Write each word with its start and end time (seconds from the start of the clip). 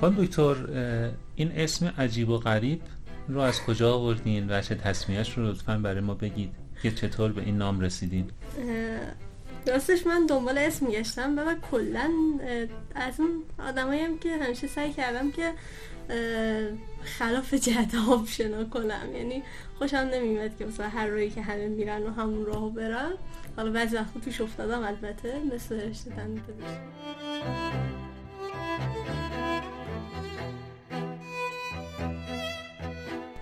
خانم 0.00 0.24
دکتر 0.24 0.56
این 1.34 1.52
اسم 1.56 1.86
عجیب 1.98 2.28
و 2.28 2.38
غریب 2.38 2.80
رو 3.28 3.40
از 3.40 3.62
کجا 3.62 3.94
آوردین؟ 3.94 4.50
و 4.50 4.60
چه 4.60 4.74
تصمیهش 4.74 5.38
رو 5.38 5.46
لطفا 5.46 5.78
برای 5.78 6.00
ما 6.00 6.14
بگید 6.14 6.52
که 6.82 6.90
چطور 6.90 7.32
به 7.32 7.42
این 7.42 7.58
نام 7.58 7.80
رسیدین؟ 7.80 8.30
راستش 9.66 10.06
من 10.06 10.26
دنبال 10.26 10.58
اسم 10.58 10.86
گشتم 10.86 11.38
و 11.38 11.54
کلا 11.70 12.10
از 12.94 13.20
اون 13.20 13.30
آدمایی 13.68 14.00
هم 14.00 14.18
که 14.18 14.36
همیشه 14.36 14.66
سعی 14.66 14.92
کردم 14.92 15.30
که 15.30 15.52
خلاف 17.02 17.54
جهت 17.54 17.94
آب 18.10 18.26
شنا 18.26 18.64
کنم. 18.64 19.16
یعنی 19.16 19.42
خوشم 19.78 19.96
نمیمد 19.96 20.56
که 20.58 20.66
مثلا 20.66 20.88
هر 20.88 21.06
روی 21.06 21.30
که 21.30 21.42
همه 21.42 21.68
میرن 21.68 22.02
و 22.02 22.10
همون 22.10 22.46
راهو 22.46 22.70
برن. 22.70 23.10
حالا 23.56 23.72
بعضی 23.72 23.96
وقتا 23.96 24.20
توش 24.20 24.40
افتادم 24.40 24.82
البته 24.82 25.34
مثل 25.54 25.80
رشته 25.80 26.10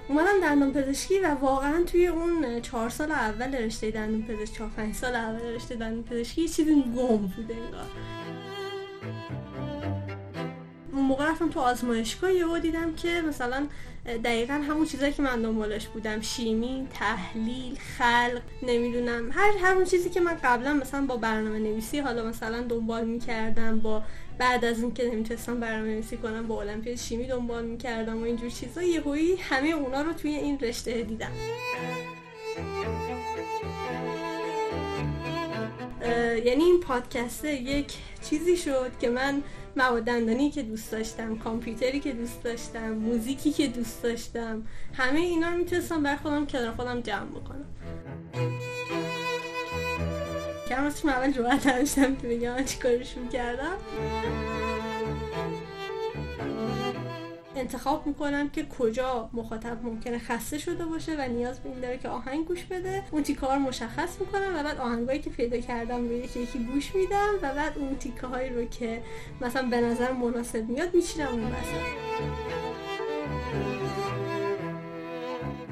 اومدم 0.08 0.40
دندون 0.42 0.72
پزشکی 0.72 1.18
و 1.18 1.34
واقعا 1.34 1.82
توی 1.82 2.06
اون 2.06 2.60
چهار 2.60 2.88
سال 2.88 3.10
اول 3.10 3.54
رشته 3.54 3.90
دندون 3.90 4.22
پزشکی 4.22 4.56
چهار 4.56 4.70
پنج 4.76 4.94
سال 4.94 5.14
اول 5.14 5.40
رشته 5.40 5.74
دندون 5.74 6.02
پزشکی 6.02 6.48
چیزی 6.48 6.74
گم 6.74 7.16
بوده 7.16 7.54
انگار. 7.54 7.86
اون 10.92 11.04
موقع 11.04 11.30
رفتم 11.30 11.48
تو 11.48 11.60
آزمایشگاه 11.60 12.32
یهو 12.32 12.58
دیدم 12.58 12.94
که 12.94 13.22
مثلا 13.28 13.66
دقیقا 14.24 14.54
همون 14.54 14.86
چیزایی 14.86 15.12
که 15.12 15.22
من 15.22 15.42
دنبالش 15.42 15.86
بودم. 15.86 16.20
شیمی 16.20 16.88
تحلیل 16.90 17.78
خلق 17.98 18.42
نمی‌دونم. 18.62 19.30
هر 19.32 19.52
همون 19.62 19.84
چیزی 19.84 20.10
که 20.10 20.20
من 20.20 20.34
قبلا 20.44 20.74
مثلا 20.74 21.06
با 21.06 21.16
برنامه 21.16 21.58
نویسی 21.58 21.98
حالا 21.98 22.24
مثلا 22.24 22.62
دنبال 22.62 23.04
می‌کردم 23.04 23.80
با 23.80 24.02
بعد 24.38 24.64
از 24.64 24.82
اینکه 24.82 25.10
نمی‌تونستم 25.10 25.60
برنامه 25.60 25.88
نویسی 25.88 26.16
کنم 26.16 26.46
با 26.46 26.60
المپیاد 26.60 26.96
شیمی 26.96 27.26
دنبال 27.26 27.64
می‌کردم 27.64 28.20
و 28.20 28.24
اینجور 28.24 28.50
چیزا 28.50 28.82
یهویی 28.82 29.36
همه 29.36 29.68
اونا 29.68 30.02
رو 30.02 30.12
توی 30.12 30.30
این 30.30 30.58
رشته 30.58 31.02
دیدم. 31.02 31.32
یعنی 36.44 36.64
این 36.64 36.80
پادکسته 36.80 37.54
یک 37.54 37.92
چیزی 38.30 38.56
شد 38.56 38.90
که 39.00 39.08
من 39.08 39.42
مواد 39.78 40.04
دندانی 40.04 40.50
که 40.50 40.62
دوست 40.62 40.92
داشتم 40.92 41.38
کامپیوتری 41.38 42.00
که 42.00 42.12
دوست 42.12 42.42
داشتم 42.42 42.90
موزیکی 42.90 43.52
که 43.52 43.66
دوست 43.66 44.02
داشتم 44.02 44.62
همه 44.94 45.20
اینا 45.20 45.50
رو 45.50 45.56
می‌تونستم 45.56 46.02
بر 46.02 46.16
خودم 46.16 46.46
کنار 46.46 46.72
خودم 46.72 47.00
جمع 47.00 47.26
بکنم. 47.26 47.66
کم 50.68 50.84
از 50.84 51.04
اول 51.04 51.32
جوعت 51.32 51.66
نداشتم 51.66 52.16
که 52.16 52.28
بگم 52.28 52.64
چی 52.64 52.78
کارشون 52.78 53.28
کردم. 53.28 53.76
انتخاب 57.58 58.06
می‌کنم 58.06 58.50
که 58.50 58.66
کجا 58.78 59.30
مخاطب 59.32 59.84
ممکنه 59.84 60.18
خسته 60.18 60.58
شده 60.58 60.84
باشه 60.84 61.16
و 61.18 61.28
نیاز 61.28 61.60
به 61.60 61.68
این 61.68 61.80
داره 61.80 61.98
که 61.98 62.08
آهنگ 62.08 62.46
گوش 62.46 62.64
بده. 62.64 63.02
اون 63.10 63.22
تیکه 63.22 63.46
رو 63.46 63.58
مشخص 63.58 64.20
می‌کنم 64.20 64.54
و 64.56 64.62
بعد 64.62 64.78
آهنگایی 64.78 65.18
که 65.18 65.30
پیدا 65.30 65.58
کردم 65.58 66.08
رو 66.08 66.12
یکی 66.12 66.40
یکی 66.40 66.58
گوش 66.58 66.94
میدم 66.94 67.34
و 67.42 67.54
بعد 67.54 67.78
اون 67.78 67.96
تیکه 67.96 68.26
هایی 68.26 68.50
رو 68.50 68.64
که 68.64 69.02
مثلا 69.40 69.68
به 69.68 69.80
نظر 69.80 70.12
مناسب 70.12 70.68
میاد 70.68 70.94
میچینم 70.94 71.28
اون 71.28 71.52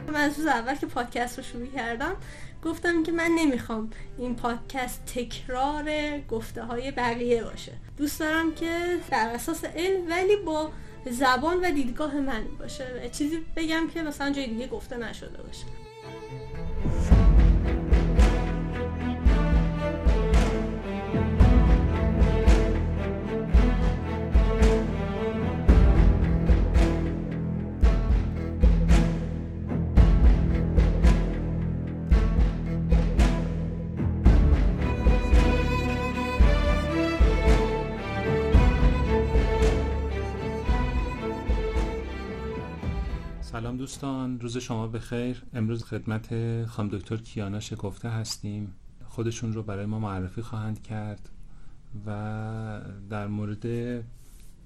من 0.08 0.20
از 0.20 0.38
روز 0.38 0.46
اول 0.46 0.74
که 0.74 0.86
پادکست 0.86 1.38
رو 1.38 1.44
شروع 1.44 1.66
کردم 1.66 2.16
گفتم 2.64 3.02
که 3.02 3.12
من 3.12 3.30
نمی‌خوام 3.38 3.90
این 4.18 4.36
پادکست 4.36 5.06
تکرار 5.14 5.90
گفته 6.30 6.62
های 6.62 6.90
بقیه 6.90 7.44
باشه. 7.44 7.72
دوست 7.96 8.20
دارم 8.20 8.54
که 8.54 8.98
در 9.10 9.30
اساس 9.34 9.64
علم 9.64 10.10
ولی 10.10 10.36
با 10.36 10.70
زبان 11.10 11.60
و 11.60 11.70
دیدگاه 11.70 12.20
من 12.20 12.44
باشه. 12.58 13.10
چیزی 13.12 13.38
بگم 13.56 13.88
که 13.94 14.02
مثلا 14.02 14.30
جای 14.32 14.46
دیگه 14.46 14.66
گفته 14.66 14.96
نشده 14.96 15.42
باشه. 15.42 15.64
دوستان 43.86 44.40
روز 44.40 44.56
شما 44.56 44.86
بخیر. 44.86 45.42
امروز 45.54 45.84
خدمت 45.84 46.28
خانم 46.64 46.88
دکتر 46.88 47.16
کیانا 47.16 47.60
شکفته 47.60 48.08
هستیم. 48.08 48.74
خودشون 49.04 49.52
رو 49.52 49.62
برای 49.62 49.86
ما 49.86 49.98
معرفی 49.98 50.42
خواهند 50.42 50.82
کرد 50.82 51.28
و 52.06 52.80
در 53.10 53.26
مورد 53.26 53.66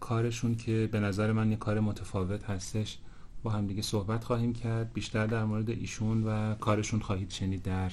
کارشون 0.01 0.55
که 0.55 0.89
به 0.93 1.01
نظر 1.01 1.33
من 1.33 1.51
یه 1.51 1.57
کار 1.57 1.81
متفاوت 1.81 2.45
هستش 2.45 2.99
با 3.43 3.51
هم 3.51 3.67
دیگه 3.67 3.83
صحبت 3.83 4.25
خواهیم 4.25 4.53
کرد. 4.53 4.93
بیشتر 4.93 5.27
در 5.27 5.45
مورد 5.45 5.71
ایشون 5.71 6.25
و 6.25 6.55
کارشون 6.55 7.01
خواهید 7.01 7.31
شنید 7.31 7.63
در 7.63 7.93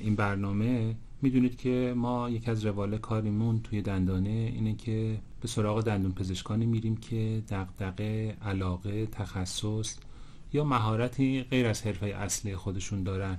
این 0.00 0.16
برنامه. 0.16 0.96
می‌دونید 1.22 1.56
که 1.56 1.94
ما 1.96 2.30
یکی 2.30 2.50
از 2.50 2.66
روال 2.66 2.98
کاریمون 2.98 3.60
توی 3.60 3.82
دندانه 3.82 4.52
اینه 4.54 4.74
که 4.74 5.20
به 5.40 5.48
سراغ 5.48 5.84
دندون 5.84 6.12
پزشکانی 6.12 6.66
میریم 6.66 6.96
که 6.96 7.42
دقدقه 7.48 8.36
علاقه 8.42 9.06
تخصص 9.06 9.96
یا 10.52 10.64
مهارتی 10.64 11.42
غیر 11.50 11.66
از 11.66 11.82
حرفه 11.82 12.06
اصلی 12.06 12.56
خودشون 12.56 13.02
دارن 13.02 13.38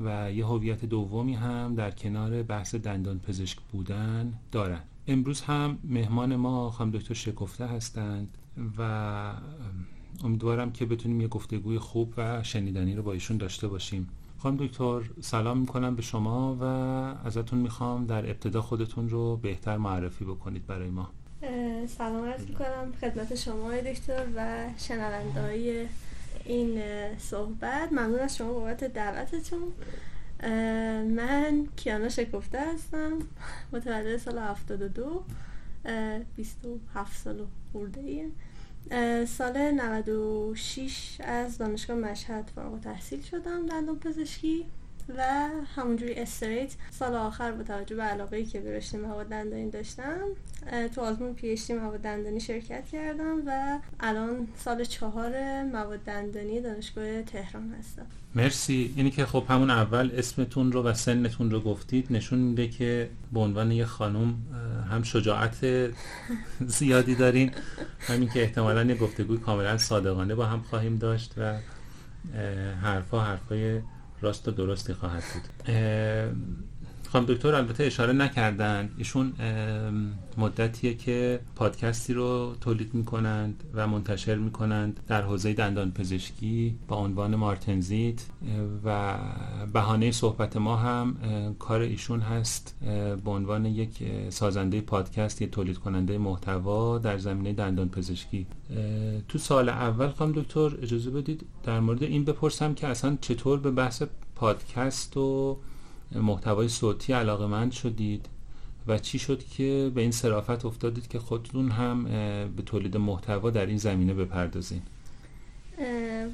و 0.00 0.32
یه 0.32 0.46
هویت 0.46 0.84
دومی 0.84 1.34
هم 1.34 1.74
در 1.74 1.90
کنار 1.90 2.42
بحث 2.42 2.74
دندان 2.74 3.18
پزشک 3.18 3.58
بودن 3.72 4.34
دارن. 4.52 4.80
امروز 5.06 5.40
هم 5.40 5.78
مهمان 5.84 6.36
ما 6.36 6.70
خانم 6.70 6.90
دکتر 6.90 7.14
شکفته 7.14 7.66
هستند 7.66 8.28
و 8.78 9.32
امیدوارم 10.24 10.72
که 10.72 10.86
بتونیم 10.86 11.20
یه 11.20 11.28
گفتگوی 11.28 11.78
خوب 11.78 12.14
و 12.16 12.42
شنیدنی 12.42 12.94
رو 12.94 13.02
با 13.02 13.12
ایشون 13.12 13.36
داشته 13.36 13.68
باشیم. 13.68 14.08
خانم 14.38 14.56
دکتر 14.56 15.00
سلام 15.20 15.58
می‌کنم 15.58 15.96
به 15.96 16.02
شما 16.02 16.56
و 16.60 16.64
ازتون 17.26 17.58
می‌خوام 17.58 18.06
در 18.06 18.30
ابتدا 18.30 18.62
خودتون 18.62 19.08
رو 19.08 19.36
بهتر 19.36 19.76
معرفی 19.76 20.24
بکنید 20.24 20.66
برای 20.66 20.90
ما. 20.90 21.10
سلام 21.86 22.24
عرض 22.24 22.46
می‌کنم 22.46 22.92
خدمت 23.00 23.34
شما 23.34 23.70
دکتر 23.76 24.26
و 24.36 24.68
شنونده 24.78 25.88
این 26.44 26.82
صحبت. 27.18 27.92
ممنون 27.92 28.18
از 28.18 28.36
شما 28.36 28.52
بابت 28.52 28.84
دعوتتون. 28.84 29.72
من 31.14 31.68
کیانا 31.76 32.08
شکفته 32.08 32.60
هستم. 32.60 33.18
متولد 33.72 34.16
سال 34.16 34.38
72 34.38 35.24
27 36.36 37.22
سال 37.22 37.46
خورده 37.72 38.00
ایه 38.00 38.30
سال 39.26 39.70
96 39.70 41.20
از 41.24 41.58
دانشگاه 41.58 41.96
مشهد 41.96 42.50
فارغ 42.54 42.80
تحصیل 42.80 43.22
شدم 43.22 43.66
دندون 43.66 43.98
پزشکی. 43.98 44.66
و 45.08 45.48
همونجوری 45.76 46.14
استریت. 46.14 46.74
سال 46.90 47.14
آخر 47.14 47.52
با 47.52 47.62
توجه 47.62 47.96
به 47.96 48.02
علاقه 48.02 48.44
که 48.44 48.60
به 48.60 48.76
رشته 48.76 48.98
مواد 48.98 49.28
دندانی 49.28 49.70
داشتم 49.70 50.20
تو 50.94 51.00
آزمون 51.00 51.34
پی 51.34 51.50
اچ 51.50 51.70
مواد 51.70 52.00
دندانی 52.00 52.40
شرکت 52.40 52.88
کردم 52.88 53.42
و 53.46 53.78
الان 54.00 54.48
سال 54.56 54.84
چهار 54.84 55.62
مواد 55.62 56.00
دندانی 56.00 56.60
دانشگاه 56.60 57.22
تهران 57.22 57.74
هستم. 57.78 58.06
مرسی. 58.34 58.94
اینی 58.96 59.10
که 59.10 59.26
خب 59.26 59.44
همون 59.48 59.70
اول 59.70 60.10
اسمتون 60.16 60.72
رو 60.72 60.82
و 60.82 60.94
سنتون 60.94 61.50
رو 61.50 61.60
گفتید 61.60 62.06
نشون 62.10 62.38
میده 62.38 62.68
که 62.68 63.10
به 63.32 63.40
عنوان 63.40 63.72
یه 63.72 63.84
خانم 63.84 64.34
هم 64.90 65.02
شجاعت 65.02 65.66
زیادی 66.78 67.14
دارین 67.14 67.50
همین 68.00 68.28
که 68.28 68.42
احتمالا 68.42 68.84
یه 68.84 68.94
گفتگوی 68.94 69.38
کاملا 69.38 69.78
صادقانه 69.78 70.34
با 70.34 70.46
هم 70.46 70.62
خواهیم 70.62 70.98
داشت 70.98 71.34
و 71.36 71.58
حرفا 72.82 73.20
حرفای 73.20 73.80
راست 74.24 74.48
و 74.48 74.50
درستی 74.50 74.94
خواهد 74.94 75.22
بود. 75.32 75.74
خانم 77.14 77.26
دکتر 77.26 77.54
البته 77.54 77.84
اشاره 77.84 78.12
نکردن. 78.12 78.90
ایشون 78.98 79.32
مدتیه 80.38 80.94
که 80.94 81.40
پادکستی 81.56 82.14
رو 82.14 82.54
تولید 82.60 82.94
می‌کنند 82.94 83.64
و 83.74 83.86
منتشر 83.86 84.34
می‌کنند 84.34 85.00
در 85.06 85.22
حوزه 85.22 85.52
دندان 85.52 85.90
پزشکی 85.90 86.78
با 86.88 86.96
عنوان 86.96 87.36
مارتنزیت 87.36 88.22
و 88.84 89.18
بهانه 89.72 90.10
صحبت 90.10 90.56
ما 90.56 90.76
هم 90.76 91.16
کار 91.58 91.80
ایشون 91.80 92.20
هست 92.20 92.76
به 93.24 93.30
عنوان 93.30 93.66
یک 93.66 94.02
سازنده 94.28 94.80
پادکست 94.80 95.42
یک 95.42 95.50
تولید 95.50 95.78
کننده 95.78 96.18
محتوا 96.18 96.98
در 96.98 97.18
زمینه 97.18 97.52
دندان 97.52 97.88
پزشکی. 97.88 98.46
تو 99.28 99.38
سال 99.38 99.68
اول 99.68 100.08
خانم 100.08 100.32
دکتر 100.32 100.76
اجازه 100.82 101.10
بدید 101.10 101.46
در 101.64 101.80
مورد 101.80 102.02
این 102.02 102.24
بپرسم 102.24 102.74
که 102.74 102.86
اصلا 102.86 103.18
چطور 103.20 103.58
به 103.58 103.70
بحث 103.70 104.02
پادکست 104.34 105.16
و 105.16 105.56
محتوای 106.14 106.68
صوتی 106.68 107.12
علاقه 107.12 107.46
مند 107.46 107.72
شدید 107.72 108.26
و 108.86 108.98
چی 108.98 109.18
شد 109.18 109.44
که 109.44 109.92
به 109.94 110.00
این 110.00 110.12
صرافت 110.12 110.64
افتادید 110.64 111.08
که 111.08 111.18
خودتون 111.18 111.70
هم 111.70 112.04
به 112.56 112.62
تولید 112.66 112.96
محتوا 112.96 113.50
در 113.50 113.66
این 113.66 113.78
زمینه 113.78 114.14
بپردازین؟ 114.14 114.82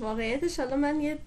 واقعیتش 0.00 0.61
حالا 0.61 0.77
من 0.77 1.00
یه 1.00 1.19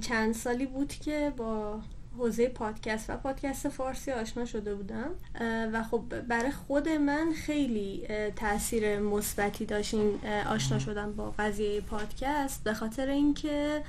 چند 0.00 0.34
سالی 0.34 0.66
بود 0.66 0.88
که 0.88 1.32
با 1.36 1.80
حوزه 2.18 2.48
پادکست 2.48 3.10
و 3.10 3.16
پادکست 3.16 3.68
فارسی 3.68 4.10
آشنا 4.10 4.44
شده 4.44 4.74
بودم. 4.74 5.10
و 5.72 5.82
خب 5.82 6.02
برای 6.28 6.50
خود 6.50 6.88
من 6.88 7.32
خیلی 7.32 8.06
تاثیر 8.36 8.98
مثبتی 8.98 9.66
داشتین 9.66 10.18
آشنا 10.50 10.78
شدم 10.78 11.12
با 11.12 11.34
قضیه 11.38 11.80
پادکست. 11.80 12.64
به 12.64 12.74
خاطر 12.74 13.08
اینکه 13.08 13.82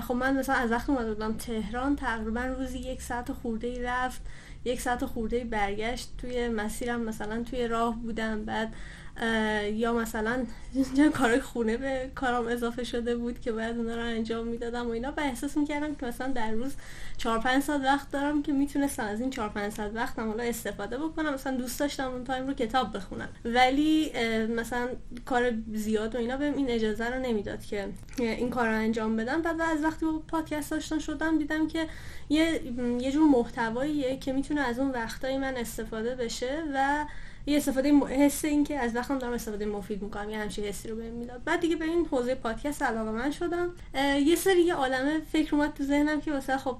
خب 0.00 0.14
من 0.14 0.36
مثلا 0.36 0.54
از 0.54 0.70
وقتی 0.70 0.92
اومده 0.92 1.14
بودم 1.14 1.32
تهران 1.32 1.96
تقریبا 1.96 2.40
روزی 2.40 2.78
یک 2.78 3.02
ساعت 3.02 3.32
خورده 3.32 3.82
رفت 3.82 4.22
یک 4.64 4.80
ساعت 4.80 5.04
خورده 5.04 5.44
برگشت. 5.44 6.14
توی 6.18 6.48
مسیرم 6.48 7.00
مثلا 7.00 7.42
توی 7.42 7.68
راه 7.68 7.96
بودم 7.96 8.44
بعد 8.44 8.74
یا 9.72 9.92
مثلا 9.92 10.46
کار 11.18 11.40
خونه 11.40 11.76
به 11.76 12.10
کارم 12.14 12.46
اضافه 12.46 12.84
شده 12.84 13.16
بود 13.16 13.40
که 13.40 13.52
باید 13.52 13.76
اونا 13.76 13.96
رو 13.96 14.02
انجام 14.02 14.46
می‌دادم 14.46 14.86
و 14.86 14.90
اینا. 14.90 15.12
و 15.16 15.20
احساس 15.20 15.56
می‌کردم 15.56 15.94
که 15.94 16.06
مثلا 16.06 16.28
در 16.28 16.50
روز 16.50 16.74
4 17.16 17.38
5 17.38 17.62
ساعت 17.62 17.80
وقت 17.80 18.10
دارم 18.10 18.42
که 18.42 18.52
می‌تونستم 18.52 19.04
از 19.04 19.20
این 19.20 19.30
4 19.30 19.48
5 19.48 19.72
ساعت 19.72 19.90
وقتم 19.94 20.28
حالا 20.28 20.42
استفاده 20.42 20.98
بکنم. 20.98 21.34
مثلا 21.34 21.56
دوست 21.56 21.80
داشتم 21.80 22.10
اون 22.10 22.24
تایم 22.24 22.46
رو 22.46 22.54
کتاب 22.54 22.96
بخونم. 22.96 23.28
ولی 23.44 24.12
مثلا 24.56 24.88
کار 25.24 25.52
زیاد 25.74 26.14
و 26.14 26.18
اینا 26.18 26.36
بهم 26.36 26.54
این 26.54 26.70
اجازه 26.70 27.08
رو 27.08 27.22
نمی‌داد 27.22 27.64
که 27.64 27.88
این 28.18 28.50
کار 28.50 28.68
رو 28.68 28.74
انجام 28.74 29.16
بدم. 29.16 29.42
بعد 29.42 29.60
از 29.60 29.84
وقتی 29.84 30.06
با 30.06 30.22
پادکست 30.28 30.72
آشنا 30.72 30.98
شدم 30.98 31.38
دیدم 31.38 31.68
که 31.68 31.86
یه 32.28 32.60
یه 33.00 33.12
جور 33.12 33.28
محتواییه 33.28 34.16
که 34.16 34.32
می‌تونه 34.32 34.60
از 34.60 34.78
اون 34.78 34.90
وقتای 34.90 35.38
من 35.38 35.56
استفاده 35.56 36.14
بشه 36.14 36.62
و 36.74 37.04
یه 37.48 37.56
استفاده 37.56 37.92
حس 37.92 38.44
این 38.44 38.64
که 38.64 38.78
از 38.78 38.96
وقتم 38.96 39.18
دارم 39.18 39.32
استفاده 39.32 39.66
مفید 39.66 40.02
می‌کنم 40.02 40.30
یه 40.30 40.38
همچین 40.38 40.64
حسی 40.64 40.88
رو 40.88 40.96
بهم 40.96 41.12
می‌داد. 41.12 41.44
بعد 41.44 41.60
دیگه 41.60 41.76
به 41.76 41.84
این 41.84 42.06
حوزه 42.06 42.34
پادکست 42.34 42.82
علاقه 42.82 43.10
من 43.10 43.30
شدم. 43.30 43.72
یه 44.26 44.36
سری 44.36 44.60
یه 44.60 44.74
عالمه 44.74 45.20
فکر 45.32 45.54
اومد 45.54 45.74
تو 45.74 45.84
ذهنم 45.84 46.20
که 46.20 46.32
واسه 46.32 46.58
خب 46.58 46.76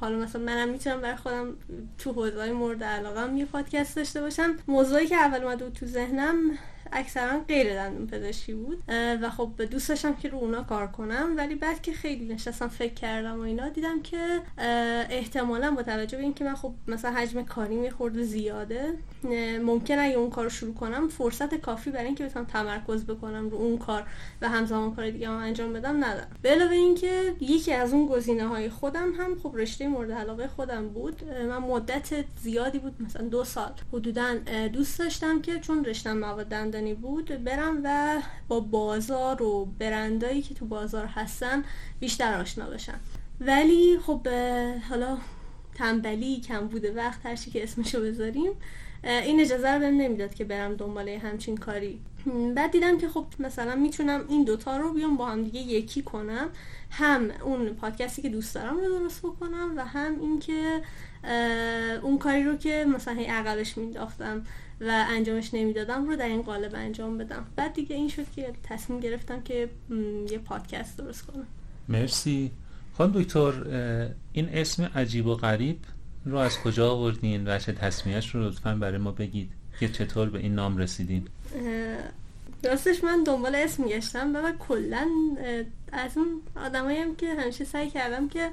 حالا 0.00 0.16
مثلا 0.16 0.42
منم 0.42 0.68
می‌تونم 0.68 1.00
برای 1.00 1.16
خودم 1.16 1.54
تو 1.98 2.12
حوزه 2.12 2.52
مورد 2.52 2.84
علاقه 2.84 3.36
یه 3.36 3.44
پادکست 3.44 3.96
داشته 3.96 4.20
باشم. 4.20 4.56
موضوعی 4.68 5.06
که 5.06 5.16
اول 5.16 5.44
اومد 5.44 5.72
تو 5.72 5.86
ذهنم 5.86 6.58
اکثرا 6.92 7.40
غیر 7.48 7.74
دندون 7.74 8.06
پزشکی 8.06 8.54
بود 8.54 8.82
و 9.22 9.30
خب 9.30 9.62
دوست 9.70 9.88
داشتم 9.88 10.14
که 10.14 10.28
رو 10.28 10.38
اونا 10.38 10.62
کار 10.62 10.86
کنم 10.86 11.34
ولی 11.36 11.54
بعد 11.54 11.82
که 11.82 11.92
خیلی 11.92 12.34
نشستم 12.34 12.68
فکر 12.68 12.94
کردم 12.94 13.38
و 13.38 13.42
اینا 13.42 13.68
دیدم 13.68 14.02
که 14.02 14.40
احتمالا 15.10 15.70
با 15.70 15.82
توجه 15.82 16.16
به 16.16 16.22
اینکه 16.22 16.44
من 16.44 16.54
خب 16.54 16.74
مثلا 16.88 17.10
حجم 17.10 17.42
کاری 17.44 17.76
می‌خورد 17.76 18.22
زیاده 18.22 18.94
ممکن 19.62 19.98
اگه 19.98 20.16
اون 20.16 20.30
کار 20.30 20.44
رو 20.44 20.50
شروع 20.50 20.74
کنم 20.74 21.08
فرصت 21.08 21.54
کافی 21.54 21.90
برای 21.90 22.06
اینکه 22.06 22.24
بتونم 22.24 22.44
تمرکز 22.44 23.04
بکنم 23.04 23.48
رو 23.48 23.56
اون 23.56 23.78
کار 23.78 24.06
و 24.42 24.48
همزمان 24.48 24.94
کار 24.94 25.10
دیگه 25.10 25.28
هم 25.28 25.36
انجام 25.36 25.72
بدم 25.72 26.04
ندارم. 26.04 26.30
به 26.42 26.48
علاوه 26.48 26.72
اینکه 26.72 27.34
یکی 27.40 27.72
از 27.72 27.92
اون 27.92 28.06
گزینه 28.06 28.46
های 28.46 28.68
خودم 28.68 29.12
هم 29.12 29.38
خب 29.42 29.56
رشته 29.56 29.88
مورد 29.88 30.12
علاقه 30.12 30.48
خودم 30.48 30.88
بود. 30.88 31.24
من 31.24 31.58
مدت 31.58 32.24
زیادی 32.42 32.78
بود 32.78 33.02
مثلا 33.02 33.28
دو 33.28 33.44
سال 33.44 33.72
حدودا 33.92 34.34
دوست 34.72 34.98
داشتم 34.98 35.42
که 35.42 35.60
چون 35.60 35.84
رشته 35.84 36.12
مواد 36.12 36.48
دندانی 36.82 36.94
بود 36.94 37.44
برم 37.44 37.80
و 37.84 38.20
با 38.48 38.60
بازار 38.60 39.42
و 39.42 39.64
برندایی 39.78 40.42
که 40.42 40.54
تو 40.54 40.66
بازار 40.66 41.06
هستن 41.06 41.64
بیشتر 42.00 42.40
آشنا 42.40 42.66
بشم. 42.66 43.00
ولی 43.40 43.98
خب 44.06 44.28
حالا 44.88 45.18
تنبلی 45.74 46.40
کم 46.40 46.68
بوده 46.68 46.92
وقت 46.92 47.26
هرچی 47.26 47.50
که 47.50 47.62
اسمشو 47.62 48.02
بذاریم 48.02 48.52
این 49.04 49.40
اجازه 49.40 49.70
رو 49.70 49.80
بهم 49.80 49.96
نمی‌داد 49.96 50.34
که 50.34 50.44
برم 50.44 50.74
دنبال 50.74 51.08
همچین 51.08 51.56
کاری. 51.56 52.00
بعد 52.54 52.70
دیدم 52.70 52.98
که 52.98 53.08
خب 53.08 53.24
مثلا 53.38 53.76
می‌تونم 53.76 54.24
این 54.28 54.44
دوتا 54.44 54.76
رو 54.76 54.92
بیام 54.92 55.16
با 55.16 55.26
هم 55.26 55.44
دیگه 55.44 55.60
یکی 55.60 56.02
کنم. 56.02 56.48
هم 56.90 57.30
اون 57.44 57.68
پادکستی 57.68 58.22
که 58.22 58.28
دوست 58.28 58.54
دارم 58.54 58.76
رو 58.76 58.98
درست 58.98 59.22
بکنم 59.22 59.72
و 59.76 59.84
هم 59.84 60.20
اینکه 60.20 60.80
اون 62.02 62.18
کاری 62.18 62.42
رو 62.42 62.56
که 62.56 62.86
مثلا 62.94 63.14
هی 63.14 63.24
عقبش 63.24 63.78
مینداختم 63.78 64.44
و 64.80 65.06
انجامش 65.08 65.54
نمی‌دادم 65.54 66.08
رو 66.08 66.16
در 66.16 66.28
این 66.28 66.42
قالب 66.42 66.74
انجام 66.74 67.18
بدم. 67.18 67.46
بعد 67.56 67.74
دیگه 67.74 67.96
این 67.96 68.08
شد 68.08 68.26
که 68.36 68.52
تصمیم 68.62 69.00
گرفتم 69.00 69.42
که 69.42 69.68
یه 70.30 70.38
پادکست 70.38 70.98
درست 70.98 71.26
کنم. 71.26 71.46
مرسی. 71.88 72.50
خانم 72.98 73.12
دکتر 73.12 73.52
این 74.32 74.48
اسم 74.48 74.84
عجیب 74.84 75.26
و 75.26 75.34
غریب 75.34 75.78
رو 76.24 76.36
از 76.36 76.58
کجا 76.58 76.90
آوردین 76.92 77.48
و 77.48 77.58
چه 77.58 77.72
تصمیمش 77.72 78.34
رو 78.34 78.48
لطفا 78.48 78.74
برای 78.74 78.98
ما 78.98 79.12
بگید 79.12 79.50
که 79.80 79.88
چطور 79.88 80.30
به 80.30 80.38
این 80.38 80.54
نام 80.54 80.76
رسیدین؟ 80.76 81.28
راستش 82.64 83.04
من 83.04 83.24
دنبال 83.24 83.54
اسم 83.54 83.84
گشتم 83.84 84.34
و 84.34 84.52
کلا 84.58 85.08
از 85.92 86.16
اون 86.16 86.26
آدماییم 86.56 87.16
که 87.16 87.34
همیشه 87.34 87.64
سعی 87.64 87.90
کردم 87.90 88.28
که 88.28 88.50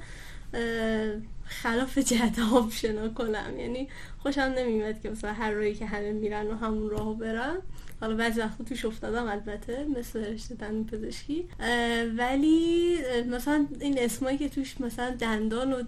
خلاف 1.45 1.97
جهت 1.97 2.39
شنا 2.71 3.09
کنم. 3.09 3.59
یعنی 3.59 3.87
خوشم 4.19 4.41
نمیمد 4.41 5.01
که 5.01 5.09
مثلا 5.09 5.33
هر 5.33 5.51
روی 5.51 5.75
که 5.75 5.85
همه 5.85 6.11
میرن 6.11 6.47
و 6.47 6.55
همون 6.55 6.89
راهو 6.89 7.13
برن. 7.13 7.57
حالا 8.01 8.15
بعضی 8.15 8.39
وقتا 8.39 8.63
توش 8.63 8.85
افتادم 8.85 9.27
البته 9.27 9.85
مثل 9.97 10.25
رشته 10.25 10.55
دندون 10.55 10.85
پزشکی. 10.85 11.47
ولی 12.17 12.97
مثلا 13.29 13.67
این 13.79 13.99
اسمایی 13.99 14.37
که 14.37 14.49
توش 14.49 14.81
مثلا 14.81 15.09
دندان 15.09 15.73
و 15.73 15.83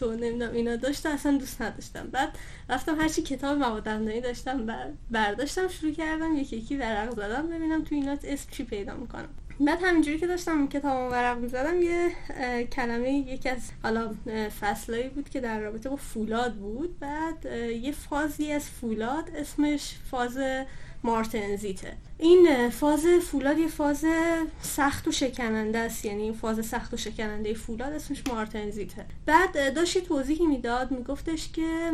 تو 0.00 0.12
نمی‌دونم 0.12 0.52
اینا 0.52 0.76
داشته 0.76 1.08
اصلا 1.08 1.38
دوست 1.38 1.62
نداشتم. 1.62 2.08
بعد 2.12 2.38
رفتم 2.68 3.00
هرچی 3.00 3.22
کتاب 3.22 3.58
مواد 3.58 3.82
دندانی 3.82 4.20
داشتم 4.20 4.66
برداشتم 5.10 5.68
شروع 5.68 5.92
کردم 5.92 6.36
یکی 6.36 6.56
یکی 6.56 6.76
ورق 6.76 7.16
زدم 7.16 7.48
ببینم 7.48 7.84
تو 7.84 7.94
اینا 7.94 8.16
اسم 8.24 8.50
چی 8.50 8.64
پیدا 8.64 8.94
می‌کنم. 8.94 9.28
بعد 9.60 9.78
همینجوری 9.82 10.18
که 10.18 10.26
داشتم 10.26 10.68
کتاب 10.68 11.12
ورق 11.12 11.38
می‌زدم 11.38 11.82
یه 11.82 12.10
کلمه 12.64 13.10
یکی 13.12 13.48
از 13.48 13.70
حالا 13.82 14.14
فصلایی 14.60 15.08
بود 15.08 15.28
که 15.28 15.40
در 15.40 15.60
رابطه 15.60 15.88
با 15.88 15.96
فولاد 15.96 16.54
بود. 16.54 16.98
بعد 16.98 17.46
یه 17.82 17.92
فازی 17.92 18.52
از 18.52 18.64
فولاد 18.64 19.30
اسمش 19.36 19.94
فاز 20.10 20.38
مارتنزیته. 21.04 21.92
این 22.18 22.70
فاز 22.70 23.06
فولاد 23.06 23.58
یه 23.58 23.68
فاز 23.68 24.04
سخت 24.62 25.08
و 25.08 25.12
شکننده 25.12 25.78
است. 25.78 26.04
یعنی 26.04 26.22
این 26.22 26.32
فاز 26.32 26.66
سخت 26.66 26.94
و 26.94 26.96
شکننده 26.96 27.54
فولاد 27.54 27.92
اسمش 27.92 28.22
مارتنزیته. 28.28 29.04
بعد 29.26 29.74
داشت 29.74 29.98
توضیحی 29.98 30.46
می‌داد 30.46 30.90
میگفتش 30.90 31.52
که 31.52 31.92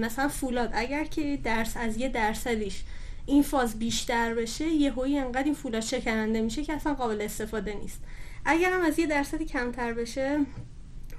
مثلا 0.00 0.28
فولاد 0.28 0.70
اگر 0.72 1.04
که 1.04 1.38
درس 1.44 1.76
از 1.76 1.96
یه 1.96 2.08
درصدیش 2.08 2.82
این 3.28 3.42
فاز 3.42 3.78
بیشتر 3.78 4.34
بشه 4.34 4.66
یهویی 4.66 5.18
انقدر 5.18 5.44
این 5.44 5.54
فولاد 5.54 5.82
شکننده 5.82 6.40
میشه 6.40 6.64
که 6.64 6.72
اصلا 6.72 6.94
قابل 6.94 7.20
استفاده 7.20 7.74
نیست. 7.74 8.00
اگر 8.44 8.72
هم 8.72 8.80
از 8.80 8.98
یه 8.98 9.06
درصدی 9.06 9.44
کمتر 9.44 9.92
بشه 9.92 10.38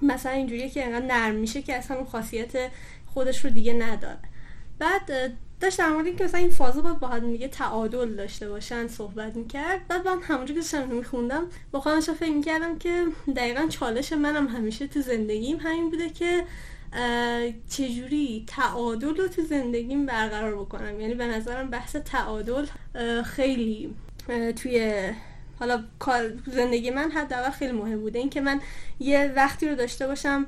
مثلا 0.01 0.31
اینجوریه 0.31 0.69
که 0.69 0.85
انقدر 0.85 1.05
نرم 1.05 1.35
میشه 1.35 1.61
که 1.61 1.75
اصلا 1.75 1.97
اون 1.97 2.05
خاصیت 2.05 2.51
خودش 3.05 3.45
رو 3.45 3.51
دیگه 3.51 3.73
نداره. 3.73 4.19
بعد 4.79 5.33
داشت 5.59 5.77
در 5.77 5.89
مورد 5.89 6.05
اینکه 6.05 6.23
مثلا 6.23 6.39
این 6.39 6.49
فازا 6.49 6.81
باید 6.81 6.99
با 6.99 7.07
هم 7.07 7.31
دیگه 7.31 7.47
تعادل 7.47 8.15
داشته 8.15 8.49
باشن 8.49 8.87
صحبت 8.87 9.35
می‌کرد. 9.35 9.87
بعد 9.87 10.07
من 10.07 10.21
همونجور 10.21 10.55
که 10.55 10.61
داشتم 10.61 10.87
میخوندم 10.87 11.43
با 11.71 11.79
خودم 11.79 11.99
فکر 11.99 12.31
می‌کردم 12.31 12.77
که 12.77 13.05
دقیقا 13.35 13.67
چالش 13.69 14.13
منم 14.13 14.47
همیشه 14.47 14.87
تو 14.87 15.01
زندگیم 15.01 15.57
همین 15.57 15.89
بوده 15.89 16.09
که 16.09 16.43
چجوری 17.69 18.43
تعادل 18.47 19.15
رو 19.15 19.27
تو 19.27 19.41
زندگیم 19.41 20.05
برقرار 20.05 20.55
بکنم؟ 20.55 20.99
یعنی 20.99 21.13
به 21.13 21.25
نظرم 21.25 21.69
بحث 21.69 21.95
تعادل 21.95 22.65
خیلی 23.25 23.95
توی 24.55 25.03
حالا 25.59 25.83
کار 25.99 26.31
زندگی 26.45 26.89
من 26.89 27.11
حداقل 27.11 27.49
خیلی 27.49 27.71
مهم 27.71 28.01
بوده. 28.01 28.19
اینکه 28.19 28.41
من 28.41 28.61
یه 28.99 29.33
وقتی 29.35 29.69
رو 29.69 29.75
داشته 29.75 30.07
باشم 30.07 30.45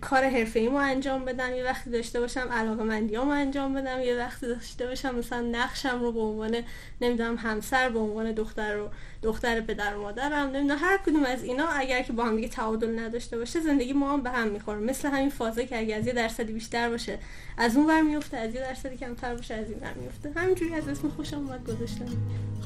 کار 0.00 0.24
حرفه 0.24 0.60
ایمو 0.60 0.76
انجام 0.76 1.24
بدم 1.24 1.54
یه 1.54 1.64
وقتی 1.64 1.90
داشته 1.90 2.20
باشم 2.20 2.48
علاقه 2.52 2.82
مندیامو 2.82 3.30
انجام 3.30 3.74
بدم 3.74 4.00
یه 4.00 4.16
وقتی 4.16 4.46
داشته 4.46 4.86
باشم 4.86 5.14
مثلا 5.14 5.40
نقشم 5.40 6.00
رو 6.00 6.12
به 6.12 6.20
عنوان 6.20 6.56
نمی‌دونم 7.00 7.36
همسر 7.36 7.88
به 7.88 7.98
عنوان 7.98 8.32
دختر 8.32 8.76
و 8.76 8.88
دختر 9.22 9.60
پدر 9.60 9.96
و 9.96 10.02
مادرم 10.02 10.50
نمی‌دونم 10.50 10.78
هر 10.80 10.98
کدوم 10.98 11.24
از 11.24 11.44
اینا 11.44 11.66
اگر 11.68 12.02
که 12.02 12.12
با 12.12 12.24
هم 12.24 12.36
دیگه 12.36 12.48
تعادل 12.48 12.98
نداشته 12.98 13.38
باشه 13.38 13.60
زندگی 13.60 13.92
ما 13.92 14.12
هم 14.12 14.22
به 14.22 14.30
هم 14.30 14.48
می‌خوره. 14.48 14.78
مثل 14.78 15.08
همین 15.08 15.30
فازه 15.30 15.66
که 15.66 15.78
اگه 15.78 15.94
از 15.94 16.06
یه 16.06 16.12
درصدی 16.12 16.52
بیشتر 16.52 16.88
باشه 16.88 17.18
از 17.58 17.76
اون 17.76 17.86
ور 17.86 18.02
میفته 18.02 18.36
از 18.36 18.54
یه 18.54 18.60
درصدی 18.60 18.96
کمتر 18.96 19.34
باشه 19.34 19.54
از 19.54 19.70
این 19.70 19.78
ور 19.80 19.94
میفته 20.02 20.40
همینجوری 20.40 20.74
از 20.74 20.88
اسم 20.88 21.08
خوشم 21.08 21.36
اومد 21.36 21.64
گذاشتم. 21.64 22.06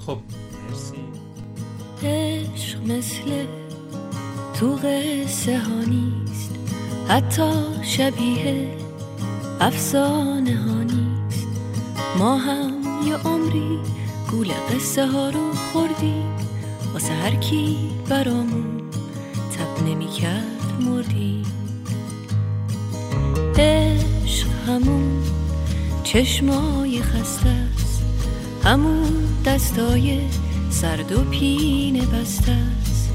خب 0.07 0.19
مرسی. 0.71 0.97
عشق 2.03 2.83
مثل 2.83 3.47
تو 4.55 4.75
قصه 4.75 5.59
ها 5.59 5.81
نیست. 5.81 6.62
حتی 7.09 7.53
شبیه 7.83 8.69
افسانه 9.61 10.57
ها 10.57 10.83
نیست. 10.83 11.49
ما 12.19 12.37
هم 12.37 12.73
یه 13.07 13.17
عمری 13.17 13.79
گول 14.31 14.53
قصه 14.71 15.07
ها 15.07 15.31
رو 15.31 15.53
خوردیم. 15.53 16.33
واسه 16.93 17.13
هر 17.15 17.35
کی 17.35 17.77
برامون 18.09 18.83
تب 19.53 19.89
نمی 19.89 20.07
کرد 20.07 20.73
مردیم. 20.81 21.43
عشق 23.59 24.47
همون 24.67 25.23
چشمای 26.05 27.03
خسته 27.03 27.49
است. 27.49 28.03
همون 28.65 29.13
دستای 29.45 30.21
سرد 30.71 31.13
و 31.13 31.25
پینه 31.25 32.07
بسته 32.07 32.53
است. 32.53 33.11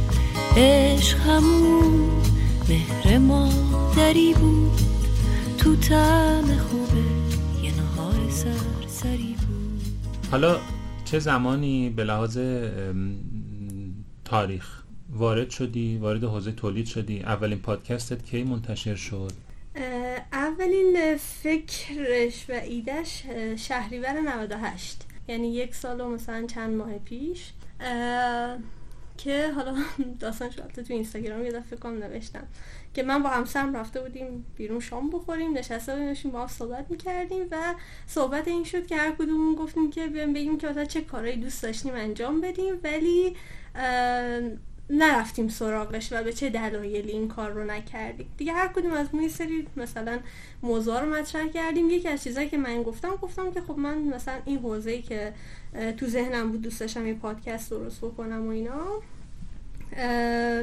عشق 0.57 1.17
همون 1.19 2.09
مهر 2.69 3.17
مادری 3.17 4.33
بود. 4.33 4.81
تو 5.57 5.75
تعم 5.75 6.57
خوبه 6.57 7.03
یه 7.63 7.71
نهار 7.77 8.29
سرسری 8.29 9.35
بود. 9.47 9.81
حالا 10.31 10.59
چه 11.05 11.19
زمانی 11.19 11.89
به 11.89 12.03
لحاظ 12.03 12.37
تاریخ 14.25 14.83
وارد 15.09 15.49
شدی؟ 15.49 15.97
وارد 15.97 16.23
حوزه 16.23 16.51
تولید 16.51 16.85
شدی؟ 16.85 17.19
اولین 17.19 17.59
پادکستت 17.59 18.25
کی 18.25 18.43
منتشر 18.43 18.95
شد؟ 18.95 19.31
اولین 20.33 21.17
فکرش 21.17 22.49
و 22.49 22.53
ایدش 22.53 23.23
شهریور 23.57 24.21
98 24.21 25.05
یعنی 25.27 25.53
یک 25.53 25.75
سال 25.75 26.01
و 26.01 26.09
مثلا 26.09 26.45
چند 26.47 26.77
ماه 26.77 26.97
پیش. 26.97 27.51
که 29.17 29.51
حالا 29.51 29.75
داستان 30.19 30.49
شد 30.49 30.71
تو 30.75 30.93
اینستاگرام 30.93 31.45
یه 31.45 31.51
دفعه 31.51 31.79
کام 31.79 31.93
نوشتم 31.97 32.47
که 32.93 33.03
من 33.03 33.23
با 33.23 33.29
همسرم 33.29 33.75
رفته 33.75 34.01
بودیم 34.01 34.45
بیرون 34.55 34.79
شام 34.79 35.09
بخوریم 35.09 35.57
نشسته 35.57 35.95
بودیم 35.95 36.31
با 36.31 36.41
هم 36.41 36.47
صحبت 36.47 36.91
می‌کردیم 36.91 37.47
و 37.51 37.75
صحبت 38.07 38.47
این 38.47 38.63
شد 38.63 38.87
که 38.87 38.95
هر 38.95 39.11
کدومون 39.11 39.55
گفتیم 39.55 39.89
که 39.89 40.07
بیایم 40.07 40.33
بگیم 40.33 40.57
که 40.57 40.67
مثلا 40.67 40.85
چه 40.85 41.01
کارهایی 41.01 41.37
دوست 41.37 41.63
داشتیم 41.63 41.93
انجام 41.95 42.41
بدیم. 42.41 42.79
ولی 42.83 43.35
نرفتیم 44.89 45.47
سراغش 45.47 46.13
و 46.13 46.23
به 46.23 46.33
چه 46.33 46.49
دلایلی 46.49 47.11
این 47.11 47.27
کار 47.27 47.51
رو 47.51 47.63
نکردیم. 47.63 48.29
دیگه 48.37 48.53
هر 48.53 48.67
کدوم 48.67 48.91
از 48.91 49.15
ما 49.15 49.27
سری 49.27 49.67
مثلا 49.77 50.19
موضوع 50.61 50.99
رو 50.99 51.15
مطرح 51.15 51.47
کردیم. 51.47 51.89
یکی 51.89 52.07
از 52.07 52.23
چیزایی 52.23 52.49
که 52.49 52.57
من 52.57 52.83
گفتم 52.83 53.15
گفتم 53.15 53.51
که 53.51 53.61
خب 53.61 53.77
من 53.77 53.97
مثلا 53.97 54.35
این 54.45 54.59
حوزه‌ای 54.59 55.01
که 55.01 55.33
تو 55.97 56.07
ذهنم 56.07 56.51
بود 56.51 56.61
دوست 56.61 56.79
داشتم 56.79 57.07
یه 57.07 57.13
پادکست 57.13 57.69
درست 57.69 58.01
بکنم 58.01 58.47
و 58.47 58.49
اینا 58.49 58.81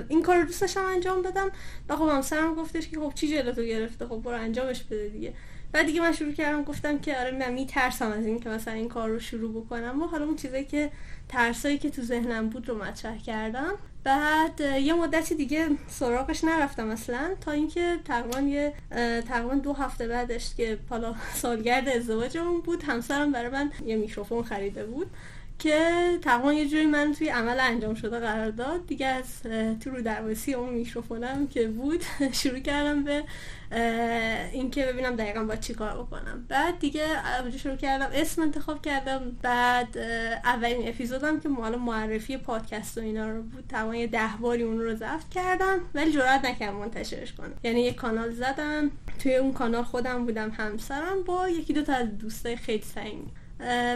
این 0.08 0.22
کار 0.22 0.36
رو 0.36 0.44
دوست 0.44 0.60
داشتم 0.60 0.84
انجام 0.84 1.22
بدم. 1.22 1.50
و 1.88 1.96
خب 1.96 2.08
همسرم 2.08 2.54
گفتش 2.54 2.88
که 2.88 3.00
خب 3.00 3.12
چی 3.14 3.28
جلوتو 3.28 3.62
گرفته؟ 3.62 4.06
خب 4.06 4.16
برو 4.16 4.36
انجامش 4.36 4.82
بده 4.82 5.08
دیگه. 5.08 5.32
بعد 5.72 5.86
دیگه 5.86 6.00
من 6.00 6.12
شروع 6.12 6.32
کردم 6.32 6.64
گفتم 6.64 6.98
که 6.98 7.18
آره 7.18 7.30
من 7.30 7.52
میترسم 7.52 8.12
از 8.12 8.26
این 8.26 8.40
که 8.40 8.48
مثلا 8.48 8.74
این 8.74 8.88
کار 8.88 9.08
رو 9.08 9.18
شروع 9.18 9.64
بکنم. 9.64 10.02
و 10.02 10.06
حالا 10.06 10.24
اون 10.24 10.36
چیزایی 10.36 10.64
که 10.64 10.90
ترسایی 11.28 11.78
که 11.78 11.90
تو 11.90 12.02
ذهنم 12.02 12.48
بود 12.48 12.68
رو 12.68 12.78
مطرح 12.84 13.18
کردم. 13.18 13.74
بعد 14.04 14.60
یه 14.60 14.94
مدتی 14.94 15.34
دیگه 15.34 15.68
سراغش 15.88 16.44
نرفتم 16.44 16.88
اصلا 16.90 17.30
تا 17.40 17.50
اینکه 17.50 17.98
تقریبا 18.04 18.40
یه 18.40 18.72
تقریبا 19.28 19.54
دو 19.54 19.72
هفته 19.72 20.08
بعدش 20.08 20.54
که 20.54 20.78
حالا 20.90 21.14
سالگرد 21.42 21.88
ازدواجمون 21.88 22.60
بود 22.60 22.82
همسرم 22.82 23.32
برای 23.32 23.50
من 23.50 23.72
یه 23.86 23.96
میکروفون 23.96 24.42
خریده 24.42 24.86
بود. 24.86 25.10
که 25.58 26.18
تقریبا 26.22 26.52
یه 26.52 26.68
جوری 26.68 26.86
من 26.86 27.12
توی 27.18 27.28
عمل 27.28 27.60
انجام 27.60 27.94
شده 27.94 28.18
قرار 28.18 28.50
داد. 28.50 28.86
دیگه 28.86 29.06
از 29.06 29.42
تو 29.80 29.90
رو 29.90 30.02
درواسی 30.02 30.54
اون 30.54 30.74
میکروفونم 30.74 31.46
که 31.46 31.68
بود 31.68 32.04
شروع 32.42 32.58
کردم 32.58 33.04
به 33.04 33.24
اینکه 34.52 34.86
ببینم 34.86 35.16
دقیقا 35.16 35.44
با 35.44 35.56
چی 35.56 35.74
کار 35.74 36.02
بکنم. 36.02 36.44
بعد 36.48 36.78
دیگه 36.78 37.06
اونجا 37.40 37.58
شروع 37.58 37.76
کردم 37.76 38.08
اسم 38.12 38.42
انتخاب 38.42 38.82
کردم. 38.82 39.36
بعد 39.42 39.98
اولین 40.44 40.88
اپیزودم 40.88 41.40
که 41.40 41.48
مال 41.48 41.76
معرفی 41.76 42.36
پادکست 42.36 42.98
و 42.98 43.00
اینا 43.00 43.30
رو 43.30 43.42
بود. 43.42 43.64
تمام 43.68 43.94
یه 43.94 44.06
ده 44.06 44.30
باری 44.40 44.62
اون 44.62 44.80
رو 44.80 44.94
ضبط 44.94 45.28
کردم 45.30 45.80
ولی 45.94 46.12
جرئت 46.12 46.44
نکردم 46.44 46.76
منتشرش 46.76 47.32
کنم. 47.32 47.52
یعنی 47.64 47.80
یه 47.80 47.92
کانال 47.92 48.30
زدم. 48.30 48.90
توی 49.18 49.36
اون 49.36 49.52
کانال 49.52 49.82
خودم 49.82 50.24
بودم 50.24 50.50
همسرم 50.50 51.22
با 51.22 51.48
یکی 51.48 51.72
دو 51.72 51.82
تا 51.82 51.92
از 51.92 52.18
دوستای 52.18 52.56
خیلی 52.56 52.82
صمیمی 52.82 53.32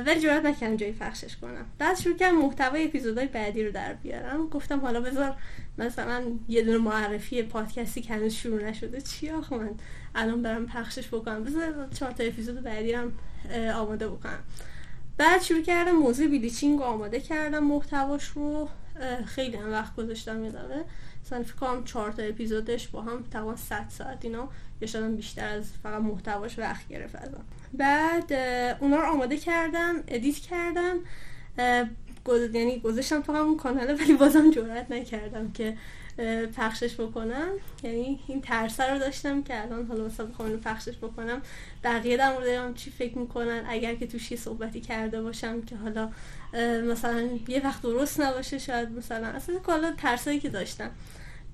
ولی 0.07 0.21
جرات 0.21 0.45
نکردم 0.45 0.77
جایی 0.77 0.93
پخشش 0.93 1.37
کنم. 1.37 1.67
بعد 1.79 1.99
شروع 1.99 2.17
کردم 2.17 2.39
محتوای 2.39 2.85
اپیزودهای 2.85 3.27
بعدی 3.27 3.65
رو 3.65 3.73
در 3.73 3.93
بیارم. 3.93 4.49
گفتم 4.49 4.81
حالا 4.81 5.01
بذار 5.01 5.37
مثلا 5.79 6.23
یه 6.49 6.63
دونه 6.63 6.79
معرفی 6.79 7.43
پادکستی 7.43 8.01
که 8.01 8.15
هنوز 8.15 8.33
شروع 8.33 8.65
نشده. 8.65 9.01
چی 9.01 9.31
آخه 9.31 9.57
من 9.57 9.71
الان 10.15 10.43
برم 10.43 10.67
پخشش 10.67 11.09
بکنم؟ 11.09 11.45
بذار 11.45 11.89
چهار 11.95 12.13
تا 12.13 12.25
اپیزود 12.25 12.63
بعدی 12.63 12.93
هم 12.93 13.13
آماده 13.75 14.09
بکنم. 14.09 14.43
بعد 15.17 15.43
شروع 15.43 15.63
کردم 15.63 15.93
موضوع 15.93 16.29
بیلیچینگ 16.29 16.79
رو 16.79 16.85
آماده 16.85 17.21
کردم 17.21 17.65
محتواش 17.65 18.25
رو. 18.25 18.69
خیلی 19.27 19.57
هم 19.57 19.73
وقت 19.73 19.97
گذاشتم 19.97 20.45
یادمه 20.45 20.85
مثلا 21.25 21.43
فکر 21.43 21.55
کنم 21.55 21.85
چهار 21.85 22.13
تا 22.13 22.23
اپیزودش 22.23 22.89
با 22.89 23.03
هم 23.03 23.25
تقریبا 23.31 23.57
100 23.57 23.87
ساعت 23.89 24.25
اینا. 24.25 24.49
یا 24.81 25.09
بیشتر 25.09 25.49
از 25.49 25.71
فقط 25.83 26.03
محتواش 26.03 26.59
وقت 26.59 26.89
گرفت 26.89 27.17
ازم. 27.17 27.45
بعد 27.75 28.33
اونا 28.81 28.97
رو 28.97 29.07
آماده 29.13 29.37
کردم 29.37 29.95
ادیت 30.09 30.37
کردم 30.37 30.97
یعنی 32.55 32.81
گذاشتم 32.81 33.23
تو 33.23 33.33
همون 33.33 33.57
کاناله 33.57 33.95
ولی 33.95 34.15
بازم 34.15 34.51
جرات 34.51 34.91
نکردم 34.91 35.53
که 35.53 35.77
پخشش 36.57 37.01
بکنم. 37.01 37.49
یعنی 37.83 38.21
این 38.27 38.41
ترسه 38.41 38.93
رو 38.93 38.99
داشتم 38.99 39.43
که 39.43 39.63
الان 39.63 39.87
حالا 39.87 40.05
مثلا 40.05 40.27
بخوام 40.27 40.57
پخشش 40.57 40.97
بکنم. 40.97 41.43
بقیه 41.85 42.17
در 42.17 42.33
مورد 42.33 42.75
چی 42.75 42.91
فکر 42.91 43.19
می‌کنن؟ 43.19 43.65
اگر 43.69 43.95
که 43.95 44.07
توش 44.07 44.31
یه 44.31 44.39
صحبتی 44.39 44.81
کرده 44.81 45.23
باشم 45.23 45.63
که 45.63 45.77
حالا 45.77 46.11
مثلا 46.91 47.29
یه 47.49 47.61
وقت 47.65 47.83
درست 47.83 48.21
نباشه 48.21 48.59
شاید 48.59 48.91
مثلا 48.91 49.27
اصلا 49.27 49.59
کالا 49.59 49.93
ترسایی 49.93 50.41
که 50.41 50.49
داشتم. 50.49 50.91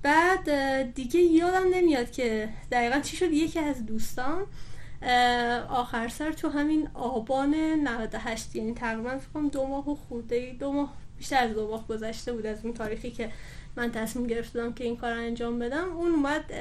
بعد 0.01 0.49
دیگه 0.93 1.19
یادم 1.19 1.65
نمیاد 1.73 2.11
که 2.11 2.49
دقیقا 2.71 2.99
چی 2.99 3.17
شد. 3.17 3.31
یکی 3.31 3.59
از 3.59 3.85
دوستان 3.85 4.43
آخر 5.69 6.07
سر 6.07 6.31
تو 6.31 6.49
همین 6.49 6.89
آبان 6.93 7.55
98 7.55 8.55
یعنی 8.55 8.73
تقریبا 8.73 9.17
فکرم 9.17 9.49
دو 9.49 9.67
ماه 9.67 9.89
و 9.89 9.95
خورده 9.95 10.55
دو 10.59 10.71
ماه 10.71 10.93
بیشتر 11.17 11.43
از 11.43 11.53
دو 11.53 11.67
ماه 11.67 11.87
گذشته 11.87 12.33
بود 12.33 12.45
از 12.45 12.57
اون 12.65 12.73
تاریخی 12.73 13.11
که 13.11 13.31
من 13.75 13.91
تصمیم 13.91 14.27
گرفتم 14.27 14.73
که 14.73 14.83
این 14.83 14.97
کار 14.97 15.13
انجام 15.13 15.59
بدم. 15.59 15.97
اون 15.97 16.11
اومد 16.11 16.53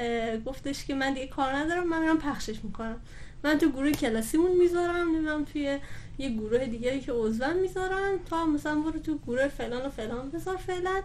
گفتش 0.47 0.85
که 0.85 0.95
من 0.95 1.15
دیگه 1.15 1.27
کار 1.27 1.53
ندارم 1.53 1.89
من 1.89 2.01
میرم 2.01 2.19
پخشش 2.19 2.65
می‌کنم. 2.65 3.01
من 3.45 3.59
تو 3.59 3.69
گروه 3.69 3.93
کلاسیمون 3.93 4.53
می‌ذارم 4.53 4.97
نمی‌دونم 4.97 5.45
توی 5.45 5.79
یه 6.19 6.31
گروه 6.31 6.67
دیگری 6.67 7.01
که 7.01 7.13
عضوم 7.13 7.57
می‌ذارم 7.57 8.19
تا 8.31 8.47
مثلا 8.47 8.81
برو 8.81 8.99
تو 8.99 9.19
گروه 9.19 9.49
فلان 9.49 9.87
و 9.87 9.89
فلان 9.89 10.31
بذار 10.31 10.57
فعلا. 10.57 11.03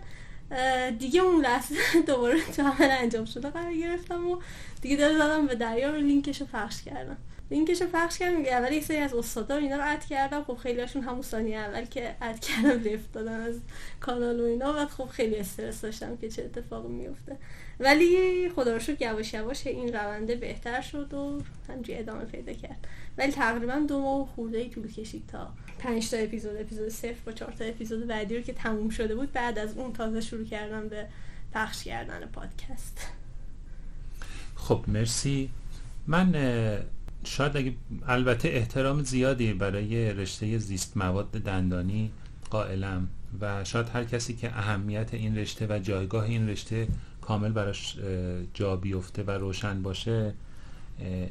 دیگه 1.00 1.22
اون 1.22 1.42
لحظه 1.42 1.76
دوباره 2.08 2.42
تو 2.42 2.62
عمل 2.62 2.92
انجام 2.92 3.26
شده 3.26 3.50
قرار 3.50 3.74
گرفتم 3.74 4.28
و 4.28 4.38
دیگه 4.82 4.96
دل 4.96 5.14
زدم 5.14 5.48
به 5.48 5.56
دریا 5.56 5.90
رو 5.90 5.98
لینکش 5.98 6.42
رو 6.42 6.48
پخش 6.54 6.84
کردم. 6.84 7.18
لینکش 7.52 7.82
رو 7.82 7.88
پخش 7.94 8.18
کردم 8.18 8.46
اول 8.46 8.74
یک 8.74 8.84
سری 8.84 8.98
از 8.98 9.14
استادا 9.14 9.56
اینا 9.56 9.76
رو 9.76 9.84
اد 9.86 10.06
کردم. 10.06 10.44
خب 10.44 10.56
خیلی 10.56 10.80
هاشون 10.80 11.02
همون 11.02 11.22
ثانیه 11.22 11.58
اول 11.58 11.86
که 11.86 12.16
اد 12.22 12.40
کردم 12.40 12.84
لفت 12.90 13.12
دادن 13.14 13.42
از 13.42 13.60
کانال 14.00 14.40
و 14.40 14.44
اینا. 14.44 14.74
بعد 14.74 14.88
خب 14.88 15.06
خیلی 15.06 15.36
استرس 15.36 15.82
داشتم 15.82 16.18
که 16.18 16.30
چه 16.30 16.44
اتفاقی 16.44 16.88
میفته 16.88 17.38
ولی 17.80 18.50
خدا 18.50 18.74
رو 18.74 18.80
شکر 18.80 19.02
یواش 19.02 19.34
یواش 19.34 19.68
این 19.68 19.94
رونده 19.94 20.36
بهتر 20.36 20.82
شد 20.82 21.14
و 21.14 21.42
همجوری 21.68 22.00
ادامه 22.00 22.26
پیدا 22.26 22.54
کرد. 22.54 22.88
ولی 23.18 23.32
تقریبا 23.32 23.86
دو 23.88 24.00
ماه 24.00 24.28
خورده 24.36 24.58
ای 24.58 24.70
طول 24.70 24.92
کشید 24.92 25.24
تا 25.28 25.54
پنج 25.80 26.10
تا 26.10 26.18
اپیزود 26.18 26.56
اپیزود 26.60 26.90
صفر 26.90 27.16
با 27.26 27.32
چهار 27.32 27.52
تا 27.52 27.66
اپیزود 27.66 28.08
بعدی 28.08 28.36
رو 28.36 28.42
که 28.42 28.54
تموم 28.54 28.90
شده 28.90 29.16
بود. 29.16 29.32
بعد 29.32 29.60
از 29.60 29.78
اون 29.78 29.94
تازه 29.94 30.22
شروع 30.22 30.46
کردم 30.46 30.88
به 30.88 31.06
پخش 31.54 31.84
کردن 31.84 32.26
پادکست. 32.26 33.08
خب 34.56 34.84
مرسی. 34.88 35.50
من 36.08 36.36
شاید 37.24 37.58
اگه 37.58 37.74
البته 38.08 38.50
احترام 38.50 39.04
زیادی 39.04 39.54
برای 39.54 40.14
رشته 40.14 40.58
زیست 40.58 40.98
مواد 40.98 41.32
دندانی 41.32 42.12
قائلم 42.50 43.08
و 43.42 43.64
شاید 43.64 43.90
هر 43.90 44.04
کسی 44.04 44.36
که 44.36 44.58
اهمیت 44.58 45.14
این 45.14 45.38
رشته 45.38 45.68
و 45.70 45.80
جایگاه 45.80 46.24
این 46.24 46.50
رشته 46.50 46.88
کامل 47.22 47.52
براش 47.52 47.98
جا 48.54 48.76
بیفته 48.76 49.24
و 49.24 49.32
روشن 49.32 49.82
باشه 49.82 50.34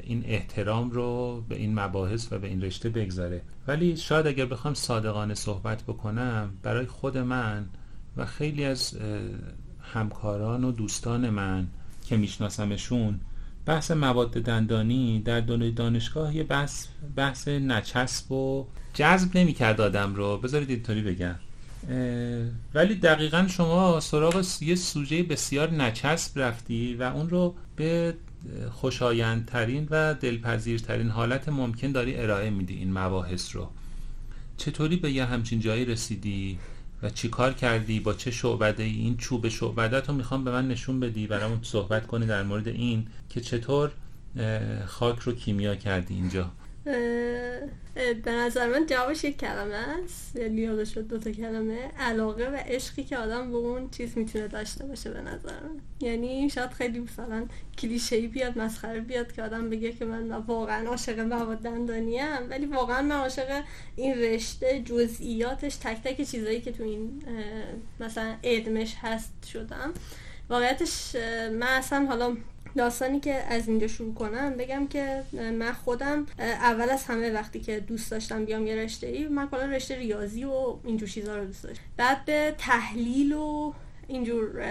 این 0.02 0.24
احترام 0.26 0.90
رو 0.90 1.40
به 1.48 1.56
این 1.56 1.80
مباحث 1.80 2.32
و 2.32 2.38
به 2.38 2.48
این 2.48 2.62
رشته 2.62 2.88
بگذاره. 2.88 3.42
ولی 3.66 3.96
شاید 3.96 4.26
اگر 4.26 4.46
بخوام 4.46 4.74
صادقانه 4.74 5.34
صحبت 5.34 5.82
بکنم 5.82 6.50
برای 6.62 6.86
خود 6.86 7.18
من 7.18 7.66
و 8.16 8.26
خیلی 8.26 8.64
از 8.64 8.98
همکاران 9.94 10.64
و 10.64 10.72
دوستان 10.72 11.30
من 11.30 11.66
که 12.06 12.16
میشناسمشون 12.16 13.20
بحث 13.66 13.90
مواد 13.90 14.30
دندانی 14.30 15.22
در 15.24 15.40
دنیای 15.40 15.70
دانشگاه 15.70 16.36
یه 16.36 16.44
بحث 16.44 16.86
بحث 17.16 17.48
نچسب 17.48 18.32
و 18.32 18.66
جذب 18.94 19.36
نمی‌کرد 19.38 19.80
آدم 19.80 20.14
رو. 20.14 20.38
بذارید 20.38 20.70
اینطوری 20.70 21.02
بگم. 21.02 21.34
ولی 22.74 22.94
دقیقا 22.94 23.46
شما 23.48 24.00
سراغ 24.00 24.44
یه 24.60 24.74
سوژه 24.74 25.22
بسیار 25.22 25.70
نچسب 25.70 26.40
رفتی 26.40 26.94
و 26.94 27.02
اون 27.02 27.30
رو 27.30 27.54
به 27.76 28.14
خوشایندترین 28.70 29.88
و 29.90 30.14
دلپذیرترین 30.14 31.08
حالت 31.08 31.48
ممکن 31.48 31.92
داری 31.92 32.16
ارائه 32.16 32.50
میدی 32.50 32.74
این 32.74 32.98
مباحث 32.98 33.56
رو. 33.56 33.68
چطوری 34.56 34.96
به 34.96 35.10
یه 35.10 35.24
همچین 35.24 35.60
جایی 35.60 35.84
رسیدی 35.84 36.58
و 37.02 37.10
چی 37.10 37.28
کار 37.28 37.52
کردی؟ 37.52 38.00
با 38.00 38.14
چه 38.14 38.30
شعبده 38.30 38.82
ای؟ 38.82 38.90
این 38.90 39.16
چوب 39.16 39.48
شعبده 39.48 40.00
رو 40.00 40.14
می‌خوام 40.14 40.44
به 40.44 40.50
من 40.50 40.68
نشون 40.68 41.00
بدی 41.00 41.26
برامون 41.26 41.58
صحبت 41.62 42.06
کنی 42.06 42.26
در 42.26 42.42
مورد 42.42 42.68
این 42.68 43.06
که 43.28 43.40
چطور 43.40 43.90
خاک 44.86 45.18
رو 45.18 45.32
کیمیا 45.32 45.74
کردی 45.74 46.14
اینجا. 46.14 46.50
به 48.24 48.32
نظر 48.32 48.68
من 48.68 48.86
جوابش 48.86 49.24
یک 49.24 49.38
کلمه 49.38 49.74
است. 49.74 50.36
یعنی 50.36 50.86
شد 50.86 51.08
دوتا 51.08 51.30
کلمه. 51.30 51.78
علاقه 51.98 52.48
و 52.48 52.54
عشقی 52.54 53.04
که 53.04 53.16
آدم 53.16 53.50
به 53.50 53.56
اون 53.56 53.90
چیز 53.90 54.18
می‌تونه 54.18 54.48
داشته 54.48 54.84
باشه 54.84 55.10
به 55.10 55.20
نظر 55.20 55.60
من. 55.62 55.80
یعنی 56.00 56.50
شاید 56.50 56.70
خیلی 56.70 57.00
مثلا 57.00 57.46
کلیشه 57.78 58.20
بیاد 58.20 58.58
مسخره 58.58 59.00
بیاد 59.00 59.32
که 59.32 59.42
آدم 59.42 59.70
بگه 59.70 59.92
که 59.92 60.04
من 60.04 60.30
واقعا 60.30 60.88
عاشق 60.88 61.20
مواد 61.20 61.58
دندانی 61.58 62.20
ولی 62.50 62.66
واقعا 62.66 63.02
من 63.02 63.16
عاشق 63.16 63.62
این 63.96 64.14
رشته 64.14 64.82
جزئیاتش 64.84 65.76
تک 65.76 66.02
تک 66.02 66.22
چیزایی 66.22 66.60
که 66.60 66.72
تو 66.72 66.82
این 66.82 67.22
مثلا 68.00 68.34
علمش 68.44 68.94
هست 69.00 69.46
شدم. 69.52 69.92
واقعیتش 70.50 71.16
من 71.52 71.62
اصلا 71.62 72.06
حالا 72.06 72.36
داستانی 72.78 73.20
که 73.20 73.34
از 73.34 73.68
اینجا 73.68 73.86
شروع 73.86 74.14
کنم 74.14 74.56
بگم 74.56 74.86
که 74.86 75.22
من 75.32 75.72
خودم 75.72 76.26
اول 76.38 76.90
از 76.90 77.04
همه 77.04 77.30
وقتی 77.30 77.60
که 77.60 77.80
دوست 77.80 78.10
داشتم 78.10 78.44
بیام 78.44 78.66
یه 78.66 78.76
رشته 78.76 79.06
ای 79.06 79.28
من 79.28 79.48
کلا 79.48 79.64
رشته 79.64 79.96
ریاضی 79.96 80.44
و 80.44 80.76
اینجور 80.84 81.08
چیزها 81.08 81.36
رو 81.36 81.44
دوست 81.44 81.62
داشتم. 81.62 81.82
بعد 81.96 82.24
به 82.24 82.54
تحلیل 82.58 83.32
و 83.32 83.72
اینجور 84.08 84.64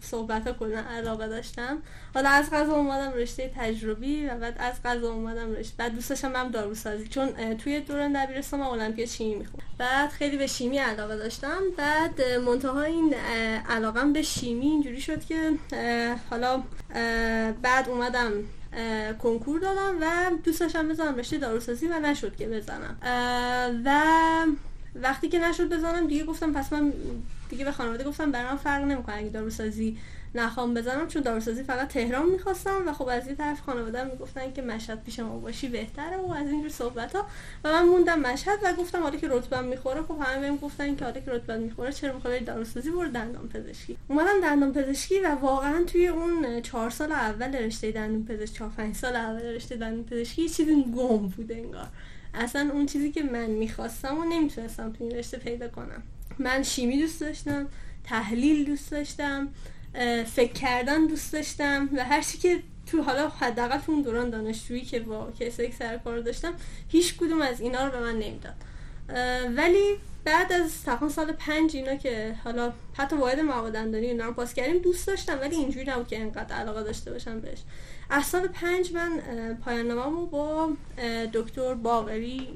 صحبت 0.00 0.46
ها 0.46 0.52
کلا 0.52 0.80
علاقه 0.80 1.28
داشتم. 1.28 1.82
حالا 2.14 2.28
از 2.28 2.50
غذا 2.50 2.72
اومدم 2.72 3.12
رشته 3.12 3.52
تجربی 3.56 4.26
و 4.26 4.34
بعد 4.34 4.56
از 4.58 4.74
غذا 4.84 5.12
اومدم 5.12 5.52
رشته 5.52 5.74
بعد 5.78 5.94
دوست 5.94 6.10
داشتم 6.10 6.36
هم 6.36 6.50
داروسازی. 6.50 7.08
چون 7.08 7.54
توی 7.56 7.80
دوران 7.80 8.12
دبیرستان 8.12 8.60
من 8.60 8.66
المپیاد 8.66 9.08
شیمی 9.08 9.34
می‌خوام 9.34 9.62
بعد 9.78 10.10
خیلی 10.10 10.36
به 10.36 10.46
شیمی 10.46 10.78
علاقه 10.78 11.16
داشتم. 11.16 11.58
بعد 11.76 12.22
منتها 12.22 12.82
این 12.82 13.14
علاقم 13.68 14.12
به 14.12 14.22
شیمی 14.22 14.66
اینجوری 14.66 15.00
شد 15.00 15.24
که 15.24 15.52
حالا 16.30 16.62
بعد 17.62 17.88
اومدم 17.88 18.32
کنکور 19.22 19.60
دادم 19.60 19.96
و 20.00 20.30
دوست 20.44 20.60
داشتم 20.60 20.88
بزنم 20.88 21.16
رشته 21.16 21.38
داروسازی 21.38 21.86
و 21.86 22.00
نشد 22.00 22.36
که 22.36 22.48
بزنم. 22.48 22.96
و 23.84 24.00
وقتی 25.02 25.28
که 25.28 25.38
نشد 25.38 25.72
بزنم 25.72 26.06
دیگه 26.06 26.24
گفتم 26.24 26.52
پس 26.52 26.72
من 26.72 26.92
دیگه 27.48 27.64
به 27.64 27.72
خانواده 27.72 28.04
گفتم 28.04 28.30
برام 28.30 28.56
فرق 28.56 28.84
نمی‌کنه 28.84 29.16
اگه 29.16 29.28
داروسازی 29.28 29.98
نخوام 30.34 30.74
بزنم 30.74 31.08
چون 31.08 31.22
داروسازی 31.22 31.62
فقط 31.62 31.88
تهران 31.88 32.26
می‌خواستم 32.28 32.88
و 32.88 32.92
خب 32.92 33.08
از 33.08 33.26
یه 33.26 33.34
طرف 33.34 33.60
خانواده 33.60 34.04
می‌گفتن 34.04 34.52
که 34.52 34.62
مشهد 34.62 35.04
پیش 35.04 35.18
ما 35.18 35.38
باشی 35.38 35.68
بهتره 35.68 36.16
و 36.16 36.32
از 36.32 36.46
اینجور 36.46 36.70
صحبت 36.70 37.16
ها 37.16 37.26
و 37.64 37.72
من 37.72 37.84
موندم 37.84 38.20
مشهد 38.20 38.58
و 38.64 38.72
گفتم 38.72 39.02
حالا 39.02 39.16
که 39.16 39.28
رتبه 39.28 39.60
می‌خوره 39.60 40.02
خب 40.02 40.16
همه 40.20 40.40
بهم 40.40 40.56
گفتن 40.56 40.96
که 40.96 41.04
حالا 41.04 41.20
که 41.20 41.30
رتبه 41.30 41.58
می‌خوره 41.58 41.92
چرا 41.92 42.14
می‌خوای 42.14 42.40
داروسازی 42.40 42.90
برو 42.90 43.08
دندان 43.08 43.48
پزشکی. 43.48 43.96
اومدم 44.08 44.40
دندان 44.42 44.72
پزشکی 44.72 45.20
و 45.20 45.34
واقعا 45.34 45.84
توی 45.84 46.08
اون 46.08 46.62
چهار 46.62 46.90
سال 46.90 47.12
اول 47.12 47.54
رشته 47.54 47.92
دندون 47.92 48.24
پزشکی 48.24 48.58
چهار 48.58 48.70
پنج 48.76 48.94
سال 48.94 49.16
اول 49.16 49.42
رشته 49.42 49.76
دندون 49.76 50.04
پزشکی 50.04 50.48
چیزی 50.48 50.82
گم 50.82 51.28
بود 51.28 51.52
انگار. 51.52 51.88
اصلا 52.38 52.70
اون 52.72 52.86
چیزی 52.86 53.12
که 53.12 53.22
من 53.22 53.46
می‌خواستم 53.46 54.18
و 54.18 54.24
نمی‌تونستم 54.24 54.92
تو 54.92 55.04
این 55.04 55.16
رشته 55.16 55.38
پیدا 55.38 55.68
کنم. 55.68 56.02
من 56.38 56.62
شیمی 56.62 56.98
دوست 57.00 57.20
داشتم 57.20 57.68
تحلیل 58.04 58.64
دوست 58.64 58.90
داشتم 58.90 59.48
فکر 60.26 60.52
کردن 60.52 61.06
دوست 61.06 61.32
داشتم 61.32 61.88
و 61.96 62.04
هر 62.04 62.22
چی 62.22 62.38
که 62.38 62.62
تو 62.86 63.02
حالا 63.02 63.28
حداقل 63.28 63.78
اون 63.86 64.02
دوران 64.02 64.30
دانشجویی 64.30 64.80
که 64.80 65.00
با 65.00 65.32
کسایی 65.40 65.72
سر 65.72 65.98
کار 65.98 66.20
داشتم 66.20 66.54
هیچ 66.88 67.16
کدوم 67.16 67.42
از 67.42 67.60
اینا 67.60 67.86
رو 67.86 67.90
به 67.90 68.00
من 68.00 68.18
نمی‌داد. 68.18 68.54
ولی 69.56 69.96
بعد 70.24 70.52
از 70.52 70.84
تقریبا 70.84 71.08
سال 71.08 71.32
پنج 71.32 71.76
اینا 71.76 71.94
که 71.94 72.34
حالا 72.44 72.72
حتی 72.94 73.16
واحد 73.16 73.40
موادندانی 73.40 74.06
اینا 74.06 74.24
رو 74.24 74.32
پاس 74.32 74.54
کردیم 74.54 74.78
دوست 74.78 75.06
داشتم 75.06 75.40
ولی 75.40 75.56
اینجوری 75.56 75.90
نبود 75.90 76.08
که 76.08 76.20
انقدر 76.20 76.54
علاقه 76.54 76.82
داشته 76.82 77.12
باشم 77.12 77.40
بهش. 77.40 77.58
سال 78.22 78.46
پنج 78.46 78.92
من 78.92 79.10
پایان 79.64 79.90
رو 79.90 80.26
با 80.26 80.70
دکتر 81.32 81.74
باغری 81.74 82.48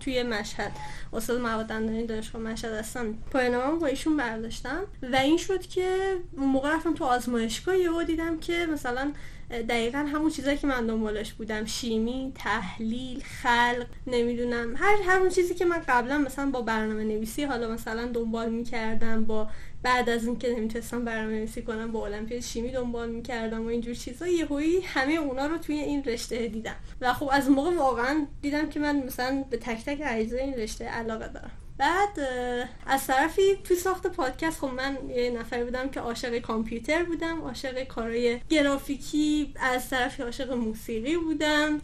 توی 0.00 0.22
مشهد 0.22 0.72
استاد 1.12 1.40
مواد 1.40 1.66
دندانی 1.66 2.06
دانشگاه 2.06 2.42
مشهد 2.42 2.72
هستم. 2.72 3.14
پایان 3.30 3.78
با 3.78 3.86
ایشون 3.86 4.16
برداشتم 4.16 4.80
و 5.12 5.16
این 5.16 5.36
شد 5.36 5.66
که 5.66 6.16
اون 6.32 6.48
موقع 6.48 6.74
رفتم 6.74 6.94
تو 6.94 7.04
آزمایشگاه 7.04 7.78
یهو 7.78 8.02
دیدم 8.02 8.38
که 8.38 8.66
مثلا 8.72 9.12
دقیقا 9.50 9.98
همون 9.98 10.30
چیزایی 10.30 10.58
که 10.58 10.66
من 10.66 10.86
دنبالش 10.86 11.32
بودم. 11.32 11.64
شیمی 11.64 12.32
تحلیل 12.34 13.22
خلق 13.22 13.86
نمی‌دونم 14.06 14.74
هر 14.76 14.96
همون 15.06 15.28
چیزی 15.28 15.54
که 15.54 15.64
من 15.64 15.82
قبلا 15.88 16.18
مثلا 16.18 16.50
با 16.50 16.62
برنامه 16.62 17.04
نویسی 17.04 17.44
حالا 17.44 17.70
مثلا 17.70 18.06
دنبال 18.06 18.50
می‌کردم 18.50 19.24
با 19.24 19.48
بعد 19.82 20.10
از 20.10 20.26
اینکه 20.26 20.54
نمی‌تونستم 20.56 21.04
برنامه 21.04 21.32
نویسی 21.32 21.62
کنم 21.62 21.92
با 21.92 22.06
المپیاد 22.06 22.40
شیمی 22.40 22.70
دنبال 22.70 23.10
می‌کردم 23.10 23.64
و 23.64 23.66
اینجور 23.66 23.94
چیزا 23.94 24.26
یهویی 24.26 24.80
همه 24.80 25.12
اونا 25.12 25.46
رو 25.46 25.58
توی 25.58 25.78
این 25.78 26.04
رشته 26.04 26.48
دیدم. 26.48 26.76
و 27.00 27.12
خب 27.12 27.28
از 27.32 27.50
موقع 27.50 27.70
واقعا 27.70 28.26
دیدم 28.42 28.68
که 28.68 28.80
من 28.80 29.02
مثلا 29.02 29.44
به 29.50 29.56
تک 29.56 29.84
تک 29.84 29.98
اجزای 30.04 30.40
این 30.40 30.54
رشته 30.54 30.84
علاقه 30.84 31.28
دارم. 31.28 31.50
بعد 31.78 32.20
از 32.86 33.06
طرفی 33.06 33.56
توی 33.64 33.76
ساخت 33.76 34.06
پادکست 34.06 34.60
خب 34.60 34.66
من 34.66 34.98
یه 35.08 35.30
نفر 35.30 35.64
بودم 35.64 35.88
که 35.88 36.00
عاشق 36.00 36.38
کامپیوتر 36.38 37.04
بودم 37.04 37.40
عاشق 37.40 37.84
کارهای 37.84 38.40
گرافیکی 38.48 39.54
از 39.56 39.90
طرفی 39.90 40.22
عاشق 40.22 40.52
موسیقی 40.52 41.16
بودم. 41.16 41.80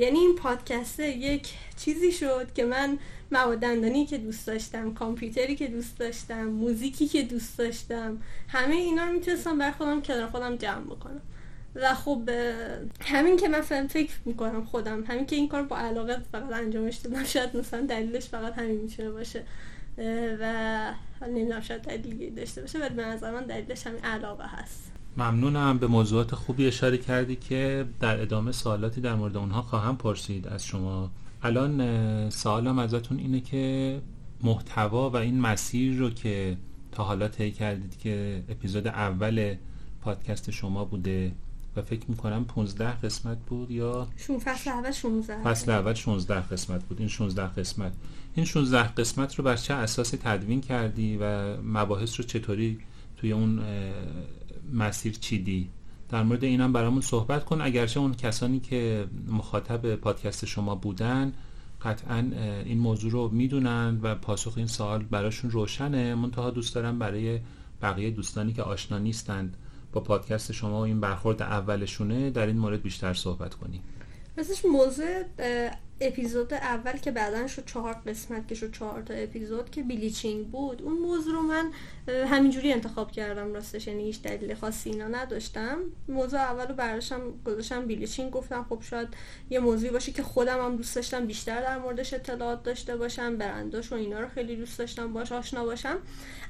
یعنی 0.00 0.18
این 0.18 0.34
پادکسته 0.34 1.08
یک 1.08 1.54
چیزی 1.76 2.12
شد 2.12 2.52
که 2.54 2.64
من 2.64 2.98
مواد 3.32 3.64
که 4.08 4.18
دوست 4.18 4.46
داشتم 4.46 4.94
کامپیوتری 4.94 5.56
که 5.56 5.66
دوست 5.66 5.98
داشتم 5.98 6.44
موزیکی 6.44 7.08
که 7.08 7.22
دوست 7.22 7.58
داشتم 7.58 8.22
همه 8.48 8.74
اینا 8.74 9.04
رو 9.04 9.12
می‌تونستم 9.12 9.58
بر 9.58 9.70
خودم 9.70 10.02
کنار 10.02 10.26
خودم 10.26 10.56
جمع 10.56 10.84
بکنم. 10.84 11.22
و 11.74 11.94
خب 11.94 12.30
همین 13.00 13.36
که 13.36 13.48
مثلا 13.48 13.86
فکر 13.90 14.12
می‌کنم 14.24 14.64
خودم 14.64 15.04
همین 15.04 15.26
که 15.26 15.36
این 15.36 15.48
کار 15.48 15.62
با 15.62 15.78
علاقه 15.78 16.18
فقط 16.32 16.52
انجامش 16.52 16.96
دادم 16.96 17.24
شاید 17.24 17.56
مثلا 17.56 17.86
دلیلش 17.86 18.26
فقط 18.26 18.58
همین 18.58 18.80
می‌تونه 18.80 19.10
باشه. 19.10 19.42
و 20.40 20.94
نمی‌دونم 21.22 21.60
شاید 21.60 21.82
دلیلی 21.82 22.30
داشته 22.30 22.60
باشه 22.60 22.78
ولی 22.78 22.94
به 22.94 23.04
نظر 23.04 23.30
من 23.30 23.44
دلیلش 23.44 23.86
همین 23.86 24.04
علاقه 24.04 24.44
هست. 24.46 24.92
ممنونم. 25.16 25.78
به 25.78 25.86
موضوعات 25.86 26.34
خوبی 26.34 26.66
اشاره 26.66 26.98
کردی 26.98 27.36
که 27.36 27.84
در 28.00 28.20
ادامه 28.20 28.52
سوالاتی 28.52 29.00
در 29.00 29.14
مورد 29.14 29.36
اونها 29.36 29.62
خواهم 29.62 29.96
پرسید 29.96 30.48
از 30.48 30.66
شما. 30.66 31.10
الان 31.42 32.30
سوالم 32.30 32.78
ازتون 32.78 33.18
اینه 33.18 33.40
که 33.40 33.98
محتوا 34.42 35.10
و 35.10 35.16
این 35.16 35.40
مسیر 35.40 35.98
رو 35.98 36.10
که 36.10 36.56
تا 36.92 37.04
حالا 37.04 37.28
طی 37.28 37.50
کردید 37.50 37.98
که 37.98 38.42
اپیزود 38.48 38.86
اول 38.86 39.54
پادکست 40.02 40.50
شما 40.50 40.84
بوده 40.84 41.32
و 41.76 41.82
فکر 41.82 42.04
می‌کنم 42.08 42.44
15 42.44 42.92
قسمت 42.92 43.38
بود 43.38 43.70
یا 43.70 44.08
شون 44.16 44.38
فصل 44.38 44.70
اول 44.70 44.92
16 44.92 45.42
فصل 45.42 45.70
اول 45.70 45.94
16 45.94 46.40
قسمت 46.40 46.84
بود. 46.84 46.98
این 46.98 47.08
16 47.08 47.46
قسمت. 47.46 47.92
این 48.34 48.46
16 48.46 48.88
قسمت 48.88 49.34
رو 49.34 49.44
بر 49.44 49.56
چه 49.56 49.74
اساسی 49.74 50.16
تدوین 50.16 50.60
کردی 50.60 51.16
و 51.20 51.56
مباحث 51.62 52.20
رو 52.20 52.26
چطوری 52.26 52.78
توی 53.16 53.32
اون 53.32 53.60
مسیر 54.72 55.12
چیدی؟ 55.12 55.68
در 56.08 56.22
مورد 56.22 56.44
اینم 56.44 56.72
برامون 56.72 57.00
صحبت 57.00 57.44
کن. 57.44 57.60
اگرچه 57.60 58.00
اون 58.00 58.14
کسانی 58.14 58.60
که 58.60 59.06
مخاطب 59.28 59.94
پادکست 59.94 60.44
شما 60.44 60.74
بودن 60.74 61.32
قطعا 61.82 62.30
این 62.64 62.78
موضوع 62.78 63.10
رو 63.10 63.28
می‌دونن 63.28 63.98
و 64.02 64.14
پاسخ 64.14 64.52
این 64.56 64.66
سوال 64.66 65.02
براشون 65.02 65.50
روشنه. 65.50 66.14
منتها 66.14 66.50
دوست 66.50 66.74
دارم 66.74 66.98
برای 66.98 67.40
بقیه 67.82 68.10
دوستانی 68.10 68.52
که 68.52 68.62
آشنا 68.62 68.98
نیستند 68.98 69.56
با 69.92 70.00
پادکست 70.00 70.52
شما 70.52 70.80
و 70.80 70.84
این 70.84 71.00
برخورد 71.00 71.42
اولشونه 71.42 72.30
در 72.30 72.46
این 72.46 72.58
مورد 72.58 72.82
بیشتر 72.82 73.14
صحبت 73.14 73.54
کنیم. 73.54 73.82
راستش 74.36 74.64
موضوع 74.64 75.22
اپیزود 76.06 76.54
اول 76.54 76.92
که 76.92 77.10
بعدا 77.10 77.46
شد 77.46 77.64
چهار 77.64 77.92
قسمت 78.06 78.48
که 78.48 78.54
شد 78.54 78.72
چهار 78.72 79.02
تا 79.02 79.14
اپیزود 79.14 79.70
که 79.70 79.82
بیلیچینگ 79.82 80.46
بود. 80.46 80.82
اون 80.82 80.98
موضوع 80.98 81.32
رو 81.32 81.42
من 81.42 81.70
همینجوری 82.08 82.72
انتخاب 82.72 83.10
کردم 83.10 83.54
راستش 83.54 83.86
یعنی 83.86 84.02
هیچ 84.02 84.22
دلیل 84.22 84.54
خاصی 84.54 84.90
اینا 84.90 85.08
نداشتم. 85.08 85.78
موضوع 86.08 86.40
اول 86.40 86.68
رو 86.68 86.74
برداشتم 86.74 87.20
گذاشتم 87.44 87.86
بیلیچینگ 87.86 88.30
گفتم 88.30 88.66
خب 88.68 88.82
شاید 88.82 89.08
یه 89.50 89.60
موضوعی 89.60 89.92
باشه 89.92 90.12
که 90.12 90.22
خودم 90.22 90.64
هم 90.64 90.76
دوست 90.76 90.96
داشتم 90.96 91.26
بیشتر 91.26 91.60
در 91.60 91.78
موردش 91.78 92.14
اطلاعات 92.14 92.62
داشته 92.62 92.96
باشم 92.96 93.36
برنداش 93.36 93.92
و 93.92 93.94
اینا 93.94 94.20
رو 94.20 94.28
خیلی 94.28 94.56
دوست 94.56 94.78
داشتم 94.78 95.12
باش 95.12 95.32
آشنا 95.32 95.64
باشم. 95.64 95.98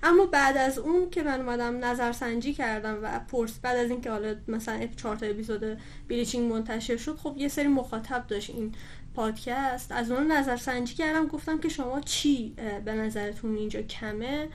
اما 0.02 0.26
بعد 0.26 0.56
از 0.56 0.78
اون 0.78 1.10
که 1.10 1.22
من 1.22 1.40
اومدم 1.40 1.84
نظرسنجی 1.84 2.54
کردم 2.54 2.98
و 3.02 3.18
پرس 3.18 3.58
بعد 3.58 3.76
از 3.76 3.90
اینکه 3.90 4.10
حالا 4.10 4.36
مثلا 4.48 4.88
چهار 4.96 5.16
تا 5.16 5.26
اپیزود 5.26 5.78
bleaching 6.08 6.52
منتشر 6.52 6.96
شد 6.96 7.16
خب 7.16 7.34
یه 7.36 7.48
سری 7.48 7.68
مخاطب 7.68 8.26
داشت 8.28 8.50
این 8.50 8.74
پادکست. 9.14 9.92
از 9.92 10.10
اون 10.10 10.32
نظر 10.32 10.56
سنجی 10.56 10.94
کردم 10.94 11.26
گفتم 11.26 11.58
که 11.58 11.68
شما 11.68 12.00
چی 12.00 12.54
به 12.84 12.92
نظرتون 12.92 13.56
اینجا 13.56 13.82
کمه؟ 13.82 14.48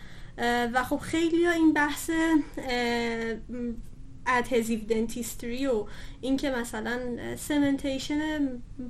و 0.74 0.84
خب 0.84 0.98
خیلی 0.98 1.46
ها 1.46 1.52
این 1.52 1.74
بحث 1.74 2.12
adhesive 4.28 4.80
dentistry 4.80 5.68
و 5.68 5.86
اینکه 6.22 6.52
مثلا 6.52 7.00
cementation 7.36 8.50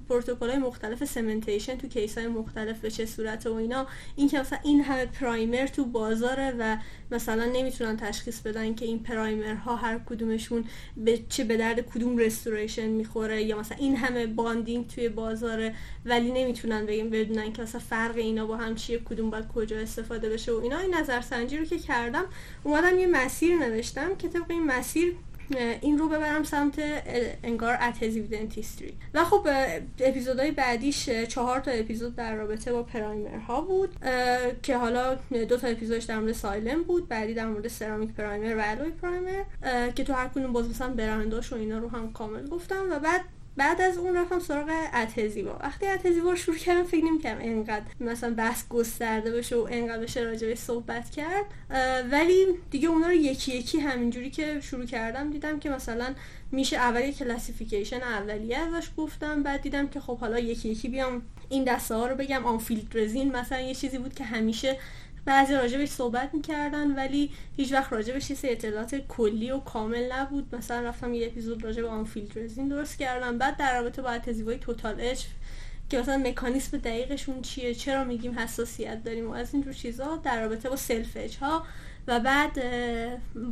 پروتکل 0.10 0.50
های 0.50 0.58
مختلف 0.58 1.06
cementation 1.06 1.76
تو 1.76 1.88
case 1.88 2.18
های 2.18 2.28
مختلف 2.28 2.80
به 2.80 2.92
چه 2.92 3.06
صورت 3.06 3.48
و 3.48 3.54
اینا 3.54 3.88
اینکه 4.16 4.40
مثلا 4.40 4.60
این 4.64 4.82
همه 4.82 5.06
primer 5.06 5.68
تو 5.68 5.86
بازاره 5.86 6.56
و 6.60 6.78
مثلا 7.12 7.46
نمی‌تونن 7.46 7.98
تشخیص 7.98 8.42
بدن 8.42 8.76
که 8.76 8.86
این 8.86 9.00
primer 9.00 9.65
ها 9.65 9.76
هر 9.76 10.00
کدومشون 10.00 10.66
به 10.98 11.20
چه 11.30 11.44
به 11.44 11.58
درد 11.58 11.82
کدوم 11.82 12.18
restoration 12.18 12.88
می‌خوره 12.88 13.44
یا 13.44 13.60
مثلا 13.60 13.78
این 13.78 13.96
همه 13.96 14.28
bonding 14.28 14.88
توی 14.88 15.10
بازاره 15.10 15.76
ولی 16.06 16.32
نمی‌تونن 16.32 16.86
بگیم 16.86 17.10
بدونن 17.10 17.54
که 17.54 17.62
مثلا 17.62 17.82
فرق 17.82 18.16
اینا 18.16 18.46
با 18.46 18.58
هم 18.58 18.76
چیه 18.76 19.00
کدوم 19.00 19.30
باید 19.30 19.48
کجا 19.48 19.78
استفاده 19.78 20.30
بشه 20.30 20.52
و 20.52 20.56
اینا. 20.56 20.78
این 20.78 20.96
نظرسنجی 20.96 21.58
رو 21.58 21.66
که 21.66 21.80
کردم 21.80 22.26
اومدم 22.64 23.00
یه 23.00 23.08
مسیر 23.08 23.58
نوشتم 23.58 24.16
که 24.16 24.28
طبق 24.28 24.52
این 24.52 24.66
مسیر 24.66 25.16
این 25.82 25.98
رو 25.98 26.10
ببرم 26.10 26.44
سمت 26.44 26.80
انگار 27.44 27.78
adhesive 27.82 28.28
dentistry 28.28 28.94
و 29.14 29.24
خب 29.24 29.48
اپیزودهای 30.00 30.52
بعدیش 30.52 31.10
چهار 31.10 31.60
تا 31.60 31.72
اپیزود 31.72 32.16
در 32.16 32.36
رابطه 32.36 32.72
با 32.72 32.84
primer 32.84 33.38
ها 33.38 33.62
بود 33.62 33.96
که 34.64 34.78
حالا 34.78 35.16
دو 35.50 35.58
تا 35.58 35.68
اپیزودش 35.68 36.04
در 36.04 36.20
مورد 36.20 36.32
silane 36.32 36.84
بود 36.84 37.08
بعدی 37.08 37.34
در 37.34 37.48
مورد 37.48 37.68
ceramic 37.68 38.14
primer 38.14 38.56
و 38.56 38.62
alloy 38.64 38.92
primer 38.92 39.44
که 39.96 40.04
تو 40.04 40.14
هر 40.14 40.28
کدوم 40.28 40.54
باز 40.54 40.70
مثلا 40.70 40.94
و 41.52 41.56
اینا 41.56 41.78
رو 41.78 41.90
هم 41.90 42.14
کامل 42.14 42.48
گفتم 42.48 42.86
و 42.92 43.00
بعد 43.00 43.22
بعد 43.58 43.82
از 43.82 43.98
اون 43.98 44.16
رفتم 44.16 44.40
سراغ 44.40 44.70
اتهزیوا 44.94 45.58
وقتی 45.62 45.88
اتهزیوا 45.88 46.36
شروع 46.36 46.58
کردم 46.58 46.84
فکر 46.84 47.06
نمی‌کردم 47.06 47.42
اینقدر 47.42 47.86
مثلا 48.00 48.34
بحث 48.34 48.68
گسترده 48.68 49.32
بشه 49.32 49.56
و 49.56 49.60
اینقدر 49.60 50.00
بشه 50.00 50.22
راجع 50.22 50.56
صحبت 50.56 51.10
کرد. 51.10 51.46
ولی 52.12 52.46
دیگه 52.72 52.88
اونا 52.90 53.08
رو 53.08 53.14
یکی 53.14 53.58
یکی 53.58 53.80
همینجوری 53.80 54.30
که 54.30 54.60
شروع 54.62 54.86
کردم 54.86 55.30
دیدم 55.30 55.60
که 55.60 55.70
مثلا 55.70 56.16
میشه 56.52 56.78
اول 56.78 57.12
کلاسیفیکیشن 57.12 58.02
اولیه 58.04 58.58
ازش 58.58 58.90
گفتم 58.98 59.44
بعد 59.44 59.62
دیدم 59.62 59.88
که 59.88 60.00
خب 60.00 60.18
حالا 60.18 60.40
یکی 60.40 60.70
یکی 60.70 60.90
بیام 60.90 61.22
این 61.50 61.64
دسته 61.64 61.96
ها 61.96 62.08
رو 62.08 62.16
بگم. 62.16 62.46
آن 62.46 62.60
مثلا 63.34 63.60
یه 63.60 63.76
چیزی 63.76 63.98
بود 63.98 64.14
که 64.14 64.24
همیشه 64.24 64.78
بعضی 65.28 65.54
راجبش 65.54 65.90
صحبت 65.90 66.34
می‌کردن 66.34 66.96
ولی 66.96 67.32
هیچ 67.58 67.74
وقت 67.74 67.94
راجبش 67.94 68.30
یه 68.30 68.38
اطلاعات 68.44 68.96
کلی 68.96 69.52
و 69.52 69.60
کامل 69.60 70.12
نبود. 70.12 70.56
مثلا 70.56 70.88
رفتم 70.88 71.14
یه 71.14 71.28
اپیزود 71.28 71.64
راجب 71.64 71.86
unfilled 71.86 72.06
resin 72.06 72.68
درست 72.68 73.00
کردم. 73.00 73.38
بعد 73.38 73.58
در 73.58 73.82
رابطه 73.82 74.02
با 74.02 74.18
adhesive 74.18 74.58
های 74.58 74.69
total 74.69 74.96
etch 75.00 75.24
که 75.90 76.00
مثلا 76.00 76.18
مکانیسم 76.18 76.78
دقیقشون 76.78 77.42
چیه 77.42 77.74
چرا 77.74 78.04
میگیم 78.04 78.40
حساسیت 78.40 79.04
داریم 79.04 79.30
و 79.30 79.34
از 79.34 79.54
اینجور 79.54 79.74
چیزا 79.74 80.16
در 80.16 80.42
رابطه 80.42 80.70
با 80.70 80.76
self 80.76 81.07
etch 81.07 81.38
ها 81.42 81.64
و 82.08 82.20
بعد 82.20 82.60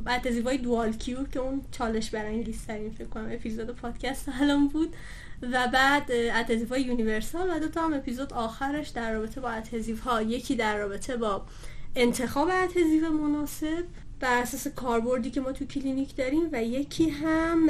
بعد 0.04 0.32
adhesive 0.32 0.58
های 0.58 0.70
dual 0.70 0.94
cure 0.94 1.24
که 1.24 1.40
اون 1.40 1.62
چالش 1.72 2.10
برانگیز 2.10 2.66
ترین 2.66 2.92
فکر 2.92 3.08
کنم 3.08 3.30
اپیزود 3.32 3.72
پادکست 3.72 4.30
الان 4.42 4.68
بود. 4.68 4.96
و 5.42 5.68
بعد 5.74 6.12
adhesive 6.12 6.70
های 6.70 6.82
universal 6.82 7.50
و 7.50 7.60
دو 7.60 7.68
تا 7.68 7.82
هم 7.82 7.94
اپیزود 7.94 8.34
آخرش 8.34 8.90
در 8.90 9.14
رابطه 9.14 9.42
با 9.42 9.50
adhesive 9.50 10.00
ها. 10.00 10.22
یکی 10.22 10.56
در 10.56 10.78
رابطه 10.78 11.18
با 11.18 11.46
انتخاب 11.96 12.50
adhesive 12.64 13.04
مناسب 13.04 13.84
بر 14.20 14.42
اساس 14.42 14.68
کاربردی 14.68 15.32
که 15.32 15.42
ما 15.42 15.52
تو 15.52 15.66
کلینیک 15.66 16.16
داریم 16.16 16.50
و 16.52 16.64
یکی 16.64 17.10
هم 17.10 17.70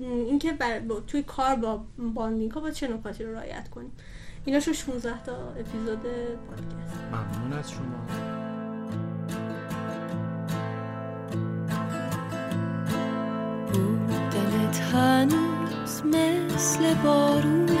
اینکه 0.00 0.58
توی 1.06 1.22
کار 1.22 1.56
با 1.56 1.84
bonding 1.98 2.50
ها 2.50 2.60
با 2.60 2.70
چه 2.70 2.88
نکاتی 2.88 3.24
رو 3.24 3.34
رعایت 3.34 3.68
کنیم. 3.68 3.92
اینا 4.44 4.60
شو 4.60 4.72
16 4.72 5.22
تا 5.22 5.50
اپیزود 5.50 6.02
پادکست. 6.02 7.00
ممنون 7.12 7.52
از 7.52 7.70
شما. 7.70 8.06
دلت 14.30 14.80
مثل 15.84 16.94
بارونه. 17.04 17.78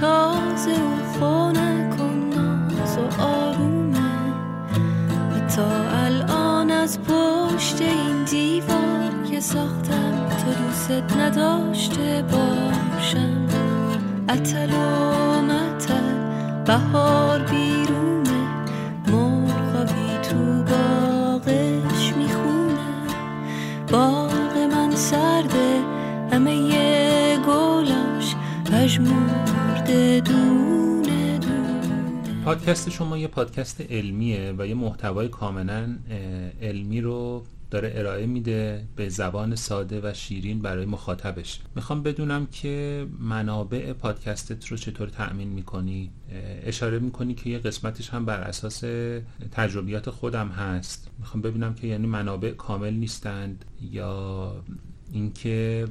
تازه 0.00 0.72
و 0.72 1.18
خونه 1.18 1.90
کن 1.98 2.30
ناز 2.36 2.98
و 2.98 3.22
آرومه. 3.22 3.98
و 5.30 5.48
تا 5.56 5.66
الان 6.04 6.70
از 6.70 6.98
پشت 7.00 7.80
این 7.80 8.24
دیوار 8.24 9.10
که 9.30 9.40
ساختم 9.40 10.28
تو 10.28 10.64
دوست 10.64 11.16
نداشته 11.18 12.24
باشم. 12.30 13.46
اتل 14.28 14.70
و 14.70 15.42
متل 15.42 16.14
بهار 16.66 17.38
بیرونه. 17.38 18.44
مرغابی 19.06 20.18
تو 20.22 20.62
باغش 20.62 22.12
می‌خونه. 22.16 22.78
باغ 23.92 24.56
من 24.72 24.96
سرده 24.96 25.93
همه 26.34 27.38
پادکست 32.44 32.90
شما 32.90 33.18
یه 33.18 33.28
پادکست 33.28 33.80
علمیه 33.80 34.54
و 34.58 34.66
یه 34.66 34.74
محتوای 34.74 35.28
کاملا 35.28 35.96
علمی 36.62 37.00
رو 37.00 37.44
داره 37.70 37.92
ارائه 37.94 38.26
میده 38.26 38.84
به 38.96 39.08
زبان 39.08 39.54
ساده 39.54 40.00
و 40.10 40.14
شیرین 40.14 40.62
برای 40.62 40.86
مخاطبش. 40.86 41.60
می‌خوام 41.76 42.02
بدونم 42.02 42.46
که 42.46 43.06
منابع 43.20 43.92
پادکستت 43.92 44.66
رو 44.66 44.76
چطور 44.76 45.08
تأمین 45.08 45.48
می‌کنی؟ 45.48 46.10
اشاره 46.64 46.98
می‌کنی 46.98 47.34
که 47.34 47.50
یه 47.50 47.58
قسمتش 47.58 48.10
هم 48.10 48.24
بر 48.24 48.40
اساس 48.40 48.84
تجربیات 49.52 50.10
خودم 50.10 50.48
هست. 50.48 51.10
می‌خوام 51.18 51.42
ببینم 51.42 51.74
که 51.74 51.86
یعنی 51.86 52.06
منابع 52.06 52.50
کامل 52.50 52.94
نیستند 52.94 53.64
یا 53.92 54.52
اینکه 55.14 55.86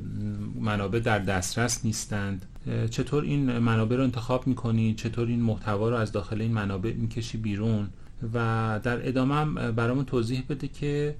منابع 0.59 0.99
در 0.99 1.19
دسترس 1.19 1.85
نیستند. 1.85 2.45
چطور 2.89 3.23
این 3.23 3.57
منابع 3.57 3.95
رو 3.95 4.03
انتخاب 4.03 4.47
می‌کنی؟ 4.47 4.93
چطور 4.93 5.27
این 5.27 5.41
محتوا 5.41 5.89
رو 5.89 5.95
از 5.95 6.11
داخل 6.11 6.41
این 6.41 6.51
منابع 6.51 6.93
می‌کشی 6.93 7.37
بیرون؟ 7.37 7.89
و 8.33 8.79
در 8.83 9.07
ادامه 9.07 9.35
هم 9.35 9.71
برامون 9.71 10.05
توضیح 10.05 10.43
بده 10.49 10.67
که 10.67 11.15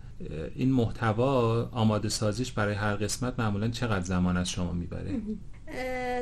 این 0.56 0.72
محتوا 0.72 1.64
آماده 1.72 2.10
سازیش 2.10 2.52
برای 2.52 2.74
هر 2.74 2.96
قسمت 2.96 3.40
معمولا 3.40 3.68
چقدر 3.68 4.06
زمان 4.06 4.38
از 4.38 4.50
شما 4.50 4.74
می‌بره. 4.74 5.22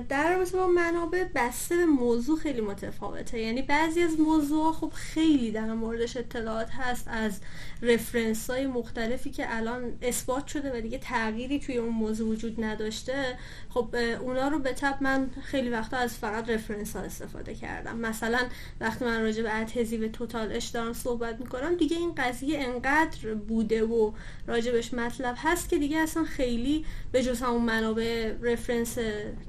در 0.08 0.34
رابطه 0.34 0.58
با 0.58 0.68
منابع 0.68 1.24
بسته 1.36 1.78
به 1.78 1.86
موضوع 1.86 2.40
خیلی 2.40 2.62
متفاوته. 2.62 3.40
یعنی 3.40 3.62
بعضی 3.62 4.02
از 4.02 4.20
موضوع 4.20 4.74
خب 4.74 4.92
خیلی 4.96 5.52
در 5.52 5.74
موردش 5.74 6.18
اطلاعات 6.18 6.70
هست 6.72 7.08
از 7.08 7.40
reference 7.82 8.50
های 8.50 8.68
مختلفی 8.68 9.30
که 9.30 9.58
الان 9.58 9.94
اثبات 10.02 10.48
شده 10.48 10.78
و 10.78 10.82
دیگه 10.82 10.98
تغییری 10.98 11.60
توی 11.60 11.78
اون 11.78 11.90
موضوع 11.90 12.30
وجود 12.30 12.64
نداشته. 12.64 13.38
خب 13.70 13.96
اونا 14.22 14.48
رو 14.48 14.60
به 14.60 14.74
طبع 14.74 14.98
من 15.02 15.30
خیلی 15.44 15.70
وقتا 15.70 15.98
از 15.98 16.18
فقط 16.18 16.50
reference 16.50 16.96
ها 16.96 17.02
استفاده 17.02 17.56
کردم. 17.56 17.98
مثلا 17.98 18.40
وقتی 18.82 19.06
من 19.06 19.22
راجع 19.22 19.44
به 19.44 19.62
adhesive 19.62 20.08
total 20.08 20.52
etch 20.52 20.68
دارم 20.68 20.94
صحبت 20.94 21.40
می‌کنم 21.40 21.76
دیگه 21.76 21.98
این 21.98 22.16
قضیه 22.16 22.60
انقدر 22.60 23.34
بوده 23.34 23.84
و 23.84 24.12
راجبش 24.48 24.94
مطلب 24.94 25.36
هست 25.38 25.70
که 25.70 25.78
دیگه 25.78 25.98
اصلا 25.98 26.24
خیلی 26.24 26.86
به 27.12 27.24
جز 27.24 27.42
همون 27.42 27.62
منابع 27.62 28.34
reference 28.42 28.98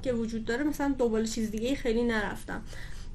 که 0.03 0.13
وجود 0.13 0.42
داره 0.45 0.63
مثلا 0.63 0.95
دوباره 0.97 1.27
چیز 1.27 1.51
دیگه 1.51 1.75
خیلی 1.75 2.03
نرفتم. 2.03 2.61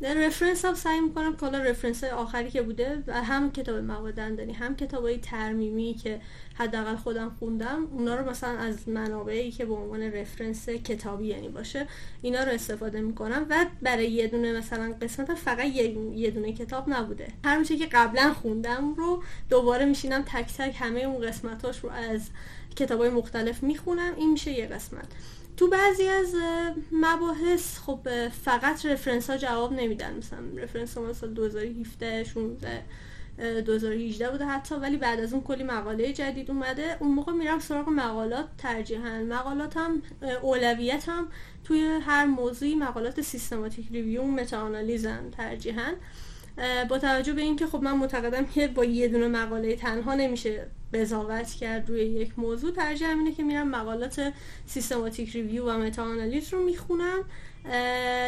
reference 0.01 0.65
هم 0.65 0.75
سعی 0.75 1.01
می‌کنم 1.01 1.37
که 1.37 1.41
حالا 1.41 1.59
reference 1.59 2.05
آخری 2.05 2.51
که 2.51 2.63
بوده 2.63 3.03
هم 3.09 3.53
کتاب 3.53 3.77
مواد 3.77 4.15
دندانی 4.15 4.53
هم 4.53 4.77
کتاب 4.77 5.03
های 5.03 5.19
ترمیمی 5.19 5.95
که 5.95 6.21
حداقل 6.55 6.97
خودم 6.97 7.37
خوندم 7.39 7.87
اونا 7.93 8.15
رو 8.15 8.31
مثلا 8.31 8.59
از 8.59 8.89
منابعی 8.89 9.51
که 9.51 9.65
به 9.65 9.75
عنوان 9.75 10.03
رفرنس 10.03 10.69
کتابی 10.69 11.27
یعنی 11.27 11.49
باشه 11.49 11.87
اینا 12.23 12.45
رو 12.45 12.51
استفاده 12.51 13.01
می‌کنم. 13.01 13.47
و 13.51 13.67
برای 13.83 14.11
یه 14.11 14.27
دونه 14.27 14.59
مثلا 14.59 14.95
قسمت 15.03 15.35
فقط 15.35 15.67
یه 16.15 16.31
دونه 16.31 16.53
کتاب 16.53 16.91
نبوده. 16.91 17.29
هر 17.45 17.65
که 17.65 17.87
قبلا 17.87 18.35
خوندم 18.35 18.95
رو 18.95 19.23
دوباره 19.51 19.85
میشینم 19.85 20.23
تک 20.23 20.57
تک 20.59 20.77
همه 20.79 21.01
اون 21.01 21.27
قسمتاش 21.27 21.79
رو 21.79 21.91
از 21.91 22.31
کتاب 22.77 23.01
های 23.01 23.11
مختلف 23.11 23.63
می‌خونم 23.63 24.15
این 24.17 24.33
میشه 24.33 24.53
یه 24.53 24.67
قسمت. 24.67 25.09
تو 25.59 25.69
بعضی 25.69 26.09
از 26.09 26.35
مباحث 26.93 27.79
خب 27.79 28.29
فقط 28.29 28.87
رفرنس 28.87 29.31
ها 29.31 29.37
جواب 29.37 29.73
نمیدن. 29.73 30.17
مثلا 30.17 30.39
رفرنس 30.57 30.99
ها 30.99 31.05
مثلا 31.05 31.29
2017 31.29 32.25
16 32.25 32.83
2018 33.61 34.31
بوده 34.31 34.45
حتی 34.45 34.75
ولی 34.75 34.97
بعد 34.97 35.21
از 35.21 35.33
اون 35.33 35.43
کلی 35.43 35.65
مقاله 35.65 36.13
جدید 36.13 36.51
اومده. 36.51 36.97
اون 37.01 37.11
موقع 37.11 37.33
میرم 37.33 37.59
سراغ 37.59 37.89
مقالات 37.89 38.47
ترجیحاً 38.59 39.19
مقالات 39.29 39.77
هم 39.77 40.03
اولویت 40.43 41.09
هم 41.09 41.29
توی 41.65 41.99
هر 42.03 42.25
موضوعی 42.25 42.75
مقالات 42.75 43.21
systematic 43.21 43.89
review 43.93 44.23
meta 44.23 44.56
analysis 44.56 45.22
ان 45.22 45.31
ترجیحاً 45.31 45.93
با 46.89 46.99
توجه 46.99 47.33
به 47.33 47.43
اینکه 47.43 47.67
خب 47.67 47.83
من 47.83 47.93
معتقدم 47.93 48.47
که 48.47 48.69
با 48.69 48.85
یه 48.85 49.09
دونه 49.09 49.29
مقاله 49.29 49.77
تنها 49.77 50.15
نمیشه 50.15 50.67
قضاوت 50.95 51.51
کرد 51.51 51.89
روی 51.89 52.01
یک 52.01 52.39
موضوع. 52.39 52.73
ترجیح 52.73 53.09
اینه 53.09 53.33
که 53.33 53.43
میرم 53.43 53.69
مقالات 53.69 54.33
systematic 54.67 55.31
review 55.31 55.65
و 55.65 55.79
meta 55.79 56.07
رو 56.53 56.65
می‌خونم 56.65 57.25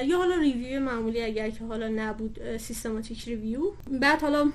یا 0.07 0.19
حالا 0.19 0.37
review 0.37 0.81
معمولی 0.81 1.23
اگر 1.23 1.51
که 1.51 1.65
حالا 1.65 1.89
نبود 1.89 2.57
systematic 2.57 3.25
review. 3.25 3.73
بعد 4.01 4.23
حالا 4.23 4.53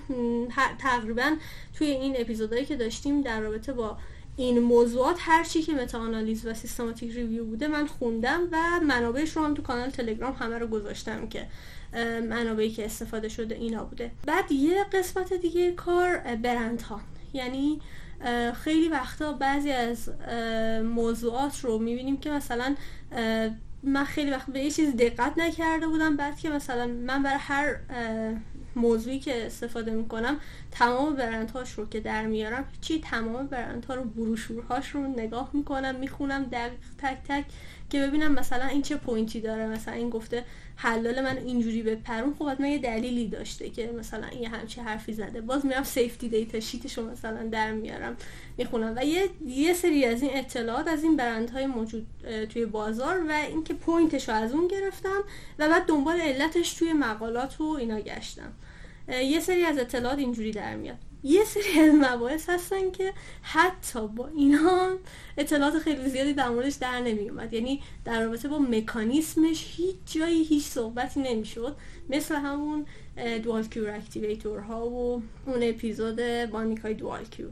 تقریبا 0.79 1.35
توی 1.73 1.87
این 1.87 2.15
اپیزودهایی 2.17 2.65
که 2.65 2.75
داشتیم 2.75 3.21
در 3.21 3.41
رابطه 3.41 3.73
با 3.73 3.97
این 4.37 4.59
موضوعات 4.59 5.17
هر 5.19 5.43
چی 5.43 5.61
که 5.61 5.73
متا 5.73 5.99
آنالیز 5.99 6.45
و 6.45 6.53
سیستماتیک 6.53 7.11
ریویو 7.11 7.45
بوده 7.45 7.67
من 7.67 7.87
خوندم 7.87 8.47
و 8.51 8.79
منابعش 8.79 9.37
رو 9.37 9.43
هم 9.43 9.53
تو 9.53 9.61
کانال 9.61 9.89
تلگرام 9.89 10.33
همه 10.33 10.57
رو 10.57 10.67
گذاشتم 10.67 11.27
که 11.27 11.47
منابعی 12.29 12.71
که 12.71 12.85
استفاده 12.85 13.29
شده 13.29 13.55
اینا 13.55 13.83
بوده. 13.83 14.11
بعد 14.25 14.51
یه 14.51 14.83
قسمت 14.83 15.33
دیگه 15.33 15.71
کار 15.71 16.17
برند 16.17 16.81
ها 16.81 17.01
یعنی 17.35 17.81
خیلی 18.63 18.89
وقتا 18.89 19.33
بعضی 19.33 19.71
از 19.71 20.09
موضوعات 20.83 21.59
رو 21.59 21.77
می‌بینیم 21.77 22.17
که 22.17 22.29
مثلا 22.29 22.75
من 23.83 24.03
خیلی 24.03 24.31
وقت 24.31 24.49
به 24.49 24.59
یه 24.59 24.71
چیز 24.71 24.95
دقت 24.95 25.37
نکرده 25.37 25.87
بودم 25.87 26.17
بعد 26.17 26.39
که 26.39 26.49
مثلا 26.49 26.87
من 26.87 27.23
برای 27.23 27.39
هر 27.39 27.75
موضوعی 28.75 29.19
که 29.19 29.45
استفاده 29.45 29.91
می‌کنم 29.91 30.39
تمام 30.71 31.15
برندهاش 31.15 31.71
رو 31.71 31.89
که 31.89 31.99
در 31.99 32.25
میارم 32.25 32.65
چی 32.81 33.01
تمام 33.01 33.47
برندها 33.47 33.95
رو 33.95 34.03
بروشورهاش 34.03 34.89
رو 34.89 35.07
نگاه 35.07 35.49
می‌کنم 35.53 35.95
می‌خونم 35.95 36.43
دقیق 36.43 36.79
تک 36.97 37.17
تک 37.27 37.45
که 37.89 38.07
ببینم 38.07 38.31
مثلا 38.31 38.65
این 38.65 38.81
چه 38.81 38.95
point 38.95 39.34
ی 39.34 39.41
داره 39.41 39.67
مثلا 39.67 39.93
این 39.93 40.09
گفته 40.09 40.43
حلال 40.75 41.21
منو 41.21 41.37
اینجوری 41.37 41.81
بپرون. 41.81 42.35
خب 42.39 42.49
حتما 42.49 42.67
یه 42.67 42.77
دلیلی 42.77 43.27
داشته 43.27 43.69
که 43.69 43.91
مثلا 43.99 44.27
این 44.27 44.45
همچی 44.45 44.81
حرفی 44.81 45.13
زده. 45.13 45.41
باز 45.41 45.65
میرم 45.65 45.83
safety 45.83 46.29
data 46.29 46.59
sheet 46.59 46.88
ش 46.88 46.99
مثلا 46.99 47.43
در 47.43 47.71
میارم 47.71 48.17
می‌خونم. 48.57 48.93
و 48.97 49.05
یه 49.05 49.29
یه 49.47 49.73
سری 49.73 50.05
از 50.05 50.21
این 50.21 50.31
اطلاعات 50.33 50.87
از 50.87 51.03
این 51.03 51.15
برندهای 51.15 51.65
موجود 51.65 52.07
توی 52.49 52.65
بازار 52.65 53.23
و 53.29 53.31
اینکه 53.31 53.73
point 53.73 54.13
ش 54.13 54.29
رو 54.29 54.35
از 54.35 54.53
اون 54.53 54.67
گرفتم 54.67 55.23
و 55.59 55.69
بعد 55.69 55.85
دنبال 55.85 56.21
علتش 56.21 56.73
توی 56.73 56.93
مقالات 56.93 57.61
و 57.61 57.63
اینا 57.63 57.99
گشتم. 57.99 58.53
یه 59.07 59.39
سری 59.39 59.63
از 59.63 59.77
اطلاعات 59.77 60.19
اینجوری 60.19 60.51
در 60.51 60.75
میاد. 60.75 60.97
یه 61.23 61.43
سری 61.43 61.79
از 61.79 61.93
مباحث 61.93 62.49
هستن 62.49 62.91
که 62.91 63.13
حتی 63.41 64.07
با 64.07 64.27
اینا 64.27 64.97
اطلاعات 65.37 65.79
خیلی 65.79 66.09
زیادی 66.09 66.33
در 66.33 66.49
موردش 66.49 66.73
در 66.73 66.99
نمی 66.99 67.29
اومد 67.29 67.53
یعنی 67.53 67.81
در 68.05 68.23
رابطه 68.23 68.47
با 68.47 68.59
مکانیسمش 68.59 69.65
هیچ 69.77 69.95
جایی 70.05 70.43
هیچ 70.43 70.63
صحبتی 70.63 71.19
نمی‌شد. 71.19 71.75
مثل 72.09 72.35
همون 72.35 72.85
dual 73.43 73.67
cure 73.67 73.89
activator 73.89 74.59
ها 74.59 74.89
و 74.89 75.23
اون 75.45 75.59
اپیزود 75.63 76.21
bonding 76.51 76.93
های 76.93 77.04
dual 77.04 77.25
cure 77.25 77.51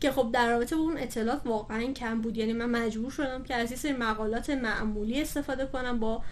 که 0.00 0.10
خب 0.12 0.30
در 0.32 0.50
رابطه 0.50 0.76
با 0.76 0.82
اون 0.82 0.98
اطلاعات 0.98 1.40
واقعا 1.44 1.92
کم 1.92 2.20
بود. 2.20 2.36
یعنی 2.36 2.52
من 2.52 2.70
مجبور 2.70 3.10
شدم 3.10 3.42
که 3.42 3.54
از 3.54 3.70
این 3.70 3.78
سری 3.78 3.92
مقالات 3.92 4.50
معمولی 4.50 5.22
استفاده 5.22 5.66
کنم 5.66 6.00
با 6.00 6.22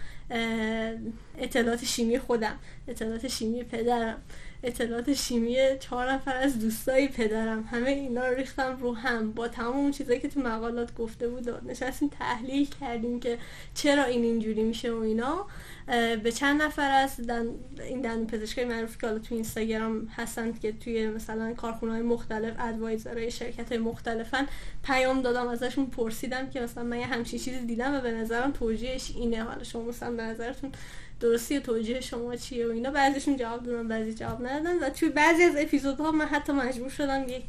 اطلاعات 1.37 1.85
شیمی 1.85 2.19
خودم 2.19 2.59
اطلاعات 2.87 3.27
شیمی 3.27 3.63
پدرم. 3.63 4.21
اطلاعات 4.63 5.13
شیمی 5.13 5.57
چهار 5.79 6.11
نفر 6.11 6.35
از 6.35 6.59
دوستای 6.59 7.07
پدرم. 7.07 7.63
همه 7.71 7.89
اینا 7.89 8.27
رو 8.27 8.35
ریختم 8.35 8.77
رو 8.81 8.95
هم. 8.95 9.31
با 9.31 9.47
تمام 9.47 9.77
اون 9.77 9.91
چیزایی 9.91 10.19
که 10.19 10.27
تو 10.27 10.39
مقالات 10.39 10.95
گفته 10.95 11.27
بود 11.27 11.49
نشستیم 11.69 12.09
تحلیل 12.19 12.69
کردیم 12.81 13.19
که 13.19 13.37
چرا 13.73 14.03
این 14.03 14.23
اینجوری 14.23 14.63
میشه 14.63 14.91
و 14.91 14.97
اینا. 14.97 15.45
به 16.23 16.31
چند 16.31 16.61
نفر 16.61 16.91
از 16.91 17.17
دن 17.17 17.45
این 17.79 18.01
دندون 18.01 18.27
پزشکای 18.27 18.65
معروفی 18.65 18.99
که 19.01 19.07
حالا 19.07 19.19
تو 19.19 19.35
اینستاگرام 19.35 20.07
هستند 20.15 20.59
که 20.59 20.71
توی 20.71 21.07
مثلا 21.07 21.53
کارخونه 21.53 21.91
های 21.91 22.01
مختلف 22.01 22.55
ادوایزرهای 22.59 23.31
شرکت 23.31 23.69
های 23.69 23.77
مختلفن 23.77 24.47
پیام 24.83 25.21
دادم 25.21 25.47
ازشون 25.47 25.85
پرسیدم 25.85 26.49
که 26.49 26.61
مثلا 26.61 26.83
من 26.83 26.99
یه 26.99 27.05
همچین 27.05 27.39
چیزی 27.39 27.65
دیدم 27.65 27.93
و 27.93 28.01
به 28.01 28.11
نظرم 28.11 28.51
توجیهش 28.51 29.11
اینه. 29.15 29.43
حالا 29.43 29.63
شما 29.63 29.83
مثلا 29.83 30.11
به 30.11 30.23
نظرتون 30.23 30.71
درستی 31.23 31.59
توجیه 31.59 32.01
شما 32.01 32.35
چیه 32.35 32.67
و 32.67 32.71
اینا. 32.71 32.91
بعضیشون 32.91 33.37
جواب 33.37 33.63
دادن 33.63 33.87
بعضی 33.87 34.13
جواب 34.13 34.47
ندادن. 34.47 34.79
و 34.79 34.89
توی 34.89 35.09
بعضی 35.09 35.43
از 35.43 35.55
اپیزودها 35.57 36.11
من 36.11 36.25
حتی 36.25 36.53
مجبور 36.53 36.89
شدم 36.89 37.25
یک 37.27 37.43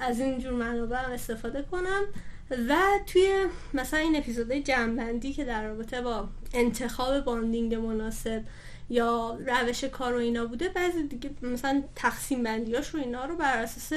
از 0.00 0.20
این 0.20 0.38
جور 0.38 0.52
منابع 0.52 0.98
استفاده 0.98 1.62
کنم. 1.62 2.02
و 2.50 2.76
توی 3.06 3.46
مثلا 3.74 4.00
این 4.00 4.16
اپیزودهای 4.16 4.62
جمعبندی 4.62 5.32
که 5.32 5.44
در 5.44 5.68
رابطه 5.68 6.00
با 6.00 6.28
انتخاب 6.54 7.20
باندینگ 7.20 7.74
مناسب 7.74 8.42
یا 8.90 9.38
روش 9.46 9.84
کار 9.84 10.14
و 10.14 10.18
اینا 10.18 10.46
بوده 10.46 10.68
بعضی 10.68 11.02
دیگه 11.02 11.30
مثلا 11.42 11.82
تقسیم 11.94 12.42
بندیاش 12.42 12.88
رو 12.88 13.00
اینا 13.00 13.24
رو 13.24 13.36
بر 13.36 13.58
اساس 13.58 13.92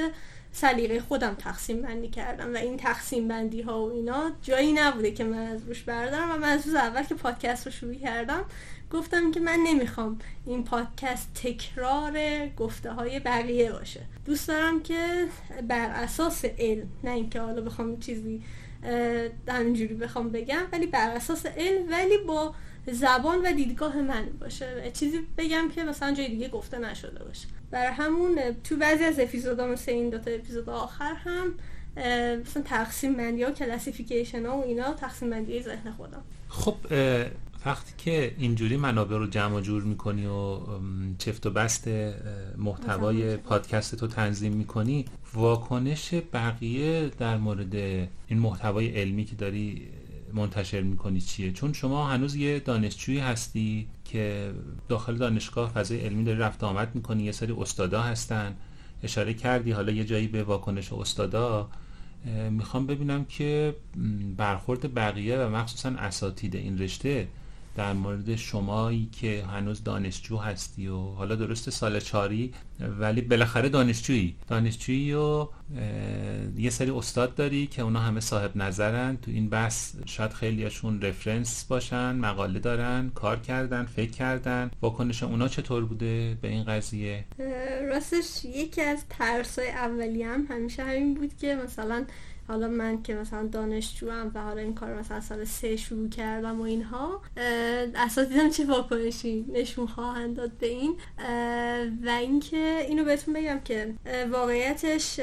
سلیقه 0.52 1.00
خودم 1.00 1.34
تقسیم 1.34 1.82
بندی 1.82 2.08
کردم. 2.08 2.54
و 2.54 2.56
این 2.56 2.76
تقسیم 2.76 3.28
بندی 3.28 3.62
ها 3.62 3.86
و 3.86 3.92
اینا 3.92 4.30
جایی 4.42 4.72
نبوده 4.72 5.10
که 5.10 5.24
من 5.24 5.46
از 5.46 5.62
روش 5.66 5.82
بردارم 5.82 6.30
و 6.30 6.36
من 6.36 6.48
از 6.48 6.66
روز 6.66 6.74
اول 6.74 7.02
که 7.02 7.14
پادکست 7.14 7.66
رو 7.66 7.72
شروع 7.72 7.94
کردم 7.94 8.44
گفتم 8.92 9.32
که 9.32 9.40
من 9.40 9.58
نمی‌خوام 9.66 10.18
این 10.46 10.64
پادکست 10.64 11.30
تکرار 11.34 12.12
گفته 12.56 12.92
های 12.92 13.20
بقیه 13.20 13.72
باشه. 13.72 14.00
دوست 14.24 14.48
دارم 14.48 14.82
که 14.82 15.26
بر 15.68 15.90
اساس 15.90 16.44
علم 16.44 16.88
نه 17.04 17.10
اینکه 17.10 17.40
حالا 17.40 17.60
بخوام 17.62 18.00
چیزی 18.00 18.42
همینجوری 19.48 19.94
بخوام 19.94 20.28
بگم 20.28 20.62
ولی 20.72 20.86
بر 20.86 21.10
اساس 21.10 21.46
علم 21.46 21.90
ولی 21.90 22.18
با 22.18 22.54
زبان 22.86 23.38
و 23.46 23.52
دیدگاه 23.52 23.96
من 23.96 24.26
باشه. 24.40 24.90
چیزی 24.92 25.20
بگم 25.38 25.68
که 25.74 25.84
مثلا 25.84 26.12
جای 26.12 26.28
دیگه 26.28 26.48
گفته 26.48 26.78
نشده 26.78 27.24
باشه. 27.24 27.48
برای 27.70 27.92
همون 27.92 28.38
تو 28.64 28.76
بعضی 28.76 29.04
از 29.04 29.20
اپیزودا 29.20 29.66
مثل 29.66 29.92
این 29.92 30.10
دوتا 30.10 30.30
اپیزود 30.30 30.68
آخر 30.68 31.14
هم 31.14 31.54
مثلا 32.40 32.62
تقسیم 32.62 33.14
بندی 33.14 33.42
ها 33.42 33.50
کلاسیفیکیشن 33.50 34.46
ها 34.46 34.58
و 34.58 34.64
اینا 34.64 34.94
تقسیم 34.94 35.30
بندی 35.30 35.62
ذهن 35.62 35.92
خودم. 35.92 36.22
خب 36.48 36.74
وقتی 37.66 37.92
که 37.98 38.34
اینجوری 38.38 38.76
منابع 38.76 39.16
رو 39.16 39.26
جمع 39.26 39.60
جور 39.60 39.82
می‌کنی 39.82 40.26
و 40.26 40.58
چفت 41.18 41.46
و 41.46 41.50
بست 41.50 41.88
محتوای 42.58 43.36
پادکست 43.36 43.94
تو 43.94 44.06
تنظیم 44.06 44.52
می‌کنی 44.52 45.04
واکنش 45.34 46.14
بقیه 46.32 47.10
در 47.18 47.36
مورد 47.36 47.74
این 47.74 48.38
محتوای 48.38 48.88
علمی 48.88 49.24
که 49.24 49.36
داری 49.36 49.82
منتشر 50.32 50.80
می‌کنی 50.80 51.20
چیه؟ 51.20 51.52
چون 51.52 51.72
شما 51.72 52.06
هنوز 52.06 52.36
یه 52.36 52.58
دانشجویی 52.60 53.18
هستی 53.18 53.86
که 54.04 54.52
داخل 54.88 55.16
دانشگاه 55.16 55.70
فضای 55.70 56.00
علمی 56.00 56.24
داری 56.24 56.38
رفت 56.38 56.64
آمد 56.64 56.94
می‌کنی 56.94 57.22
یه 57.22 57.32
سری 57.32 57.52
استادا 57.52 58.02
هستن 58.02 58.56
اشاره 59.02 59.34
کردی 59.34 59.72
حالا 59.72 59.92
یه 59.92 60.04
جایی 60.04 60.28
به 60.28 60.42
واکنش 60.42 60.92
استادا. 60.92 61.68
می‌خوام 62.50 62.86
ببینم 62.86 63.24
که 63.24 63.76
برخورد 64.36 64.94
بقیه 64.94 65.38
و 65.38 65.48
مخصوصا 65.48 65.88
اساتید 65.88 66.56
این 66.56 66.78
رشته 66.78 67.28
در 67.80 67.92
مورد 67.92 68.36
شمایی 68.36 69.08
که 69.12 69.44
هنوز 69.44 69.84
دانشجو 69.84 70.36
هستی 70.36 70.88
و 70.88 70.96
حالا 70.96 71.34
درست 71.34 71.70
سال 71.70 72.00
چاری 72.00 72.54
ولی 72.98 73.20
بالاخره 73.20 73.68
دانشجویی. 73.68 74.36
دانشجویی 74.48 75.12
و 75.12 75.48
یه 76.56 76.70
سری 76.70 76.90
استاد 76.90 77.34
داری 77.34 77.66
که 77.66 77.82
اونا 77.82 78.00
همه 78.00 78.20
صاحب 78.20 78.56
نظرن. 78.56 79.16
تو 79.16 79.30
این 79.30 79.48
بحث 79.48 79.94
شاید 80.06 80.32
خیلیشون 80.32 81.02
رفرنس 81.02 81.64
باشن 81.64 82.12
مقاله 82.16 82.58
دارن 82.58 83.10
کار 83.14 83.36
کردن 83.36 83.84
فکر 83.84 84.10
کردن. 84.10 84.70
واکنش 84.82 85.22
اونا 85.22 85.48
چطور 85.48 85.84
بوده 85.84 86.38
به 86.42 86.48
این 86.48 86.64
قضیه؟ 86.64 87.24
راستش 87.88 88.44
یکی 88.44 88.80
از 88.80 89.04
ترسای 89.10 89.70
اولی 89.70 90.22
هم 90.22 90.46
همیشه 90.50 90.84
همین 90.84 91.14
بود 91.14 91.36
که 91.36 91.54
مثلا 91.64 92.04
حالا 92.50 92.68
من 92.68 93.02
که 93.02 93.14
مثلا 93.14 93.46
دانشجوام 93.46 94.30
و 94.34 94.42
حالا 94.42 94.60
این 94.60 94.74
کار 94.74 94.98
مثلا 94.98 95.20
سال 95.20 95.44
سه 95.44 95.76
شروع 95.76 96.08
کردم 96.08 96.60
و 96.60 96.62
اینها 96.62 97.22
دیدم 98.28 98.50
چه 98.50 98.64
واکنشی 98.64 99.46
نشون 99.52 99.86
خواهند 99.86 100.36
داد 100.36 100.52
به 100.52 100.66
این. 100.66 100.96
و 102.04 102.08
اینکه 102.08 102.86
اینو 102.88 103.04
بهتون 103.04 103.34
بگم 103.34 103.60
که 103.64 103.94
واقعیتش 104.30 105.20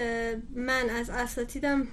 من 0.56 0.90
از 0.90 1.10
اساتیدم 1.10 1.88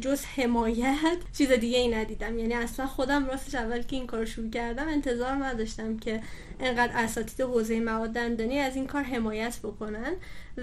جز 0.00 0.24
حمایت 0.24 1.16
چیز 1.38 1.52
دیگه 1.52 1.78
ای 1.78 1.88
ندیدم. 1.88 2.38
یعنی 2.38 2.54
اصلا 2.54 2.86
خودم 2.86 3.26
راستش 3.26 3.54
اول 3.54 3.82
که 3.82 3.96
این 3.96 4.06
کار 4.06 4.24
شروع 4.24 4.50
کردم 4.50 4.88
انتظار 4.88 5.32
نداشتم 5.32 5.96
که 5.96 6.20
انقدر 6.60 6.92
اساتید 6.94 7.40
حوزه 7.40 7.80
مواد 7.80 8.10
دندانی 8.10 8.58
از 8.58 8.76
این 8.76 8.86
کار 8.86 9.02
حمایت 9.02 9.58
بکنن. 9.58 10.12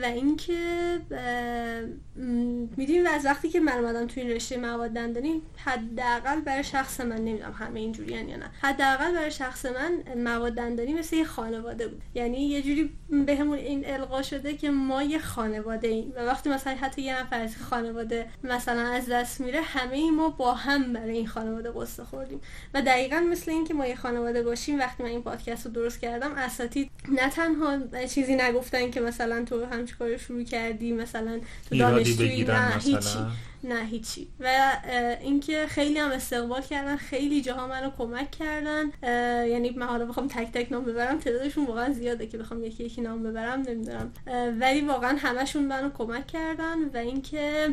و 0.01 0.05
اینکه 0.05 0.53
می‌دونیم 2.77 3.05
و 3.05 3.09
از 3.09 3.25
وقتی 3.25 3.49
که 3.49 3.59
من 3.59 3.73
اومدم 3.73 4.07
تو 4.07 4.19
این 4.21 4.29
رشته 4.29 4.57
مواد 4.57 4.91
دندانی 4.91 5.41
حداقل 5.57 6.41
برای 6.41 6.63
شخص 6.63 7.01
من 7.01 7.15
نمی‌دونم 7.15 7.51
همه 7.51 7.79
اینجوری 7.79 8.13
یا 8.13 8.37
نه. 8.37 8.49
حداقل 8.61 9.11
برای 9.11 9.31
شخص 9.31 9.65
من 9.65 10.21
مواد 10.23 10.53
دندانی 10.53 10.93
مثل 10.93 11.15
یه 11.15 11.23
خانواده 11.23 11.87
بود. 11.87 12.01
یعنی 12.15 12.47
یه 12.47 12.61
جوری 12.61 12.93
بهمون 13.25 13.57
این 13.57 13.85
القا 13.85 14.21
شده 14.21 14.53
که 14.53 14.69
ما 14.69 15.03
یه 15.03 15.19
خانواده 15.19 15.87
ایم. 15.87 16.13
و 16.15 16.25
وقتی 16.25 16.49
مثلا 16.49 16.75
حتی 16.75 17.01
یه 17.01 17.21
نفر 17.21 17.39
از 17.39 17.57
خانواده 17.57 18.27
مثلا 18.43 18.81
از 18.81 19.09
دست 19.09 19.41
میره 19.41 19.61
همه 19.61 19.95
ای 19.95 20.09
ما 20.09 20.29
با 20.29 20.53
هم 20.53 20.93
برای 20.93 21.17
این 21.17 21.27
خانواده 21.27 21.71
قصه 21.71 22.03
خوردیم. 22.03 22.41
و 22.73 22.81
دقیقا 22.81 23.19
مثل 23.19 23.51
اینکه 23.51 23.73
ما 23.73 23.87
یه 23.87 23.95
خانواده 23.95 24.43
باشیم 24.43 24.79
وقتی 24.79 25.03
من 25.03 25.09
این 25.09 25.21
پادکست 25.21 25.65
رو 25.65 25.71
درست 25.71 25.99
کردم 25.99 26.31
اساتید 26.31 26.91
نه 27.09 27.29
تنها 27.29 27.77
چیزی 28.07 28.35
نگفتن 28.35 28.91
که 28.91 29.01
مثلا 29.01 29.45
تو 29.45 29.65
همچی 29.87 29.99
کار 29.99 30.17
شروع 30.17 30.43
کردی 30.43 30.91
مثلا 30.91 31.39
تو 31.69 31.77
دانشجویی؟ 31.77 32.43
نه 32.43 32.73
هیچی. 32.79 33.17
نه 33.63 33.85
هیچی. 33.85 34.27
و 34.39 34.71
اینکه 35.21 35.65
خیلی 35.67 35.99
هم 35.99 36.11
استقبال 36.11 36.61
کردن 36.61 36.95
خیلی 36.95 37.41
جاها 37.41 37.67
منو 37.67 37.91
کمک 37.97 38.31
کردن. 38.31 38.91
یعنی 39.47 39.69
من 39.69 39.85
حالا 39.85 40.05
بخوام 40.05 40.27
تک 40.27 40.51
تک 40.51 40.71
نام 40.71 40.85
ببرم 40.85 41.19
تعدادشون 41.19 41.65
واقعا 41.65 41.93
زیاده 41.93 42.27
که 42.27 42.37
بخوام 42.37 42.63
یکی 42.63 42.83
یکی 42.83 43.01
نام 43.01 43.23
ببرم 43.23 43.61
نمی‌دونم. 43.61 44.11
ولی 44.59 44.81
واقعا 44.81 45.17
همشون 45.19 45.65
منو 45.65 45.89
کمک 45.89 46.27
کردن 46.27 46.83
و 46.93 46.97
اینکه 46.97 47.69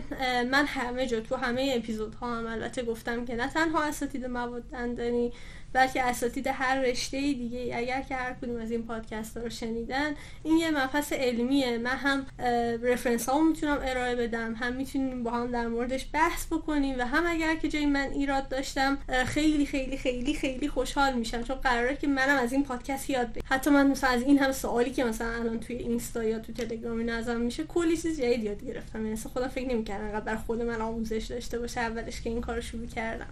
من 0.50 0.64
همه 0.66 1.06
جا 1.06 1.20
تو 1.20 1.36
همه 1.36 1.74
اپیزودها 1.76 2.36
هم 2.36 2.46
البته 2.46 2.82
گفتم 2.82 3.24
که 3.24 3.34
نه 3.34 3.48
تنها 3.48 3.84
اساتید 3.84 4.26
مواد 4.26 4.62
دندانی 4.72 5.32
بلکه 5.74 6.02
اساتید 6.02 6.46
هر 6.46 6.80
رشته 6.80 7.20
دیگه 7.20 7.72
اگر 7.76 8.02
که 8.02 8.14
هر 8.14 8.32
کدوم 8.42 8.60
از 8.60 8.70
این 8.70 8.82
پادکست 8.82 9.36
ها 9.36 9.42
رو 9.42 9.50
شنیدن 9.50 10.14
این 10.42 10.58
یه 10.58 10.70
مبحث 10.70 11.12
علمیه. 11.12 11.78
من 11.78 11.96
هم 11.96 12.26
رفرنس 12.82 13.28
ها 13.28 13.42
می‌تونم 13.42 13.78
ارائه 13.82 14.16
بدم 14.16 14.54
هم 14.54 14.72
می‌تونیم 14.72 15.22
با 15.22 15.30
هم 15.30 15.50
در 15.50 15.66
موردش 15.66 16.06
بحث 16.12 16.46
بکنیم 16.46 16.98
و 16.98 17.02
هم 17.06 17.24
اگر 17.26 17.54
که 17.54 17.68
جای 17.68 17.86
من 17.86 18.10
ایراد 18.10 18.48
داشتم 18.48 18.98
خیلی 19.26 19.66
خیلی 19.66 19.96
خیلی 19.96 20.34
خیلی 20.34 20.68
خوشحال 20.68 21.12
میشم 21.12 21.42
چون 21.42 21.56
قراره 21.56 21.96
که 21.96 22.06
منم 22.06 22.38
از 22.38 22.52
این 22.52 22.64
پادکست 22.64 23.10
یاد 23.10 23.28
بگیرم 23.28 23.46
حتی 23.50 23.70
من 23.70 23.86
مثلا 23.86 24.10
از 24.10 24.22
این 24.22 24.38
هم 24.38 24.52
سوالی 24.52 24.90
که 24.90 25.04
مثلا 25.04 25.32
الان 25.32 25.60
توی 25.60 25.76
اینستا 25.76 26.24
یا 26.24 26.38
تو 26.38 26.52
تلگرام 26.52 27.10
نظرم 27.10 27.40
میشه 27.40 27.64
کلی 27.64 27.96
چیز 27.96 28.20
جدید 28.20 28.44
یاد 28.44 28.64
گرفتم. 28.64 29.04
یعنی 29.04 29.16
خدا 29.16 29.48
فکر 29.48 29.68
نمی‌کردم 29.68 30.04
انقدر 30.04 30.24
بر 30.24 30.36
خود 30.36 30.62
من 30.62 30.80
آموزش 30.80 31.26
داشته 31.30 31.58
باشه 31.58 31.80
اولش 31.80 32.20
که 32.20 32.30
این 32.30 32.40
کارو 32.40 32.60
شروع 32.60 32.86
کردم. 32.86 33.26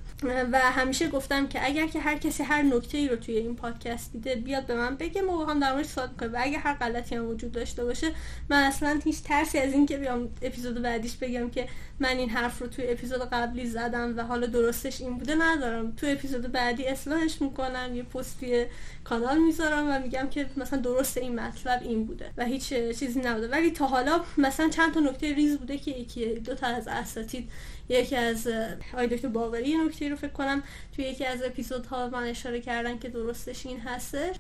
و 0.52 0.58
همیشه 0.58 1.08
گفتم 1.08 1.48
که 1.48 1.66
اگر 1.66 1.86
که 1.86 2.00
هر 2.00 2.18
هر 2.40 2.62
نکته 2.62 2.98
ای 2.98 3.08
رو 3.08 3.16
توی 3.16 3.36
این 3.36 3.56
پادکست 3.56 4.12
دیده 4.12 4.34
بیاد 4.34 4.66
به 4.66 4.74
من 4.74 4.96
بگه 4.96 5.22
ما 5.22 5.44
هم 5.44 5.60
در 5.60 5.72
موردش 5.72 5.88
صحبت 5.88 6.10
و 6.22 6.36
اگه 6.36 6.58
هر 6.58 6.74
غلطی 6.74 7.14
هم 7.14 7.28
وجود 7.28 7.52
داشته 7.52 7.84
باشه 7.84 8.12
من 8.48 8.62
اصلا 8.62 9.00
هیچ 9.04 9.22
ترسی 9.22 9.58
از 9.58 9.72
این 9.72 9.86
که 9.86 9.96
بیام 9.96 10.28
اپیزود 10.42 10.82
بعدیش 10.82 11.16
بگم 11.16 11.50
که 11.50 11.68
من 12.00 12.16
این 12.16 12.30
حرف 12.30 12.58
رو 12.58 12.66
توی 12.66 12.88
اپیزود 12.88 13.20
قبلی 13.20 13.66
زدم 13.66 14.18
و 14.18 14.22
حالا 14.22 14.46
درستش 14.46 15.00
این 15.00 15.18
بوده 15.18 15.34
ندارم. 15.34 15.92
توی 15.92 16.10
اپیزود 16.10 16.52
بعدی 16.52 16.86
اصلاحش 16.86 17.42
می‌کنم 17.42 17.94
یه 17.94 18.02
پست 18.02 18.40
توی 18.40 18.66
کانال 19.04 19.38
می‌ذارم 19.38 19.88
و 19.90 19.98
میگم 19.98 20.28
که 20.30 20.46
مثلا 20.56 20.78
درست 20.78 21.18
این 21.18 21.40
مطلب 21.40 21.82
این 21.82 22.04
بوده 22.04 22.30
و 22.36 22.44
هیچ 22.44 22.68
چیزی 22.68 23.20
نبوده. 23.20 23.48
ولی 23.48 23.70
تا 23.70 23.86
حالا 23.86 24.20
مثلا 24.38 24.68
چند 24.68 24.94
تا 24.94 25.00
نکته 25.00 25.34
ریز 25.34 25.58
بوده 25.58 25.78
که 25.78 25.90
یکی 25.90 26.34
دو 26.34 26.54
تا 26.54 26.66
از 26.66 26.88
اساتید 26.88 27.50
یکی 27.88 28.16
از 28.16 28.48
آقای 28.92 29.06
دکتر 29.06 29.28
باقری 29.28 29.76
نکته 29.76 30.08
رو 30.08 30.16
فکر 30.16 30.32
کنم 30.32 30.62
توی 30.96 31.04
یکی 31.04 31.24
از 31.24 31.42
اپیزودها 31.42 32.08
من 32.08 32.22
اشاره 32.22 32.60
کردن 32.60 32.98
که 32.98 33.08
درستش 33.08 33.66
این 33.66 33.80
هستش. 33.80 34.36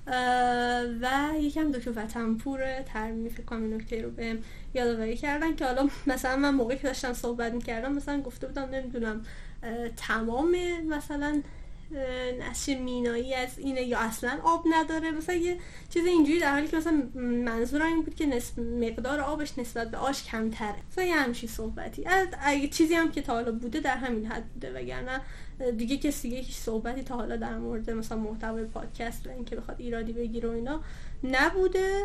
و 1.02 1.30
یکم 1.40 1.72
دکتر 1.72 1.90
وطنپور 1.96 2.82
ترمیمی 2.82 3.30
فکر 3.30 3.44
کنم 3.44 3.62
این 3.62 3.74
نکته 3.74 4.02
رو 4.02 4.10
بهم 4.10 4.38
یادآوری 4.74 5.16
کردن 5.16 5.56
که 5.56 5.64
حالا 5.66 5.88
مثلا 6.06 6.36
من 6.36 6.54
موقعی 6.54 6.76
که 6.76 6.82
داشتم 6.82 7.12
صحبت 7.12 7.52
می‌کردم 7.52 7.92
مثلا 7.92 8.20
گفته 8.20 8.46
بودم 8.46 8.68
نمی‌دونم 8.70 9.24
تمام 9.96 10.56
مثلا 10.88 11.42
نشر 12.40 12.74
مینایی 12.74 13.34
از 13.34 13.58
اینه 13.58 13.82
یا 13.82 13.98
اصلا 13.98 14.38
آب 14.44 14.64
نداره. 14.70 15.10
مثلا 15.10 15.34
یه 15.34 15.58
چیز 15.90 16.06
اینجوری 16.06 16.40
در 16.40 16.52
حالی 16.52 16.68
که 16.68 16.76
مثلا 16.76 17.02
منظورم 17.44 17.86
این 17.86 18.02
بود 18.02 18.14
که 18.14 18.26
نسب 18.26 18.60
مقدار 18.60 19.20
آبش 19.20 19.58
نسبت 19.58 19.90
به 19.90 19.96
آش 19.96 20.24
کمتره. 20.24 20.76
مثلا 20.92 21.04
یه 21.04 21.14
همچین 21.14 21.48
صحبتی. 21.48 22.04
اگه 22.42 22.68
چیزی 22.68 22.94
هم 22.94 23.12
که 23.12 23.22
تا 23.22 23.32
حالا 23.32 23.52
بوده 23.52 23.80
در 23.80 23.96
همین 23.96 24.26
حد 24.26 24.44
بوده. 24.52 24.72
وگرنه 24.72 25.20
دیگه 25.76 25.96
کسی 25.96 26.28
دیگه 26.28 26.42
هیچ 26.42 26.56
صحبتی 26.56 27.02
تا 27.02 27.16
حالا 27.16 27.36
در 27.36 27.58
مورد 27.58 27.90
مثلا 27.90 28.18
محتوای 28.18 28.64
پادکست 28.64 29.26
و 29.26 29.30
اینکه 29.30 29.56
بخواد 29.56 29.76
ایرادی 29.80 30.12
بگیره 30.12 30.48
و 30.48 30.52
اینا 30.52 30.80
نبوده. 31.24 32.02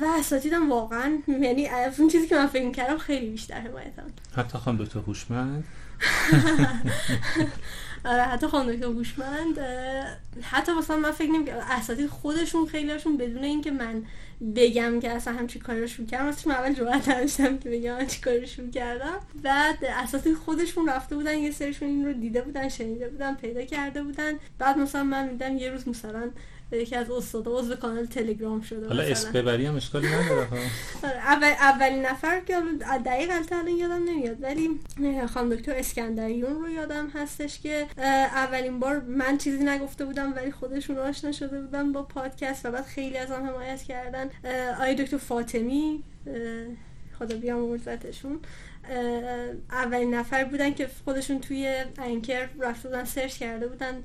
و 0.00 0.06
اساتیدم 0.18 0.70
واقعا 0.70 1.18
یعنی 1.28 1.68
اون 1.98 2.08
چیزی 2.08 2.26
که 2.26 2.34
من 2.34 2.46
فکر 2.46 2.70
کردم 2.70 2.98
خیلی 2.98 3.30
بیشتر 3.30 3.60
حمایتم. 3.60 4.06
حتی 4.36 4.58
خانم 4.58 4.84
دکتر 4.84 4.98
هوشمند؟ 4.98 5.64
آره 8.04 8.22
حتی 8.22 8.46
خانم 8.46 8.72
دکتر 8.72 8.86
هوشمند 8.86 9.58
حتی 10.42 10.72
مثلا 10.72 10.96
من 10.96 11.10
فکر 11.10 11.30
نمی 11.30 11.50
اساتید 11.50 12.06
خودشون 12.06 12.66
خیلی 12.66 12.90
هاشون 12.90 13.16
بدون 13.16 13.44
اینکه 13.44 13.70
من 13.70 14.02
بگم 14.56 15.00
که 15.00 15.10
اصلا 15.10 15.34
همچی 15.34 15.58
کاری 15.58 15.80
رو 15.80 15.86
شروع 15.86 16.08
کردم 16.08 16.26
اصلا 16.26 16.54
اول 16.54 16.72
جواب 16.72 16.94
نداشتم 16.94 17.58
که 17.58 17.70
بگم 17.70 17.92
من 17.92 18.06
چی 18.06 18.20
کاری 18.20 18.46
شروع 18.46 18.70
کردم. 18.70 19.20
بعد 19.42 19.84
اساتید 19.84 20.34
خودشون 20.34 20.88
رفته 20.88 21.16
بودن 21.16 21.38
یه 21.38 21.50
سریشون 21.50 21.88
این 21.88 22.06
رو 22.06 22.12
دیده 22.12 22.42
بودن 22.42 22.68
شنیده 22.68 23.08
بودن 23.08 23.34
پیدا 23.34 23.64
کرده 23.64 24.02
بودن. 24.02 24.32
بعد 24.58 24.78
مثلا 24.78 25.04
من 25.04 25.28
میدم 25.28 25.56
یه 25.56 25.70
روز 25.70 25.88
مثلا 25.88 26.30
یکی 26.76 26.96
از 26.96 27.10
استادا 27.10 27.58
عضو 27.58 27.76
کانال 27.76 28.06
تلگرام 28.06 28.60
شده 28.60 28.88
حالا 28.88 29.02
اسم 29.02 29.32
ببری 29.32 29.66
هم 29.66 29.76
اشکالی 29.76 30.06
نداره 30.06 30.48
آره، 31.04 31.16
اول 31.16 31.52
اولین 31.60 32.06
نفر 32.06 32.40
که 32.40 32.62
دقیق 33.06 33.30
الان 33.30 33.68
یادم 33.68 34.04
نمیاد 34.04 34.42
ولی 34.42 34.70
خانم 35.34 35.54
دکتر 35.54 35.72
اسکندریون 35.76 36.54
رو 36.54 36.68
یادم 36.68 37.08
هستش 37.14 37.60
که 37.60 37.86
اولین 37.98 38.80
بار 38.80 39.00
من 39.00 39.38
چیزی 39.38 39.64
نگفته 39.64 40.04
بودم 40.04 40.32
ولی 40.36 40.52
خودشون 40.52 40.98
آشنا 40.98 41.32
شده 41.32 41.60
بودن 41.60 41.92
با 41.92 42.02
پادکست 42.02 42.66
و 42.66 42.70
بعد 42.70 42.84
خیلی 42.84 43.16
از 43.16 43.30
آن 43.30 43.46
حمایت 43.46 43.82
کردن. 43.82 44.30
آقای 44.74 44.94
دکتر 44.94 45.16
فاطمی 45.16 46.02
خدا 47.18 47.36
بیامرزتشون. 47.36 48.40
اولین 49.70 50.14
نفر 50.14 50.44
بودن 50.44 50.74
که 50.74 50.88
خودشون 51.04 51.40
توی 51.40 51.84
انکر 51.98 52.48
رفته 52.58 52.88
بودن 52.88 53.04
سرچ 53.04 53.38
کرده 53.38 53.68
بودن 53.68 54.02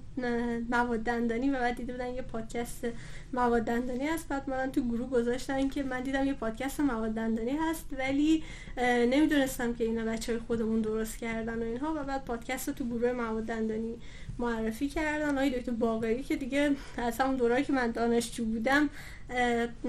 مواد 0.70 1.00
دندانی 1.00 1.50
و 1.50 1.54
بعد 1.54 1.76
دیده 1.76 1.94
بودن 1.94 2.08
یه 2.08 2.22
پادکست 2.22 2.88
مواد 3.34 3.64
دندانی 3.64 4.08
هست. 4.08 4.28
بعد 4.28 4.50
من 4.50 4.72
تو 4.72 4.82
گروه 4.82 5.10
گذاشتن 5.10 5.70
که 5.70 5.84
من 5.84 6.02
دیدم 6.02 6.26
یه 6.26 6.34
پادکست 6.34 6.80
مواد 6.80 7.14
دندانی 7.14 7.58
هست 7.70 7.86
ولی 7.98 8.44
نمی‌دونستم 8.82 9.74
که 9.74 9.84
اینا 9.84 10.06
بچه 10.06 10.32
های 10.32 10.42
خودمون 10.48 10.82
درست 10.82 11.18
کردن 11.18 11.60
و 11.60 11.64
اینها. 11.64 11.94
و 11.94 12.04
بعد 12.04 12.26
پادکست 12.26 12.68
رو 12.68 12.74
تو 12.74 12.86
گروه 12.86 13.12
مواد 13.12 13.46
دندانی 13.46 13.96
معرفی 14.40 14.88
کردن. 14.88 15.30
آقای 15.30 15.50
دکتر 15.50 15.72
باقری 15.72 16.24
که 16.24 16.36
دیگه 16.36 16.72
از 16.98 17.18
همون 17.18 17.36
دورایی 17.36 17.64
که 17.64 17.74
من 17.74 17.92
دانشجو 17.92 18.46
بودم 18.46 18.90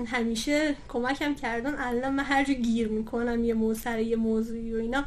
همیشه 0.07 0.75
کمکم 0.89 1.35
کردن. 1.35 1.75
الان 1.79 2.15
من 2.15 2.25
هر 2.25 2.45
جا 2.45 2.55
گیر 2.55 2.89
می‌کنم 2.89 3.45
یه 3.45 3.55
موضوع 3.55 4.01
یه 4.01 4.17
موضوعی 4.17 4.75
و 4.75 4.77
اینا. 4.77 5.05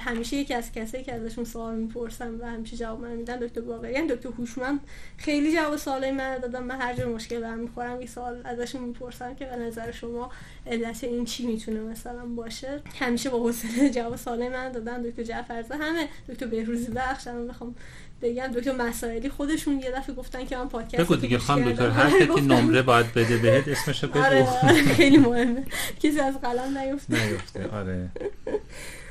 همیشه 0.00 0.36
یکی 0.36 0.54
از 0.54 0.72
کسایی 0.72 1.04
که 1.04 1.14
ازشون 1.14 1.44
سوال 1.44 1.74
می‌پرسم 1.74 2.40
و 2.40 2.44
همیشه 2.44 2.76
جواب 2.76 3.00
من 3.00 3.10
میدن 3.12 3.36
دکتر 3.36 3.60
باقری. 3.60 3.92
یعنی 3.92 4.08
دکتر 4.08 4.28
هوشمند 4.28 4.80
خیلی 5.16 5.52
جواب 5.52 5.76
سوالای 5.76 6.10
من 6.10 6.38
دادم 6.38 6.64
من 6.64 6.80
هر 6.80 6.94
جور 6.96 7.06
مشکل 7.06 7.40
برمیخورم 7.40 8.00
یه 8.00 8.06
سوال 8.06 8.40
ازشون 8.44 8.80
می‌پرسم 8.82 9.34
که 9.34 9.44
به 9.44 9.56
نظر 9.56 9.90
شما 9.92 10.30
علت 10.66 11.04
این 11.04 11.24
چی 11.24 11.46
می‌تونه 11.46 11.80
مثلا 11.80 12.26
باشه. 12.26 12.80
همیشه 13.00 13.30
با 13.30 13.38
حوصله 13.38 13.90
جواب 13.90 14.16
سوالای 14.16 14.48
من 14.48 14.72
دادن 14.72 15.02
دکتر 15.02 15.22
جعفرزاده 15.22 15.84
همه 15.84 16.08
دکتر 16.28 16.46
بهروزی 16.46 16.92
بخش 16.92 17.26
هم 17.26 17.48
بخوام 17.48 17.74
بگم 18.22 18.46
دکتر 18.46 18.72
مسائلی 18.72 19.28
خودشون 19.28 19.78
یه 19.78 19.90
دفعه 19.90 20.14
گفتن 20.14 20.44
که 20.46 20.56
من 20.56 20.68
پادکست 20.68 21.02
بگو 21.04 21.16
دیگه 21.16 21.38
خانم 21.38 21.72
دکتر 21.72 21.90
هر 21.90 22.10
کسی 22.26 22.40
نمره 22.40 22.82
باید 22.82 23.12
بده 23.14 23.36
بهت 23.36 23.68
اسمشو 23.68 24.08
بگو. 24.08 24.18
آره, 24.18 24.46
آره، 24.62 24.82
خیلی 24.82 25.16
مهمه. 25.18 25.64
کسی 26.00 26.20
از 26.20 26.40
قلم 26.40 26.78
نیفته. 26.78 27.26
نیفته 27.28 27.68
آره. 27.68 28.08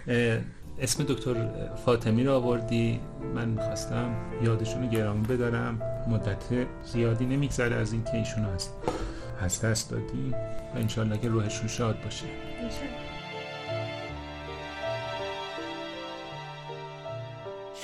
اسم 0.80 1.04
دکتر 1.04 1.36
فاطمی 1.86 2.24
رو 2.24 2.34
آوردی. 2.34 3.00
من 3.36 3.50
می‌خواستم 3.50 4.16
یادشون 4.44 4.82
رو 4.84 4.90
گرامی 4.90 5.28
بدارم. 5.28 5.82
مدت 6.08 6.44
زیادی 6.84 7.26
نمیگذره 7.26 7.76
از 7.76 7.94
این 7.94 8.04
که 8.04 8.18
ایشون 8.18 8.44
هست 8.44 8.74
هست 9.42 9.66
دست 9.66 9.92
دادی. 9.92 10.36
و 10.76 10.78
انشالله 10.78 11.18
که 11.18 11.28
روحشون 11.28 11.68
شاد 11.68 12.02
باشه. 12.04 12.26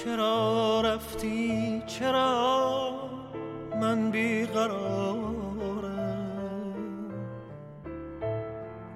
چرا 0.03 0.81
رفتی؟ 0.81 1.83
چرا 1.87 2.91
من 3.81 4.11
بیقرارم؟ 4.11 5.43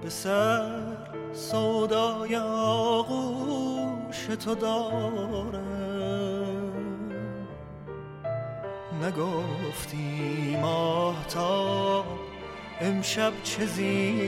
به 0.02 0.10
سر 0.10 1.07
سودای 1.38 2.36
آغوش 2.36 4.26
تو 4.46 4.56
دارم 4.56 5.64
نگفتی 9.04 10.58
ماهتا 10.62 12.06
امشب 12.82 13.34
چه 13.44 13.66
زیباست 13.66 14.20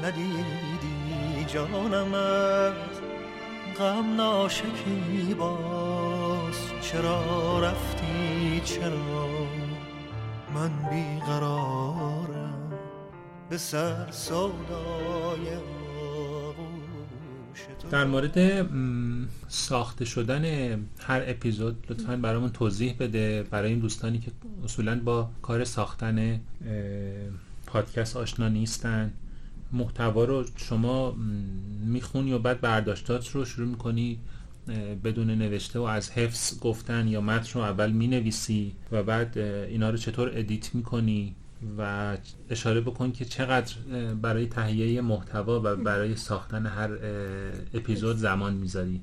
ندیدی 0.00 1.44
جانم 1.46 2.14
از 2.14 2.72
غم 3.78 4.16
ناشکی 4.16 5.34
باز 5.38 6.54
چرا 6.80 7.60
رفتی؟ 7.60 8.60
چرا 8.64 9.28
من 10.54 10.70
بیقرارم؟ 10.90 12.47
در 17.90 18.04
مورد 18.04 18.68
ساخته 19.48 20.04
شدن 20.04 20.44
هر 20.98 21.22
اپیزود 21.26 21.86
لطفا 21.90 22.16
برامون 22.16 22.50
توضیح 22.50 22.94
بده. 22.98 23.42
برای 23.50 23.70
این 23.70 23.78
دوستانی 23.78 24.18
که 24.18 24.30
اصولا 24.64 25.00
با 25.00 25.30
کار 25.42 25.64
ساختن 25.64 26.40
پادکست 27.66 28.16
آشنا 28.16 28.48
نیستن 28.48 29.12
محتوا 29.72 30.24
رو 30.24 30.44
شما 30.56 31.16
می‌خونی 31.84 32.32
و 32.32 32.38
بعد 32.38 32.60
برداشتات 32.60 33.28
رو 33.28 33.44
شروع 33.44 33.68
می‌کنی 33.68 34.18
بدون 35.04 35.30
نوشته 35.30 35.78
و 35.78 35.82
از 35.82 36.10
حفظ 36.10 36.58
گفتن 36.60 37.08
یا 37.08 37.20
متن 37.20 37.58
رو 37.58 37.60
اول 37.60 37.90
می‌نویسی 37.90 38.72
و 38.92 39.02
بعد 39.02 39.38
اینا 39.38 39.90
رو 39.90 39.96
چطور 39.96 40.30
edit 40.34 40.74
می‌کنی؟ 40.74 41.34
و 41.78 42.16
اشاره 42.50 42.80
بکن 42.80 43.12
که 43.12 43.24
چقدر 43.24 43.74
برای 44.22 44.46
تهیه 44.46 45.00
محتوا 45.00 45.60
و 45.64 45.76
برای 45.76 46.16
ساختن 46.16 46.66
هر 46.66 46.90
اپیزود 47.74 48.16
زمان 48.16 48.54
می‌ذاری. 48.54 49.00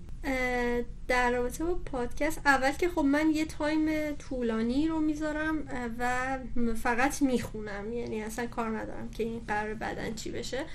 در 1.07 1.31
رابطه 1.31 1.63
با 1.63 1.73
پادکست 1.73 2.41
اول 2.45 2.71
که 2.71 2.89
خب 2.89 3.01
من 3.01 3.31
یه 3.33 3.45
time 3.45 4.11
طولانی 4.11 4.87
رو 4.87 4.99
می‌ذارم 4.99 5.55
و 5.99 6.37
فقط 6.75 7.21
می‌خونم. 7.21 7.93
یعنی 7.93 8.21
اصلا 8.21 8.47
کار 8.47 8.77
ندارم 8.77 9.09
که 9.09 9.23
این 9.23 9.41
قرار 9.47 9.73
بدن 9.73 10.13
چی 10.13 10.31
بشه. 10.31 10.65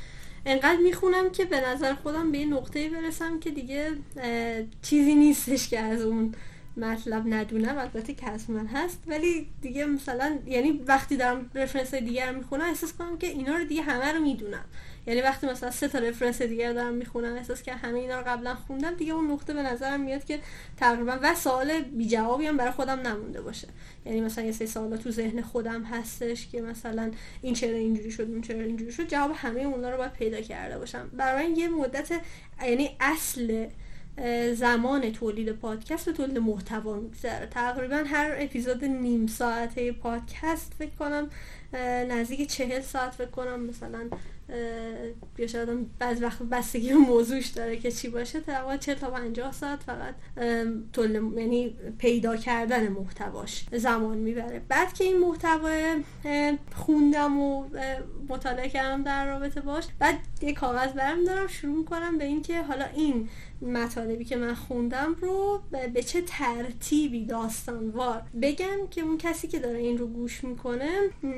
انقدر 0.46 0.78
می‌خونم 0.84 1.30
که 1.30 1.44
به 1.44 1.68
نظر 1.68 1.94
خودم 1.94 2.32
به 2.32 2.38
یه 2.38 2.46
نقطه 2.46 2.90
برسم 2.90 3.40
که 3.40 3.50
دیگه 3.50 3.90
چیزی 4.82 5.14
نیستش 5.14 5.68
که 5.68 5.78
از 5.78 6.02
اون 6.02 6.34
مطلب 6.80 7.34
ندونم 7.34 7.78
البته 7.78 8.14
که 8.14 8.30
از 8.30 8.50
من 8.50 8.66
هست. 8.66 9.02
ولی 9.06 9.46
دیگه 9.62 9.86
مثلا 9.86 10.38
یعنی 10.46 10.70
وقتی 10.86 11.16
دارم 11.16 11.50
رفرنس 11.54 11.94
دیگر 11.94 12.32
می‌خونم 12.32 12.64
احساس 12.64 12.92
کنم 12.92 13.18
که 13.18 13.26
اینا 13.26 13.56
رو 13.56 13.64
دیگه 13.64 13.82
همه 13.82 14.12
رو 14.12 14.20
می‌دونم. 14.20 14.64
یعنی 15.06 15.20
وقتی 15.20 15.46
مثلا 15.46 15.70
سه 15.70 15.88
تا 15.88 15.98
رفرنس 15.98 16.42
دیگر 16.42 16.72
دارم 16.72 16.94
می‌خونم 16.94 17.34
احساس 17.34 17.62
که 17.62 17.74
همه 17.74 17.98
اینا 17.98 18.18
رو 18.18 18.24
قبلا 18.26 18.54
خوندم 18.54 18.94
دیگه 18.94 19.12
اون 19.12 19.30
نقطه 19.30 19.54
به 19.54 19.62
نظرم 19.62 20.00
میاد 20.00 20.24
که 20.24 20.38
تقریبا 20.76 21.18
و 21.22 21.34
سوال 21.34 21.80
بی 21.80 22.08
جوابی 22.08 22.46
هم 22.46 22.56
برای 22.56 22.72
خودم 22.72 23.00
نمونده 23.00 23.40
باشه. 23.42 23.68
یعنی 24.06 24.20
مثلا 24.20 24.44
یه 24.44 24.52
سری 24.52 24.66
سوالا 24.66 24.96
تو 24.96 25.10
ذهن 25.10 25.42
خودم 25.42 25.82
هستش 25.82 26.48
که 26.48 26.62
مثلا 26.62 27.10
این 27.42 27.54
چرا 27.54 27.76
اینجوری 27.76 28.10
شد 28.10 28.22
اون 28.22 28.40
چرا 28.40 28.60
اینجوری 28.60 28.92
شد 28.92 29.08
جواب 29.08 29.32
همه 29.34 29.60
اونا 29.60 29.90
رو 29.90 29.96
باید 29.96 30.12
پیدا 30.12 30.40
کرده 30.40 30.78
باشم. 30.78 31.10
برای 31.12 31.50
یه 31.50 31.68
مدت 31.68 32.12
یعنی 32.62 32.96
اصل 33.00 33.66
زمان 34.54 35.12
تولید 35.12 35.52
پادکست 35.52 36.08
و 36.08 36.12
تولید 36.12 36.38
محتوا 36.38 36.94
میگذره. 36.94 37.46
تقریبا 37.46 38.02
هر 38.06 38.34
اپیزود 38.38 38.84
نیم 38.84 39.26
ساعته 39.26 39.92
پادکست 39.92 40.72
فکر 40.78 40.94
کنم 40.98 41.30
نزدیک 42.08 42.50
چهل 42.50 42.80
ساعت 42.80 43.14
فکر 43.14 43.30
کنم. 43.30 43.60
مثلا 43.60 43.98
یا 45.38 45.46
شاید 45.46 45.98
بعض 45.98 46.22
وقت 46.22 46.42
بستگی 46.42 46.92
موضوعش 46.92 47.46
داره 47.46 47.76
که 47.76 47.90
چی 47.90 48.08
باشه. 48.08 48.40
تقریبا 48.40 48.76
40 48.76 48.94
تا 48.94 49.10
50 49.10 49.52
ساعت 49.52 49.82
فقط 49.82 50.14
تولید 50.92 51.38
یعنی 51.38 51.76
پیدا 51.98 52.36
کردن 52.36 52.88
محتواش 52.88 53.66
زمان 53.72 54.18
می‌بره. 54.18 54.62
بعد 54.68 54.92
که 54.92 55.04
این 55.04 55.18
محتوا 55.18 55.70
خوندم 56.74 57.40
و 57.40 57.64
مطالعه 58.28 58.68
کردم 58.68 59.02
در 59.02 59.26
رابطه 59.26 59.60
باش 59.60 59.84
بعد 59.98 60.18
یه 60.42 60.52
کاغذ 60.52 60.92
برم 60.92 61.24
دارم 61.24 61.46
شروع 61.46 61.76
می‌کنم 61.78 62.18
به 62.18 62.24
اینکه 62.24 62.62
حالا 62.62 62.84
این 62.84 63.28
مطالبی 63.62 64.24
که 64.24 64.36
من 64.36 64.54
خوندم 64.54 65.16
رو 65.20 65.62
به 65.94 66.02
چه 66.02 66.22
ترتیبی 66.22 67.24
داستانوار. 67.24 68.22
بگم 68.42 68.86
که 68.90 69.00
اون 69.00 69.18
کسی 69.18 69.48
که 69.48 69.58
داره 69.58 69.78
این 69.78 69.98
رو 69.98 70.06
گوش 70.06 70.44
می‌کنه 70.44 70.90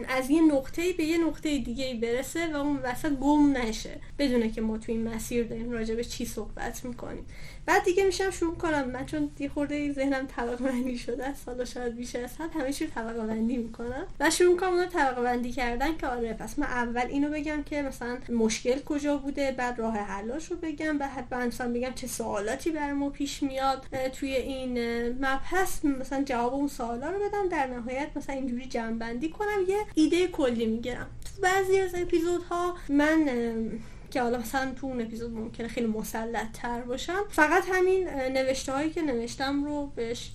از 0.09 0.31
یه 0.31 0.43
نقطه 0.43 0.93
به 0.93 1.05
یه 1.05 1.18
نقطه 1.18 1.59
دیگه 1.59 1.99
برسه 2.03 2.53
و 2.53 2.57
اون 2.57 2.77
وسط 2.77 3.12
گم 3.12 3.57
نشه. 3.57 4.01
بدونه 4.18 4.51
که 4.51 4.61
ما 4.61 4.79
تو 4.79 4.93
این 4.93 5.09
مسیر 5.09 5.47
داریم 5.47 5.70
راجع 5.70 5.95
به 5.95 6.05
چی 6.05 6.25
صحبت 6.25 6.85
می‌کنیم. 6.85 7.25
بعد 7.67 7.85
دیگه 7.85 8.05
میشم 8.05 8.31
شروع 8.31 8.55
کنم. 8.55 8.91
من 8.91 9.07
چون 9.07 9.31
یه 9.39 9.49
خورده 9.49 9.93
ذهنم 9.93 10.27
طبقه 10.27 10.65
بندی 10.65 10.99
شده 10.99 11.27
از 11.27 11.39
سالا 11.39 11.65
شاید 11.65 11.97
بیش 11.97 12.17
از 12.17 12.31
حد 12.41 12.51
همه 12.55 12.73
چی 12.73 12.87
طبقه 12.87 13.27
بندی 13.27 13.57
می‌کنم. 13.57 14.07
و 14.21 14.31
شروع 14.31 14.57
کنم 14.57 14.71
اونو 14.71 14.87
طبقه 14.87 15.23
بندی 15.23 15.53
کردن 15.53 15.97
که 15.97 16.07
آره 16.07 16.33
پس 16.33 16.59
من 16.59 16.67
اول 16.67 17.07
اینو 17.09 17.31
بگم 17.31 17.63
که 17.63 17.83
مثلا 17.83 18.19
مشکل 18.29 18.79
کجا 18.79 19.17
بوده 19.17 19.53
بعد 19.53 19.79
راه 19.79 19.97
حلاش 19.97 20.51
رو 20.51 20.57
بگم. 20.57 20.99
بعد 20.99 21.35
مثلا 21.35 21.73
بگم 21.73 21.93
چه 21.95 22.07
سوالاتی 22.07 22.71
برای 22.71 22.93
ما 22.93 23.11
پیش 23.11 23.43
میاد 23.43 23.87
توی 24.13 24.35
این 24.37 24.79
مبحث. 25.13 25.85
مثلا 25.85 26.23
جواب 26.25 26.55
اون 26.55 26.69
سوالا 26.69 27.11
رو 27.11 27.19
بدم. 27.19 27.49
در 27.49 27.67
نهایت 27.67 28.09
مثلا 28.17 28.35
اینجوری 28.35 28.67
جمع 28.67 28.99
بندی 28.99 29.29
کنم. 29.29 29.59
یه 29.69 29.79
ایده 29.95 30.27
کلی 30.27 30.67
می‌گیرم. 30.67 31.07
بعضی 31.43 31.81
از 31.81 31.95
اپیزودها 31.95 32.75
من 32.89 33.29
که 34.13 34.23
حالا 34.23 34.39
مثلا 34.39 34.73
تو 34.77 34.87
اون 34.87 35.01
اپیزود 35.01 35.33
ممکنه 35.33 35.69
خیلی 35.69 35.87
مسلط 35.87 36.53
تر 36.53 36.81
باشم. 36.81 37.25
فقط 37.29 37.65
همین 37.73 38.09
نوشته 38.09 38.73
هایی 38.73 38.91
که 38.91 39.03
نوشتم 39.03 39.65
رو 39.65 39.87
بهش 39.87 40.31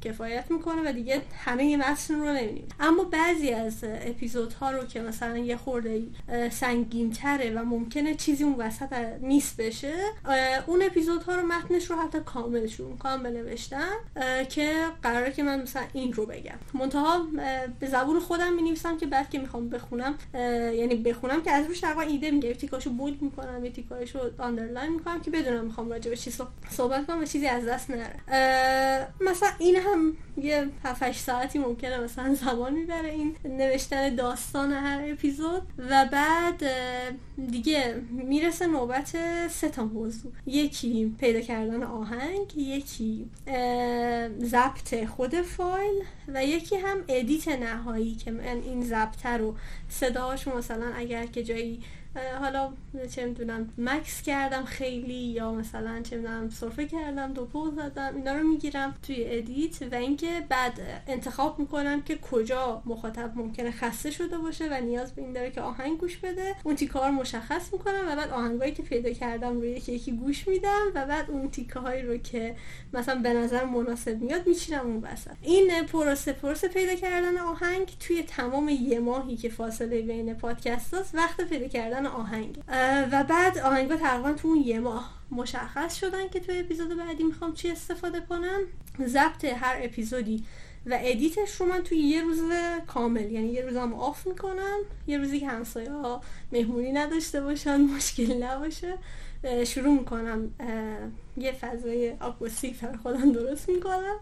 کفایت 0.00 0.50
می‌کنه 0.50 0.90
و 0.90 0.92
دیگه 0.92 1.22
همه 1.44 1.76
متن 1.76 2.14
رو 2.14 2.32
نمیدیم 2.32 2.68
اما 2.80 3.04
بعضی 3.04 3.50
از 3.50 3.74
اپیزودها 3.82 4.70
رو 4.70 4.84
که 4.84 5.00
مثلا 5.00 5.38
یه 5.38 5.56
خورده 5.56 6.02
سنگین 6.50 7.12
تره 7.12 7.50
و 7.50 7.64
ممکنه 7.64 8.14
چیزی 8.14 8.44
اون 8.44 8.54
وسط 8.54 8.92
نیست 9.20 9.60
بشه 9.60 9.94
اون 10.66 10.82
اپیزودها 10.82 11.34
رو 11.34 11.46
متنش 11.46 11.90
رو 11.90 11.96
حتی 11.96 12.18
کامل 12.20 12.66
شروع 12.66 12.90
می‌کنم 12.90 13.22
به 13.22 13.39
نوشتن 13.39 13.92
که 14.48 14.74
قراره 15.02 15.32
که 15.32 15.42
من 15.42 15.62
مثلا 15.62 15.82
این 15.92 16.12
رو 16.12 16.26
بگم. 16.26 16.58
منتها 16.74 17.26
به 17.80 17.86
زبون 17.86 18.20
خودم 18.20 18.52
می‌نویسم 18.54 18.96
که 18.96 19.06
بعد 19.06 19.30
که 19.30 19.38
می‌خوام 19.38 19.68
بخونم 19.68 20.14
یعنی 20.34 20.94
بخونم 20.94 21.42
که 21.42 21.50
از 21.50 21.66
روش 21.66 21.80
تقریبا 21.80 22.02
ایده 22.02 22.30
می‌گیرم. 22.30 22.54
تیکاشو 22.54 22.90
bold 22.90 23.22
می‌کنم 23.22 23.64
یه 23.64 23.70
تیکاشو 23.70 24.30
underline 24.38 24.92
می‌کنم 24.92 25.20
که 25.20 25.30
بدونم 25.30 25.64
می‌خوام 25.64 25.90
راجع 25.90 26.10
به 26.10 26.16
چی 26.16 26.32
صحبت 26.70 27.06
کنم 27.06 27.22
و 27.22 27.24
چیزی 27.24 27.46
از 27.46 27.64
دست 27.64 27.90
نره. 27.90 28.20
مثلا 29.20 29.48
این 29.58 29.76
هم 29.76 29.97
یه 30.36 30.68
7 30.84 31.12
ساعتی 31.12 31.58
ممکنه 31.58 32.00
مثلا 32.00 32.34
زمان 32.34 32.72
می‌بره 32.72 33.10
این 33.10 33.36
نوشتن 33.44 34.14
داستان 34.14 34.72
هر 34.72 35.02
اپیزود. 35.12 35.62
و 35.78 36.08
بعد 36.12 36.62
دیگه 37.50 38.02
می‌رسه 38.10 38.66
نوبت 38.66 39.16
سه 39.48 39.68
تا 39.68 39.84
موضوع. 39.84 40.32
یکی 40.46 41.14
پیدا 41.18 41.40
کردن 41.40 41.82
آهنگ 41.82 42.56
یکی 42.56 43.30
ضبط 44.42 45.04
خود 45.06 45.34
فایل 45.40 46.02
و 46.28 46.44
یکی 46.44 46.76
هم 46.76 46.96
ادیت 47.08 47.48
نهایی 47.48 48.14
که 48.14 48.30
من 48.30 48.62
این 48.64 48.82
ضبط 48.82 49.26
رو 49.26 49.54
صداهاشو 49.88 50.56
مثلا 50.56 50.92
اگر 50.96 51.26
که 51.26 51.42
جایی 51.42 51.80
حالا 52.40 52.72
چه 53.14 53.26
می‌دونم 53.26 53.72
مکس 53.78 54.22
کردم 54.22 54.64
خیلی 54.64 55.14
یا 55.14 55.52
مثلا 55.52 56.02
چه 56.02 56.16
می‌دونم 56.16 56.50
صرفه 56.50 56.86
کردم 56.86 57.32
دوپو 57.32 57.70
زدم 57.70 58.16
اینا 58.16 58.32
رو 58.32 58.48
می‌گیرم 58.48 58.96
توی 59.02 59.24
ادیت 59.28 59.82
و 59.92 59.94
اینکه 59.94 60.46
بعد 60.48 60.80
انتخاب 61.06 61.58
می‌کنم 61.58 62.02
که 62.02 62.18
کجا 62.18 62.82
مخاطب 62.86 63.32
ممکنه 63.34 63.70
خسته 63.70 64.10
شده 64.10 64.38
باشه 64.38 64.68
و 64.70 64.80
نیاز 64.80 65.12
به 65.12 65.22
این 65.22 65.32
داره 65.32 65.50
که 65.50 65.60
آهنگ 65.60 65.98
گوش 65.98 66.16
بده. 66.16 66.54
اون 66.64 66.76
تیکه 66.76 66.98
رو 66.98 67.12
مشخص 67.12 67.72
می‌کنم 67.72 68.04
و 68.08 68.16
بعد 68.16 68.30
آهنگایی 68.30 68.72
که 68.72 68.82
پیدا 68.82 69.10
کردم 69.10 69.54
رو 69.54 69.64
یکی 69.64 69.92
یکی 69.92 70.12
گوش 70.12 70.48
میدم 70.48 70.86
و 70.94 71.06
بعد 71.06 71.30
اون 71.30 71.50
تیکه 71.50 71.78
هایی 71.78 72.02
رو 72.02 72.16
که 72.16 72.56
مثلا 72.92 73.14
به 73.14 73.32
نظر 73.32 73.64
مناسب 73.64 74.22
میاد 74.22 74.46
میچینم 74.46 74.86
اون 74.86 74.96
وسط. 74.96 75.30
این 75.42 75.70
پروسه 75.92 76.32
پروسه 76.32 76.68
پیدا 76.68 76.94
کردن 76.94 77.38
آهنگ 77.38 77.96
توی 78.00 78.22
تمام 78.22 78.68
یه 78.68 79.00
ماهی 79.00 79.36
که 79.36 79.48
فاصله 79.48 80.02
بین 80.02 80.34
پادکست 80.34 81.14
وقت 81.14 81.40
پیدا 81.40 81.68
کردن 81.68 81.97
آهنگ. 82.06 82.58
و 83.12 83.24
بعد 83.24 83.58
آهنگا 83.58 83.96
تقریبا 83.96 84.32
تو 84.32 84.48
اون 84.48 84.56
یه 84.56 84.80
ماه 84.80 85.18
مشخص 85.30 85.94
شدن 85.94 86.28
که 86.28 86.40
تو 86.40 86.52
اپیزود 86.56 86.96
بعدی 86.96 87.22
می‌خوام 87.22 87.54
چی 87.54 87.70
استفاده 87.70 88.20
کنم. 88.20 88.60
ضبط 89.06 89.44
هر 89.44 89.76
اپیزودی 89.82 90.44
و 90.86 90.98
edit 91.00 91.40
ش 91.40 91.60
رو 91.60 91.66
من 91.66 91.82
توی 91.82 91.98
یه 91.98 92.22
روز 92.22 92.40
کامل 92.86 93.32
یعنی 93.32 93.48
یه 93.48 93.62
روزم 93.62 93.94
off 93.94 94.26
می‌کنم. 94.26 94.78
یه 95.06 95.18
روزی 95.18 95.40
که 95.40 95.48
همسایه 95.48 95.92
ها 95.92 96.22
مهمونی 96.52 96.92
نداشته 96.92 97.40
باشن 97.40 97.80
مشکل 97.80 98.42
نباشه 98.42 98.94
شروع 99.66 99.92
می‌کنم 99.98 100.50
یه 101.36 101.52
فضای 101.52 102.14
آکوستیک 102.20 102.80
برای 102.80 102.96
خودم 102.96 103.32
درست 103.32 103.68
می‌کنم. 103.68 104.16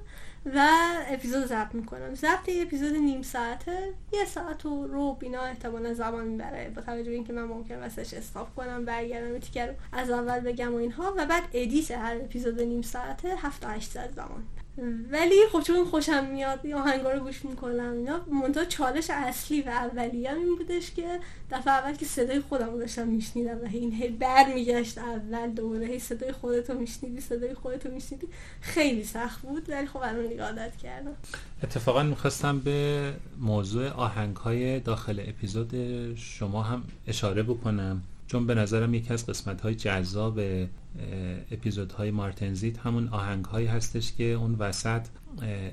و 0.55 0.69
اپیزود 1.09 1.47
ضبط 1.47 1.75
می‌کنم. 1.75 2.15
ضبط 2.15 2.49
یه 2.49 2.63
اپیزود 2.63 2.97
نیم 2.97 3.23
ساعته. 3.23 3.95
یه 4.13 4.25
ساعت 4.25 4.67
و 4.67 4.87
ربع 4.87 5.15
اینا 5.15 5.43
احتمالا 5.43 5.95
زمان 5.95 6.25
می‌بره. 6.27 6.71
با 6.77 6.83
توجه 6.83 7.11
به 7.11 7.15
اینکه 7.15 7.33
من 7.33 7.45
ممکنه 7.45 7.81
وسطش 7.81 8.15
stop 8.15 8.55
کنم 8.55 8.85
برگردم 8.85 9.39
تیکه 9.39 9.65
رو 9.65 9.75
از 9.93 10.11
اول 10.11 10.41
بگم 10.41 10.75
و 10.75 10.77
اینها. 10.77 11.15
و 11.17 11.27
بعد 11.27 11.43
edit 11.53 11.91
هر 11.91 12.17
اپیزود 12.17 12.61
نیم 12.61 12.83
ساعته 12.83 13.29
هفت 13.37 13.63
تا 13.63 13.69
هشت 13.69 13.91
ساعت 13.91 14.13
زمان. 14.13 14.45
ولی 15.11 15.35
خب 15.53 15.61
چون 15.61 15.85
خوشم 15.85 16.25
میاد 16.25 16.61
این 16.63 16.75
آهنگا 16.75 17.13
رو 17.13 17.21
گوش 17.21 17.45
می‌کنم 17.45 17.93
اینا 17.93 18.21
منتها 18.43 18.65
چالش 18.65 19.11
اصلی 19.11 19.63
و 19.63 19.69
اولیه 19.69 20.33
این 20.33 20.57
بودش 20.57 20.91
که 20.91 21.21
دفعه 21.51 21.73
اول 21.73 21.95
که 21.95 22.05
صدای 22.05 22.41
خودم 22.41 22.71
رو 22.71 22.79
داشتم 22.79 23.09
میشنیدم 23.09 23.59
و 23.59 23.69
این 23.73 23.93
هی 23.93 24.09
بر 24.09 24.55
میگشت 24.55 24.99
اول 24.99 25.51
دوباره 25.51 25.87
هی 25.87 25.99
صدای 25.99 26.33
خودتو 26.33 26.75
میشنیدی 26.75 27.21
صدای 27.21 27.55
خودتو 27.55 27.91
میشنیدی 27.91 28.29
خیلی 28.61 29.05
سخت 29.05 29.43
بود 29.43 29.71
ولی 29.71 29.87
خب 29.87 29.97
الان 29.97 30.27
دیگه 30.27 30.43
عادت 30.43 30.77
کردم. 30.77 31.17
اتفاقا 31.63 32.03
می‌خواستم 32.03 32.59
به 32.59 33.13
موضوع 33.39 33.89
آهنگ 33.89 34.37
های 34.37 34.81
داخل 34.81 35.25
اپیزود 35.27 35.75
شما 36.15 36.63
هم 36.63 36.83
اشاره 37.07 37.43
بکنم 37.43 38.03
چون 38.27 38.47
به 38.47 38.55
نظرم 38.55 38.95
یکی 38.95 39.13
از 39.13 39.27
قسمت 39.27 39.61
های 39.61 39.75
جذاب 39.75 40.41
اپیزودهای 41.51 42.11
مارتنزیت 42.11 42.79
همون 42.79 43.09
آهنگ 43.09 43.45
هایی 43.45 43.67
هستش 43.67 44.13
که 44.13 44.25
اون 44.25 44.55
وسط 44.55 45.03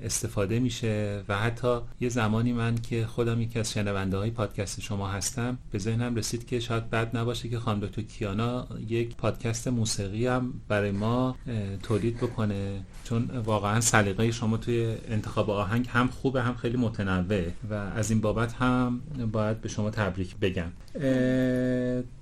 استفاده 0.04 0.60
میشه 0.60 1.24
و 1.30 1.38
حتی 1.38 1.78
یه 2.00 2.10
زمانی 2.10 2.54
من 2.54 2.76
که 2.76 3.06
خودم 3.06 3.42
یکی 3.42 3.60
از 3.60 3.72
شنونده 3.72 4.18
های 4.18 4.32
پادکست 4.32 4.82
شما 4.82 5.08
هستم 5.08 5.58
به 5.72 5.80
ذهنم 5.80 6.16
رسید 6.16 6.48
که 6.48 6.60
شاید 6.60 6.90
بد 6.90 7.18
نباشه 7.18 7.50
که 7.50 7.60
خانم 7.60 7.80
دکتر 7.80 8.02
کیانا 8.02 8.68
یک 8.88 9.16
پادکست 9.16 9.68
موسیقی 9.68 10.28
هم 10.28 10.54
برای 10.68 10.92
ما 10.92 11.36
تولید 11.84 12.18
بکنه. 12.18 12.80
چون 13.04 13.30
واقعا 13.46 13.82
سلیقه 13.82 14.32
شما 14.32 14.58
توی 14.58 14.96
انتخاب 15.08 15.50
آهنگ 15.50 15.88
هم 15.90 16.08
خوبه 16.08 16.42
هم 16.42 16.56
خیلی 16.56 16.78
متنوعه 16.78 17.54
و 17.70 17.74
از 17.74 18.12
این 18.12 18.22
بابت 18.22 18.54
هم 18.54 19.02
باید 19.32 19.62
به 19.62 19.70
شما 19.70 19.90
تبریک 19.90 20.36
بگم. 20.38 20.72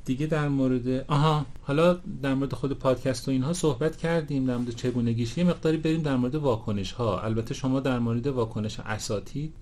دیگه 0.06 0.28
در 0.28 0.48
مورد 0.48 1.06
آها 1.08 1.46
حالا 1.62 1.98
در 2.22 2.34
مورد 2.34 2.54
خود 2.54 2.80
پادکست 2.80 3.28
و 3.28 3.32
اینها 3.32 3.54
صحبت 3.54 3.98
کردیم 3.98 4.46
در 4.46 4.58
مورد 4.58 4.76
چگونگیش. 4.76 5.38
یه 5.38 5.44
مقداری 5.44 5.78
بریم 5.78 6.02
در 6.02 6.16
مورد 6.16 6.36
واکنش 6.36 6.92
ها 6.92 7.20
البته 7.32 7.54
شما 7.54 7.80
در 7.80 8.00
مورد 8.00 8.28
واکنش 8.28 8.80
اساتید 8.80 9.54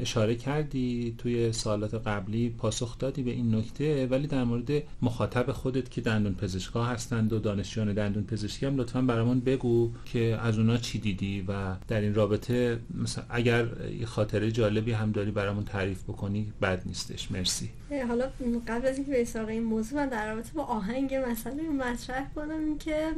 اشاره 0.00 0.34
کردی 0.34 1.14
توی 1.18 1.52
سالات 1.52 1.94
قبلی 1.94 2.50
پاسخ 2.50 2.98
دادی 2.98 3.22
به 3.22 3.30
این 3.30 3.54
نکته 3.54 4.06
ولی 4.06 4.26
در 4.26 4.44
مورد 4.44 4.70
مخاطب 5.02 5.52
خودت 5.52 5.90
که 5.90 6.00
دندون 6.00 6.34
پزشکا 6.34 6.84
هستند 6.84 7.32
و 7.32 7.38
دانشجویان 7.38 7.94
دندون 7.94 8.24
پزشکی 8.24 8.66
هم 8.66 8.76
لطفا 8.76 9.02
برامون 9.02 9.40
بگو 9.40 9.90
که 10.04 10.38
از 10.42 10.58
اونا 10.58 10.76
چی 10.76 10.98
دیدی 10.98 11.44
و 11.48 11.76
در 11.88 12.00
این 12.00 12.14
رابطه 12.14 12.78
مثلا 12.94 13.24
اگر 13.28 13.66
خاطره 14.04 14.50
جالبی 14.50 14.92
هم 14.92 15.12
داری 15.12 15.30
برامون 15.30 15.64
تعریف 15.64 16.02
بکنی 16.02 16.52
بد 16.62 16.82
نیستش. 16.86 17.30
مرسی. 17.30 17.70
حالا 18.08 18.24
قبل 18.68 18.86
از 18.86 18.96
اینکه 18.96 19.12
به 19.46 19.52
این 19.52 19.62
موضوع 19.62 19.98
من 19.98 20.08
در 20.08 20.34
رابطه 20.34 20.52
با 20.54 20.62
آهنگ 20.64 21.14
مسئله 21.14 21.62
مطرح 21.62 22.30
کنم 22.34 22.78
که 22.78 23.12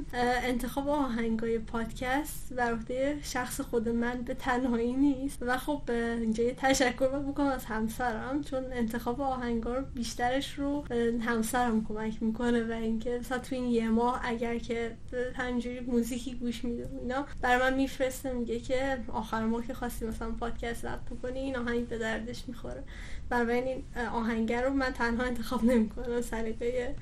انتخاب 0.45 0.89
آهنگای 0.89 1.59
پادکست 1.59 2.53
بر 2.53 2.72
عهده 2.72 3.18
شخص 3.22 3.55
خود 3.61 3.88
من 3.88 4.22
به 4.22 4.34
تنهایی 4.34 4.92
نیست 4.92 5.38
و 5.42 5.59
خب 5.59 5.82
اینجا 5.90 6.44
یه 6.44 6.54
تشکر 6.54 7.09
بکنم 7.09 7.46
از 7.46 7.64
همسرم 7.64 8.42
چون 8.42 8.64
انتخاب 8.72 9.20
آهنگا 9.20 9.74
رو 9.74 9.84
بیشترش 9.94 10.54
رو 10.59 10.84
همسرم 11.20 11.84
کمک 11.84 12.22
می‌کنه 12.22 12.64
و 12.64 12.72
اینکه 12.72 13.18
مثلا 13.20 13.38
تو 13.38 13.54
این 13.54 13.64
یه 13.64 13.88
ماه 13.88 14.20
اگر 14.24 14.59
که 14.59 14.96
همینجوری 15.34 15.80
موزیکی 15.80 16.34
گوش 16.34 16.64
میده 16.64 16.88
اینا 17.02 17.26
برای 17.40 17.70
من 17.70 17.76
میفرسته 17.76 18.32
میگه 18.32 18.61
که 18.61 18.98
آخر 19.12 19.46
ماه 19.46 19.66
که 19.66 19.74
خواستی 19.74 20.07
مثلا 20.07 20.30
پادکست 20.30 20.82
ضبط 20.82 21.04
بکنی 21.11 21.38
این 21.38 21.57
آهنگ 21.57 21.88
به 21.88 21.98
دردش 21.98 22.48
می‌خوره. 22.48 22.82
برای 23.28 23.61
این 23.61 23.84
آهنگر 24.12 24.62
رو 24.62 24.72
من 24.72 24.90
تنها 24.90 25.24
انتخاب 25.24 25.64
نمی‌کنم 25.64 26.20
سلیقه 26.20 26.94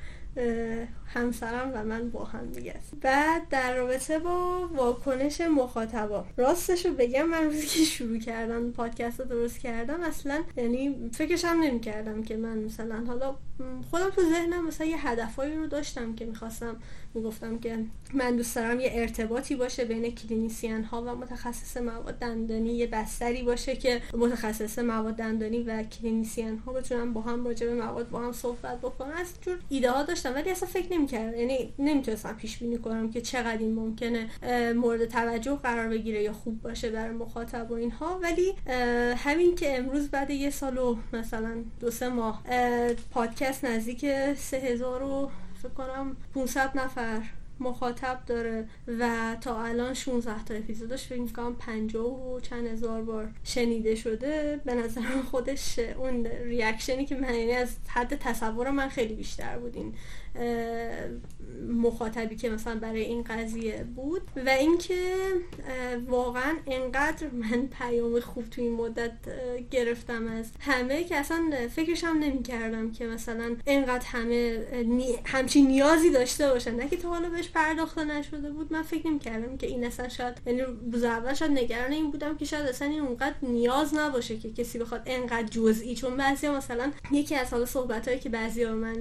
همسرم 1.07 1.71
و 1.75 1.85
من 1.85 2.11
با 2.11 2.25
هم 2.25 2.47
دیگه 2.47 2.75
بعد 3.01 3.49
در 3.49 3.77
رابطه 3.77 4.19
با 4.19 4.69
واکنش 4.69 5.41
مخاطبا. 5.41 6.25
راستش 6.37 6.87
رو 6.87 6.95
بگم 6.95 7.23
من 7.23 7.45
روزی 7.45 7.67
که 7.67 7.85
شروع 7.85 8.19
کردم 8.19 8.71
پادکست 8.71 9.21
رو 9.21 9.27
درست 9.27 9.59
کردم 9.59 10.01
اصلا 10.01 10.43
یعنی 10.57 11.11
فکرش 11.13 11.45
هم 11.45 11.61
نمی 11.61 11.81
کردم 11.81 12.23
که 12.23 12.37
من 12.37 12.59
مثلا 12.59 13.05
حالا 13.07 13.37
خودم 13.91 14.11
تو 14.11 14.23
ذهنم 14.23 14.67
مثلا 14.67 14.87
یه 14.87 15.09
هدفهایی 15.09 15.57
رو 15.57 15.67
داشتم 15.67 16.15
که 16.15 16.27
می‌خواستم 16.27 16.77
می‌گفتم 17.15 17.59
که 17.59 17.79
من 18.15 18.37
دوست 18.37 18.57
دارم 18.57 18.81
یه 18.81 18.91
ارتباطی 18.93 19.55
باشه 19.57 19.85
بین 19.85 20.15
کلینیسیان 20.15 20.85
ها 20.85 21.03
و 21.03 21.15
متخصص 21.15 21.77
مواد 21.77 22.19
دندانی. 22.19 22.73
یه 22.73 22.87
بستری 22.87 23.43
باشه 23.43 23.77
که 23.77 24.03
متخصص 24.19 24.79
مواد 24.79 25.17
دندانی 25.17 25.63
و 25.63 25.83
کلینیسیان 25.83 26.59
ها 26.59 26.73
بتونن 26.73 27.13
با 27.13 27.21
هم 27.21 27.47
راجع 27.47 27.67
به 27.67 27.75
مواد 27.75 28.11
با 28.11 28.21
هم 28.21 28.33
صحبت 28.33 28.79
بکنن. 28.79 29.13
از 29.13 29.33
جور 29.41 29.59
ایده 29.69 29.91
ها 29.91 30.03
داشتم 30.03 30.35
ولی 30.35 30.51
اصلا 30.51 30.69
فکر 30.69 30.93
نمی‌کردم. 30.93 31.39
یعنی 31.39 31.75
نمی‌تونستم 31.79 32.33
پیش 32.33 32.59
بینی 32.59 32.79
کنم 32.79 33.11
که 33.11 33.21
چقدر 33.21 33.59
این 33.59 33.75
ممکنه 33.75 34.29
مورد 34.73 35.05
توجه 35.05 35.57
قرار 35.57 35.89
بگیره 35.89 36.23
یا 36.23 36.33
خوب 36.33 36.63
باشه 36.63 36.91
برای 36.91 37.17
مخاطب 37.17 37.71
و 37.71 37.75
اینها. 37.75 38.19
ولی 38.23 38.55
همین 39.17 39.55
که 39.55 39.79
امروز 39.79 40.09
بعد 40.09 40.31
یه 40.31 40.51
سال 40.51 40.79
و 40.79 40.97
مثلا 41.13 41.65
دو 41.81 41.91
سه 41.91 42.09
ماه 42.09 42.43
پادکست 43.11 43.65
نزدیک 43.65 44.01
سه 44.35 44.57
هزار 44.57 45.03
و 45.03 45.31
فکر 45.65 45.73
کنم 45.73 46.17
500 46.35 46.71
نفر. 46.79 47.23
مخاطب 47.61 48.23
داره 48.27 48.69
و 48.99 49.37
تا 49.41 49.63
الان 49.63 49.95
16 49.95 50.45
تا 50.45 50.55
اپیزودش 50.55 51.07
فکر 51.07 51.21
می‌کنم 51.21 51.57
50 51.57 52.07
و 52.07 52.41
چند 52.41 52.67
هزار 52.67 53.03
بار 53.03 53.29
شنیده 53.45 53.95
شده. 53.95 54.61
به 54.65 54.75
نظر 54.75 55.01
خودش 55.31 55.79
اون 55.79 56.27
ریاکشنی 56.27 57.07
که 57.07 57.15
من 57.15 57.35
یعنی 57.35 57.53
از 57.53 57.77
حد 57.89 58.15
تصور 58.15 58.71
من 58.71 58.89
خیلی 58.89 59.15
بیشتر 59.15 59.59
بود 59.59 59.77
این 59.77 59.95
مخاطبی 61.69 62.37
که 62.37 62.51
مثلا 62.51 62.75
برای 62.75 63.03
این 63.03 63.23
قضیه 63.23 63.85
بود. 63.97 64.23
و 64.47 64.49
اینکه 64.49 65.15
واقعا 66.07 66.57
انقدر 66.67 67.27
من 67.31 67.67
پیام 67.67 68.21
خوب 68.21 68.51
تو 68.51 68.63
این 68.63 68.75
مدت 68.75 69.13
گرفتم 69.71 70.27
از 70.27 70.51
همه 70.61 71.05
که 71.05 71.17
اصلا 71.17 71.51
فکرش 71.71 72.05
هم 72.05 72.19
نمی 72.19 72.43
که 72.93 73.07
مثلا 73.07 73.57
انقدر 73.67 74.07
همه 74.07 74.65
همچین 75.25 75.67
نیازی 75.67 76.11
داشته 76.11 76.49
باشن. 76.49 76.75
نه 76.75 76.89
که 76.89 76.97
تا 76.97 77.09
حالا 77.09 77.29
بهش 77.45 77.53
پرداخته 77.53 78.05
نشده 78.05 78.51
بود. 78.51 78.73
من 78.73 78.83
فکر 78.83 79.07
نمی 79.07 79.19
کردم 79.19 79.57
که 79.57 79.67
این 79.67 79.85
اصلا 79.85 80.09
شاید 80.09 80.35
یعنی 80.47 80.63
روز 80.93 81.05
اول 81.05 81.35
شاید 81.35 81.51
نگران 81.51 81.93
این 81.93 82.11
بودم 82.11 82.37
که 82.37 82.45
شاید 82.45 82.67
اصلا 82.67 82.89
این 82.89 83.01
اونقدر 83.01 83.35
نیاز 83.43 83.95
نباشه 83.95 84.39
که 84.39 84.53
کسی 84.53 84.79
بخواد 84.79 85.03
انقدر 85.07 85.47
جزئی 85.47 85.95
چون 85.95 86.17
بعضیا 86.17 86.57
مثلا 86.57 86.93
یکی 87.13 87.35
از 87.35 87.51
حالا 87.51 87.67
صحبت 87.67 88.09
هایی 88.09 88.21
که 88.21 88.29
بعضیا 88.29 88.75
من 88.75 88.97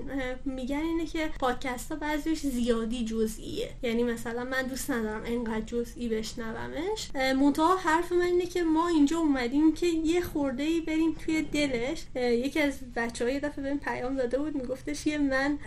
میگن 0.45 0.77
اینه 0.77 1.05
که 1.05 1.29
پادکست 1.39 1.91
ها 1.91 1.97
بعضیش 1.97 2.39
زیادی 2.39 3.05
جزئیه. 3.05 3.69
یعنی 3.83 4.03
مثلا 4.03 4.43
من 4.43 4.63
دوست 4.63 4.91
ندارم 4.91 5.23
انقدر 5.25 5.65
جزئی 5.65 6.09
بشنومش. 6.09 7.09
منتها 7.15 7.77
حرف 7.77 8.11
من 8.11 8.21
اینه 8.21 8.45
که 8.45 8.63
ما 8.63 8.87
اینجا 8.87 9.17
اومدیم 9.17 9.73
که 9.73 9.87
یه 9.87 10.21
خورده 10.21 10.63
ای 10.63 10.81
بریم 10.81 11.13
توی 11.25 11.41
دلش. 11.41 12.03
یکی 12.15 12.59
از 12.59 12.79
بچه 12.95 13.25
های 13.25 13.39
دفعه 13.39 13.63
بهم 13.63 13.79
پیام 13.79 14.15
داده 14.15 14.39
بود 14.39 14.55
میگفتش 14.55 15.07
یه 15.07 15.17
من 15.17 15.59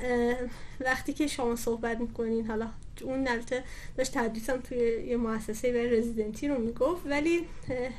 وقتی 0.81 1.12
که 1.12 1.27
شما 1.27 1.57
صحبت 1.57 2.01
می‌کنین 2.01 2.47
حالا 2.47 2.68
اون 3.03 3.28
البته 3.28 3.62
داشت 3.97 4.12
تدریسم 4.14 4.61
توی 4.61 4.78
یه 4.78 5.16
مؤسسه 5.16 5.72
برای 5.72 5.90
رزیدنتی 5.90 6.49
رو 6.49 6.59
می‌گفت 6.59 7.07
ولی 7.07 7.40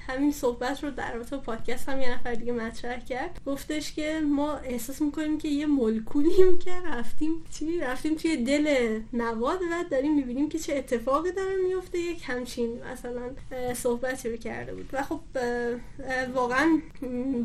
همین 0.07 0.31
صحبت 0.31 0.83
رو 0.83 0.91
در 0.91 1.13
رابطه 1.13 1.37
پادکست 1.37 1.89
هم 1.89 2.01
یه 2.01 2.13
نفر 2.13 2.33
دیگه 2.33 2.51
مطرح 2.51 3.05
کرد. 3.05 3.41
گفتش 3.45 3.93
که 3.93 4.21
ما 4.21 4.55
احساس 4.55 5.01
می‌کنیم 5.01 5.37
که 5.37 5.47
یه 5.47 5.65
مولکولیم 5.65 6.59
که 6.59 6.71
رفتیم 6.85 7.43
چی؟ 7.59 7.79
رفتیم 7.79 8.15
توی 8.15 8.37
دل 8.37 8.99
نواد 9.13 9.59
و 9.61 9.83
داریم 9.91 10.15
می‌بینیم 10.15 10.49
که 10.49 10.59
چه 10.59 10.75
اتفاقی 10.75 11.31
داره 11.31 11.55
میفته 11.67 11.99
یک 11.99 12.21
همچین 12.23 12.81
مثلا 12.91 13.29
صحبتی 13.73 14.29
رو 14.29 14.37
کرده 14.37 14.73
بود. 14.73 14.89
و 14.93 15.03
خب 15.03 15.19
واقعا 16.33 16.79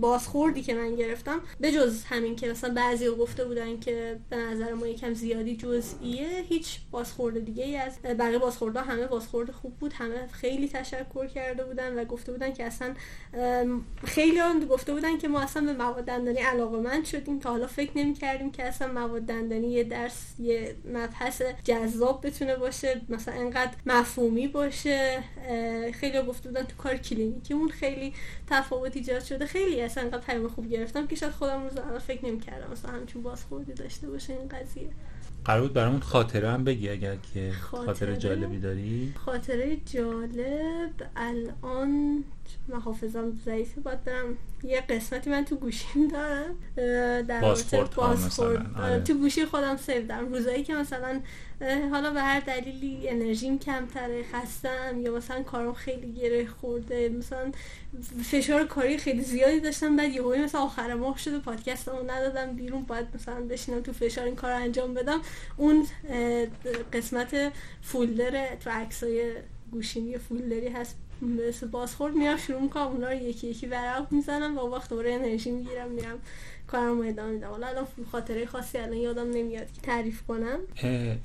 بازخوردی 0.00 0.62
که 0.62 0.74
من 0.74 0.96
گرفتم. 0.96 1.40
به 1.61 1.72
جز 1.72 2.05
همین 2.05 2.36
که 2.36 2.48
مثلا 2.48 2.74
بعضی 2.74 3.09
گفته 3.09 3.44
بودن 3.44 3.80
که 3.80 4.18
به 4.30 4.36
نظر 4.36 4.72
ما 4.72 4.86
یکم 4.86 5.14
زیادی 5.14 5.57
جزئیه 5.57 6.44
هیچ 6.48 6.78
بازخورد 6.90 7.41
دیگه 7.45 7.64
ای 7.64 7.76
از 7.76 8.03
بقیه 8.03 8.38
بازخورده 8.38 8.80
همه 8.80 9.07
بازخورد 9.07 9.51
خوب 9.51 9.74
بود 9.74 9.93
همه 9.93 10.26
خیلی 10.26 10.68
تشکر 10.68 11.26
کرده 11.26 11.64
بودن 11.64 11.99
و 11.99 12.05
گفته 12.05 12.32
بودن 12.32 12.53
که 12.53 12.64
اصلا 12.64 12.95
خیلی 14.05 14.40
آن 14.40 14.66
گفته 14.66 14.93
بودن 14.93 15.18
که 15.18 15.28
ما 15.28 15.40
اصلا 15.40 15.62
به 15.64 15.72
مواد 15.72 16.05
دندانی 16.05 16.38
علاقه 16.38 16.78
من 16.78 17.05
شدیم. 17.05 17.38
تا 17.38 17.51
حالا 17.51 17.66
فکر 17.66 17.90
نمی 17.99 18.14
کردیم 18.14 18.53
که 18.53 18.64
اصلا 18.64 18.93
مواد 18.93 19.22
دندانی 19.22 19.72
یه 19.72 19.84
درس 19.84 20.34
یه 20.38 20.76
مبحث 20.84 21.43
جذاب 21.64 22.26
بتونه 22.26 22.57
باشه 22.57 23.01
مثلا 23.09 23.34
انقدر 23.34 23.72
مفهومی 23.86 24.49
باشه. 24.49 25.24
خیلی 25.95 26.22
گفته 26.22 26.49
بودن 26.49 26.62
تو 26.62 26.76
کار 26.76 26.97
کلینیکیمون 26.97 27.68
خیلی 27.68 28.14
تفاوت 28.47 28.97
ایجاد 28.97 29.22
شده. 29.22 29.47
خیلی 29.47 29.80
اصلا 29.80 30.05
انقدر 30.05 30.26
پیام 30.26 30.49
خوب 30.49 30.68
گرفتم 30.68 31.07
که 31.07 31.16
شاید 31.16 31.32
خودم 31.32 31.62
روز 31.62 31.72
فکر 32.07 32.26
نمی 32.26 32.40
کردم 32.40 32.72
مثلا 32.72 32.90
همچون 32.90 33.22
بازخوردی 33.22 33.72
داشته 33.72 34.09
باشه 34.11 34.32
این 34.32 34.49
قضیه. 34.49 34.88
قرار 35.45 35.62
بود 35.62 35.73
برامون 35.73 36.01
خاطره 36.01 36.51
هم 36.51 36.64
بگی 36.64 36.89
اگر 36.89 37.16
که 37.35 37.53
خاطره, 37.53 37.87
خاطره 37.87 38.16
جالبی 38.16 38.59
داری. 38.59 39.12
خاطره 39.25 39.77
جالب 39.87 40.91
الان 41.16 42.25
حافظم 42.68 43.33
ضعیفه 43.45 43.81
باید 43.81 44.05
برم 44.05 44.37
یه 44.64 44.81
قسمتی 44.81 45.31
من 45.31 45.45
تو 45.45 45.57
گوشیم 45.57 46.09
دارم. 46.09 46.55
در 47.23 47.41
بازخورد 47.41 48.01
آره. 48.77 49.01
تو 49.01 49.14
گوشی 49.14 49.45
خودم 49.45 49.77
save 49.76 50.07
دارم. 50.07 50.33
روزایی 50.33 50.62
که 50.62 50.75
مثلا 50.75 51.20
حالا 51.91 52.11
به 52.11 52.20
هر 52.20 52.41
دلیلی 52.41 53.09
انرژیم 53.09 53.59
کمتره 53.59 54.25
خستم 54.33 55.01
یا 55.01 55.16
مثلا 55.16 55.43
کارم 55.43 55.73
خیلی 55.73 56.12
گره 56.12 56.47
خورده 56.47 57.09
مثلا 57.09 57.53
فشار 58.25 58.66
کاری 58.66 58.99
خیلی 58.99 59.23
زیادی 59.23 59.61
داشتم 59.61 59.97
بعد 59.97 60.12
یهو 60.12 60.37
مثلا 60.37 60.61
آخر 60.61 60.95
ماه 60.95 61.18
شده 61.18 61.39
پادکستمو 61.39 62.03
ندادم 62.11 62.57
بیرون 62.57 62.83
باید 62.83 63.07
مثلا 63.14 63.41
بشینم 63.41 63.81
تو 63.81 63.93
فشار 63.93 64.25
این 64.25 64.37
کار 64.37 64.53
انجام 64.53 64.95
بدم. 64.95 65.12
اون 65.57 65.87
قسمت 66.93 67.53
فولدر 67.83 68.57
تو 68.57 68.71
عکسای 68.71 69.33
گوشیمی 69.73 70.19
فولدری 70.19 70.69
هست 70.69 70.97
مثل 71.49 71.67
بازخورد 71.67 72.15
میام 72.15 72.37
شروع 72.37 72.61
می‌کنم 72.63 72.87
اونا 72.87 73.09
رو 73.09 73.15
یکی 73.15 73.47
یکی 73.47 73.67
ورق 73.67 74.13
می‌زنم 74.13 74.59
و 74.59 74.61
وقت 74.61 74.91
دوباره 74.91 75.13
انرژی 75.13 75.51
می‌گیرم 75.51 75.91
میرم 75.91 76.19
کارم 76.67 76.99
رو 76.99 77.09
ادامه 77.09 77.33
میدم. 77.33 77.49
حالا 77.49 77.67
الان 77.67 77.87
خاطره 78.13 78.47
خاصی 78.47 78.79
الان 78.79 78.97
یادم 78.97 79.31
نمیاد 79.31 79.73
که 79.73 79.81
تعریف 79.81 80.23
کنم. 80.23 80.59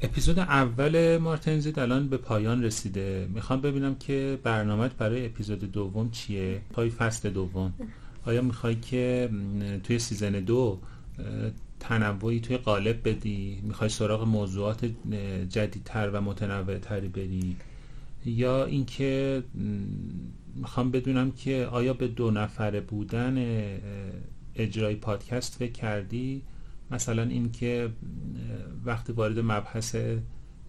اپیزود 0.02 0.40
اول 0.40 1.18
مارتنزید 1.18 1.80
الان 1.80 2.10
به 2.10 2.18
پایان 2.18 2.64
رسیده. 2.64 3.28
می‌خوام 3.34 3.62
ببینم 3.62 3.96
که 3.96 4.40
برنامه 4.44 4.90
برای 4.90 5.26
اپیزود 5.26 5.72
دوم 5.72 6.12
چیه؟ 6.12 6.62
پای 6.74 6.90
فصل 6.90 7.30
دوم. 7.30 7.74
آیا 8.26 8.42
می‌خوای 8.42 8.76
که 8.76 9.30
توی 9.84 10.00
سیزن 10.00 10.32
دو 10.32 10.80
تنوعی 11.80 12.40
توی 12.40 12.58
قالب 12.58 13.10
بدی؟ 13.10 13.62
می‌خوای 13.64 13.90
سراغ 13.90 14.24
موضوعات 14.24 14.86
جدیدتر 15.50 16.10
و 16.10 16.22
متنوعتری 16.22 17.08
بری؟ 17.08 17.56
یا 18.26 18.66
اینکه 18.66 19.44
می‌خوام 20.56 20.92
بدونم 20.92 21.32
که 21.32 21.68
آیا 21.72 21.94
به 21.94 22.08
دو 22.08 22.32
نفره 22.32 22.82
بودن 22.82 23.38
اجرای 24.56 24.96
پادکست 24.96 25.56
فکر 25.56 25.72
کردی؟ 25.72 26.42
مثلا 26.92 27.24
اینکه 27.24 27.90
وقتی 28.86 29.14
وارد 29.14 29.40
مبحث 29.40 29.96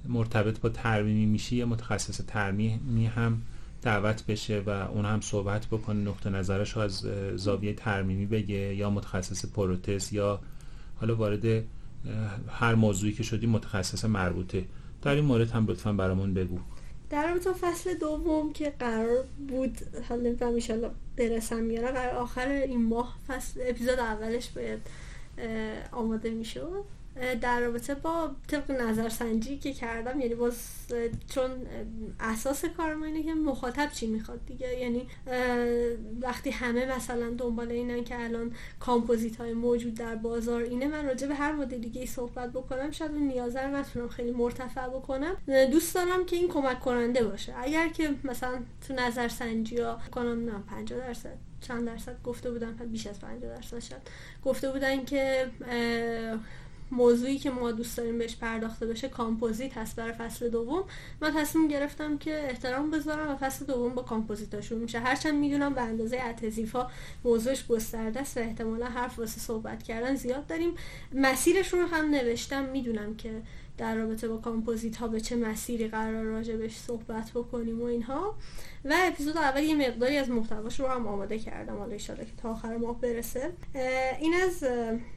مرتبط 0.09 0.61
با 0.61 0.68
ترمیمی 0.68 1.26
میشی 1.26 1.56
یه 1.56 1.64
متخصص 1.64 2.20
ترمیمی 2.26 3.06
هم 3.06 3.42
دعوت 3.82 4.26
بشه 4.26 4.62
و 4.66 4.70
اون 4.70 5.04
هم 5.04 5.20
صحبت 5.20 5.66
بکنه 5.66 6.00
نقطه 6.00 6.30
نظرش 6.30 6.76
از 6.76 7.06
زاویه 7.36 7.72
ترمیمی 7.72 8.26
بگه 8.26 8.74
یا 8.74 8.90
متخصص 8.90 9.46
پروتز 9.46 10.12
یا 10.12 10.40
حالا 11.01 11.16
وارد 11.16 11.64
هر 12.49 12.74
موضوعی 12.74 13.12
که 13.12 13.22
شدی 13.22 13.46
متخصص 13.46 14.05
مربوطه. 14.05 14.64
در 15.03 15.14
این 15.14 15.24
مورد 15.24 15.51
هم 15.51 15.66
لطفا 15.66 15.92
برامون 15.92 16.34
بگو. 16.34 16.59
در 17.11 17.28
رابطه 17.28 17.53
فصل 17.53 17.94
دوم 17.94 18.53
که 18.53 18.72
قرار 18.78 19.24
بود 19.49 19.78
حالا 20.09 20.22
نمی‌دونم 20.22 20.55
ایشالله 20.55 20.90
برسم 21.16 21.70
یا 21.70 21.92
قرار 21.92 22.14
آخر 22.14 22.49
این 22.49 22.84
ماه 22.84 23.18
فصل 23.28 23.61
اپیزود 23.62 23.99
اولش 23.99 24.49
باید 24.49 24.78
آماده 25.92 26.30
می‌شد 26.30 26.84
در 27.41 27.61
رابطه 27.61 27.95
با 27.95 28.31
طبق 28.49 28.71
نظرسنجی 28.71 29.59
که 29.59 29.73
کردم 29.73 30.21
یعنی 30.21 30.35
باز 30.35 30.55
چون 31.29 31.51
اساس 32.21 32.64
کارم 32.64 33.03
اینه 33.03 33.23
که 33.23 33.35
مخاطب 33.35 33.91
چی 33.93 34.07
می‌خواد 34.07 34.47
دیگه. 34.47 34.79
یعنی 34.79 35.07
وقتی 36.21 36.51
همه 36.51 36.97
مثلا 36.97 37.31
دنبال 37.31 37.71
اینن 37.71 38.05
که 38.05 38.25
الان 38.25 38.53
کامپوزیت 38.81 39.37
های 39.37 39.53
موجود 39.53 39.95
در 39.95 40.14
بازار 40.14 40.62
اینه 40.62 40.89
من 40.89 41.07
راجع 41.07 41.27
به 41.27 41.35
هر 41.35 41.53
مدل 41.53 41.79
دیگه 41.79 42.01
ای 42.01 42.07
صحبت 42.07 42.53
بکنم 42.53 42.91
شاید 42.91 43.11
اون 43.11 43.23
نیازه 43.23 43.61
رو 43.61 43.77
نتونم 43.77 44.09
خیلی 44.09 44.31
مرتفع 44.31 44.89
بکنم. 44.89 45.37
دوست 45.71 45.95
دارم 45.95 46.27
که 46.27 46.37
این 46.37 46.49
کمک 46.49 46.81
کننده 46.81 47.25
باشه. 47.25 47.55
اگر 47.59 47.89
که 47.89 48.14
مثلا 48.25 48.59
تو 48.89 48.95
نظرسنجی 48.95 49.81
ها 49.81 50.01
کنم 50.11 50.45
نه 50.45 50.59
50 50.71 50.99
درصد 50.99 51.37
چند 51.61 51.87
درصد 51.87 52.23
گفته 52.25 52.51
بودن 52.51 52.73
بیش 52.73 53.07
از 53.07 53.21
50 53.21 53.57
درصد 53.57 53.79
شد 53.79 54.01
گفته 54.45 54.73
بودن 54.73 55.05
که 55.05 55.51
موضوعی 56.91 57.39
که 57.39 57.51
ما 57.51 57.72
دوست 57.72 57.97
داریم 57.97 58.18
بهش 58.18 58.36
پرداخته 58.36 58.86
بشه 58.86 59.09
کامپوزیت 59.09 59.78
هست 59.78 59.97
برای 59.97 60.12
فصل 60.12 60.49
دوم. 60.49 60.84
من 61.20 61.34
تصمیم 61.34 61.68
گرفتم 61.68 62.18
که 62.18 62.51
احترام 62.51 62.91
بذارم 62.91 63.32
و 63.32 63.36
فصل 63.36 63.66
دوم 63.66 63.95
با 63.95 64.03
کامپوزیت 64.03 64.61
شروع 64.61 64.80
میشه. 64.80 64.99
هرچند 64.99 65.34
می‌دونم 65.34 65.74
به 65.74 65.80
اندازه 65.80 66.20
adhesive 66.20 66.83
ها 66.83 66.91
موضوعش 67.24 67.66
گسترده 67.66 68.20
است 68.20 68.36
و 68.36 68.41
احتمالا 68.41 68.86
حرف 68.86 69.18
واسه 69.18 69.41
صحبت 69.41 69.82
کردن 69.82 70.14
زیاد 70.14 70.47
داریم. 70.47 70.74
مسیرش 71.14 71.72
رو 71.72 71.86
هم 71.86 72.11
نوشتم. 72.11 72.64
می‌دونم 72.64 73.16
که 73.16 73.43
در 73.79 73.95
رابطه 73.95 74.29
با 74.29 74.37
کامپوزیت 74.37 74.97
ها 74.97 75.09
به 75.09 75.20
چه 75.20 75.37
مسیری 75.37 75.89
قرار 75.89 76.22
راجبش 76.22 76.76
صحبت 76.76 77.31
بکنیم 77.31 77.83
و 77.83 77.85
اینها. 77.85 78.35
و 78.85 78.95
اپیزود 78.99 79.37
اول 79.37 79.62
یه 79.62 79.89
مقداری 79.89 80.16
از 80.16 80.31
محتواش 80.31 80.81
رو 80.81 80.87
هم 80.87 81.07
آماده 81.07 81.39
کردم. 81.39 81.76
حالا 81.76 81.97
که 81.97 82.26
تا 82.43 82.51
آخر 82.51 82.76
ماه 82.76 83.01
برسه. 83.01 83.53
این 84.20 84.35
از 84.35 84.64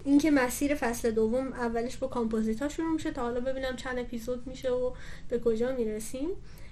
اینکه 0.04 0.32
مسیر 0.32 0.76
فصل 0.76 1.12
دوم 1.12 1.54
اولش 1.54 1.98
با 1.98 2.08
کامپوزیت 2.08 2.62
ها 2.62 2.70
شروع 2.70 2.94
میشه 2.94 3.12
تا 3.12 3.22
حالا 3.22 3.40
ببینم 3.40 3.76
چند 3.76 4.00
اپیزود 4.00 4.48
میشه 4.48 4.72
و 4.72 4.92
به 5.30 5.40
کجا 5.40 5.76
می‌رسیم. 5.76 6.30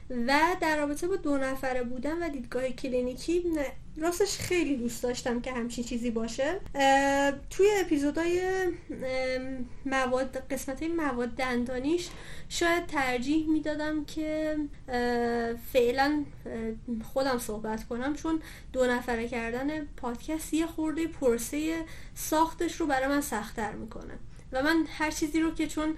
و 0.09 0.39
در 0.61 0.77
رابطه 0.77 1.07
با 1.07 1.15
دو 1.15 1.37
نفره 1.37 1.83
بودن 1.83 2.23
و 2.23 2.29
دیدگاه 2.29 2.69
کلینیکی 2.69 3.43
راستش 3.97 4.37
خیلی 4.37 4.77
دوست 4.77 5.03
داشتم 5.03 5.41
که 5.41 5.51
همچین 5.51 5.83
چیزی 5.83 6.11
باشه. 6.11 6.59
توی 7.49 7.67
اپیزودهای 7.79 8.41
مواد 9.85 10.37
قسمت 10.37 10.83
مواد 10.83 11.29
دندانیش 11.29 12.09
شاید 12.49 12.85
ترجیح 12.85 13.49
می‌دادم 13.49 14.05
که 14.05 14.57
فعلا 15.73 16.25
خودم 17.13 17.37
صحبت 17.37 17.87
کنم 17.87 18.15
چون 18.15 18.41
دو 18.73 18.85
نفره 18.85 19.27
کردن 19.27 19.85
پادکست 19.85 20.53
یه 20.53 20.65
خورده 20.65 21.07
پرسه 21.07 21.85
ساختش 22.15 22.75
رو 22.75 22.87
برای 22.87 23.07
من 23.07 23.21
سختتر 23.21 23.71
می‌کنه. 23.71 24.13
و 24.51 24.63
من 24.63 24.85
هر 24.97 25.11
چیزی 25.11 25.39
رو 25.39 25.53
که 25.53 25.67
چون 25.67 25.95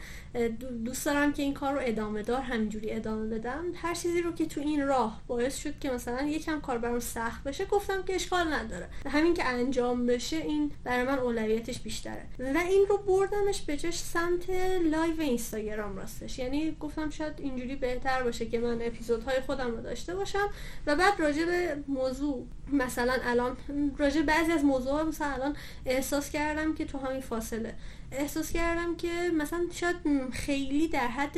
دوست 0.86 1.06
دارم 1.06 1.34
که 1.34 1.44
این 1.44 1.54
کار 1.54 1.74
رو 1.74 1.80
ادامه 1.84 2.22
دار 2.22 2.42
همینجوری 2.42 2.92
ادامه 2.92 3.38
بدم. 3.38 3.64
هر 3.76 3.94
چیزی 3.94 4.22
رو 4.22 4.32
که 4.32 4.46
تو 4.46 4.62
این 4.62 4.88
راه 4.88 5.22
باعث 5.28 5.58
شد 5.58 5.80
که 5.80 5.90
مثلا 5.90 6.22
یکم 6.22 6.62
کار 6.62 6.78
برام 6.78 7.00
سخت 7.00 7.44
بشه 7.44 7.66
گفتم 7.66 8.04
که 8.04 8.16
اشکال 8.16 8.54
نداره. 8.54 8.88
همین 9.10 9.34
که 9.34 9.46
انجام 9.46 10.06
بشه 10.06 10.38
این 10.38 10.72
برای 10.84 11.04
من 11.04 11.20
اولویتش 11.20 11.80
بیشتره. 11.80 12.26
و 12.40 12.58
این 12.58 12.86
رو 12.90 12.98
بردمش 12.98 13.62
به 13.62 13.78
جاش 13.78 14.00
سمت 14.00 14.50
live 14.84 15.22
اینستاگرام 15.22 15.98
راستش. 15.98 16.40
یعنی 16.40 16.78
گفتم 16.80 17.10
شاید 17.10 17.34
اینجوری 17.38 17.76
بهتر 17.76 18.24
باشه 18.24 18.46
که 18.46 18.60
من 18.60 18.82
اپیزودهای 18.82 19.40
خودم 19.40 19.72
رو 19.72 19.82
داشته 19.82 20.16
باشم. 20.16 20.50
و 20.88 20.96
بعد 20.96 21.20
راجع 21.20 21.46
به 21.46 21.84
موضوع 21.88 22.48
مثلا 22.74 23.14
الان 23.24 23.58
راجع 23.98 24.22
بعضی 24.22 24.52
از 24.52 24.64
موضوعات 24.64 25.08
مثلا 25.08 25.28
الان 25.28 25.56
احساس 25.86 26.30
کردم 26.30 26.74
که 26.74 26.86
تو 26.86 26.98
همین 26.98 27.22
فاصله. 27.22 27.76
احساس 28.12 28.52
کردم 28.52 28.96
که 28.96 29.32
مثلا 29.38 29.60
شاید 29.72 29.96
خیلی 30.30 30.88
در 30.88 31.08
حد 31.08 31.38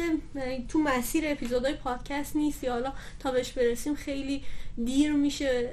تو 0.68 0.80
مسیر 0.80 1.24
اپیزودهای 1.28 1.74
پادکست 1.74 2.36
نیست 2.36 2.64
یا 2.64 2.74
حالا 2.74 2.94
تا 3.20 3.32
بهش 3.32 3.52
برسیم 3.52 3.96
خیلی 3.96 4.44
دیر 4.86 5.12
میشه 5.12 5.70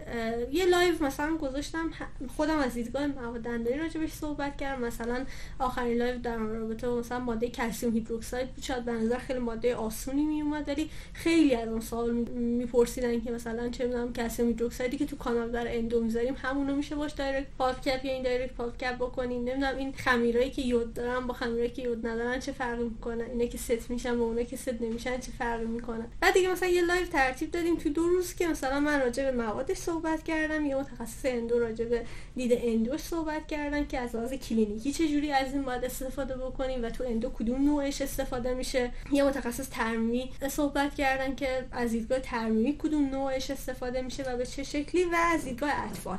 یه 0.52 0.66
live 0.66 1.04
مثلا 1.04 1.36
گذاشتم 1.36 1.90
خودم 2.36 2.58
از 2.58 2.74
دیدگاه 2.74 3.06
مواد 3.06 3.40
دندانی 3.40 3.78
راجبش 3.78 4.12
صحبت 4.12 4.56
کردم. 4.56 4.82
مثلا 4.82 5.24
آخرین 5.58 5.98
live 5.98 6.18
در 6.18 6.36
رابطه 6.36 6.88
با 6.88 6.96
مثلا 6.96 7.18
ماده 7.18 7.48
کلسیم 7.48 7.92
hydroxide 7.92 8.48
بود. 8.48 8.64
شاید 8.64 8.84
به 8.84 8.92
نظر 8.92 9.18
خیلی 9.18 9.38
ماده 9.38 9.74
آسونی 9.74 10.24
میومد 10.24 10.68
ولی 10.68 10.90
خیلی 11.12 11.54
از 11.54 11.68
اون 11.68 11.80
سوال 11.80 12.10
میپرسیدن 12.34 13.20
که 13.20 13.30
مثلا 13.30 13.68
چه 13.68 13.84
می‌دونم 13.84 14.12
کلسیم 14.12 14.46
hydroxide 14.46 14.93
ی 14.93 14.98
که 14.98 15.06
تو 15.06 15.16
کانال 15.16 15.50
در 15.50 15.76
endo 15.76 16.02
می‌ذاریم 16.02 16.34
همونو 16.42 16.76
میشه 16.76 16.94
باش 16.94 17.12
direct 17.12 17.46
pulp 17.58 17.85
cap 17.85 18.04
یا 18.04 18.12
این 18.12 18.22
direct 18.22 18.52
pulp 18.52 18.76
cap 18.76 18.94
بکنیم. 18.94 19.44
نمی‌دونم 19.44 19.76
این 19.76 19.92
خمیرایی 19.92 20.50
که 20.50 20.62
یود 20.62 20.94
دارن 20.94 21.26
با 21.26 21.34
خمیرایی 21.34 21.70
که 21.70 21.82
یود 21.82 22.06
ندارن 22.06 22.40
چه 22.40 22.52
فرقی 22.52 22.84
می‌کنه؟ 22.84 23.24
اینا 23.24 23.46
که 23.46 23.58
ست 23.58 23.90
میشن 23.90 24.18
با 24.18 24.24
اونا 24.24 24.42
که 24.42 24.56
ست 24.56 24.82
نمیشن 24.82 25.18
چه 25.18 25.32
فرقی 25.38 25.66
می‌کنه؟ 25.66 26.04
بعد 26.20 26.34
دیگه 26.34 26.52
مثلا 26.52 26.68
یه 26.68 26.82
live 26.82 27.06
ترتیب 27.06 27.50
دادیم. 27.50 27.76
تو 27.76 27.88
دو 27.88 28.08
روز 28.08 28.34
که 28.34 28.48
مثلا 28.48 28.80
من 28.90 29.00
راجع 29.00 29.30
به 29.30 29.42
موادش 29.42 29.76
صحبت 29.76 30.22
کردم 30.22 30.66
یه 30.66 30.76
متخصص 30.76 31.24
endo 31.24 31.58
راجع 31.58 31.84
به 31.84 32.04
دید 32.36 32.52
endo 32.62 32.88
ش 32.88 33.00
صحبت 33.00 33.46
کردم 33.46 33.86
که 33.86 33.98
از 33.98 34.16
لحاظ 34.16 34.32
کلینیکی 34.32 34.92
چجوری 34.92 35.32
از 35.32 35.52
این 35.52 35.60
مواد 35.60 35.84
استفاده 35.84 36.36
بکنیم 36.36 36.84
و 36.84 36.90
تو 36.90 37.04
endo 37.04 37.30
کدوم 37.30 37.64
نوعش 37.64 38.02
استفاده 38.02 38.54
میشه. 38.54 38.90
یه 39.12 39.24
متخصص 39.24 39.68
ترمیمی 39.70 40.32
صحبت 40.48 40.94
کردن 40.94 41.34
که 41.34 41.64
از 41.72 41.90
دیدگاه 41.90 42.18
ترمیمی 42.18 42.76
کدوم 42.78 43.08
نوعش 43.10 43.50
استفاده 43.50 44.02
میشه 44.02 44.22
و 44.22 44.36
به 44.36 44.46
چه 44.46 44.62
شکلی 44.62 45.04
و 45.04 45.16
از 45.34 45.44
دیدگاه 45.44 45.70
اطفال. 45.90 46.18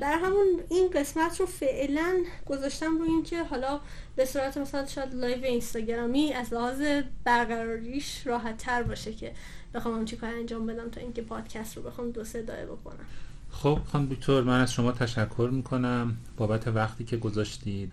برای 0.00 0.18
همون 0.18 0.46
این 0.70 0.90
قسمت 0.90 1.40
رو 1.40 1.46
فعلا 1.46 2.24
گذاشتم 2.46 2.98
روی 2.98 3.08
اینکه 3.08 3.42
حالا 3.42 3.80
به 4.16 4.24
صورت 4.24 4.56
مثلا 4.56 4.86
شاید 4.86 5.14
live 5.14 5.44
اینستاگرامی 5.44 6.32
از 6.32 6.52
لحاظ 6.52 6.82
برقراریش 7.24 8.26
راحت 8.26 8.56
تر 8.56 8.82
باشه 8.82 9.12
که 9.12 9.32
بخوام 9.74 10.04
چی 10.04 10.16
کار 10.16 10.30
انجام 10.30 10.66
بدم 10.66 10.88
تا 10.88 11.00
اینکه 11.00 11.22
پادکست 11.22 11.76
رو 11.76 11.82
بخوام 11.82 12.10
دو 12.10 12.24
صدایه 12.24 12.66
بکنم. 12.66 13.04
خب 13.50 13.78
خانم 13.92 14.06
دکتر 14.06 14.40
من 14.40 14.60
از 14.60 14.72
شما 14.72 14.92
تشکر 14.92 15.50
می‌کنم 15.52 16.16
بابت 16.36 16.68
وقتی 16.68 17.04
که 17.04 17.16
گذاشتید. 17.16 17.92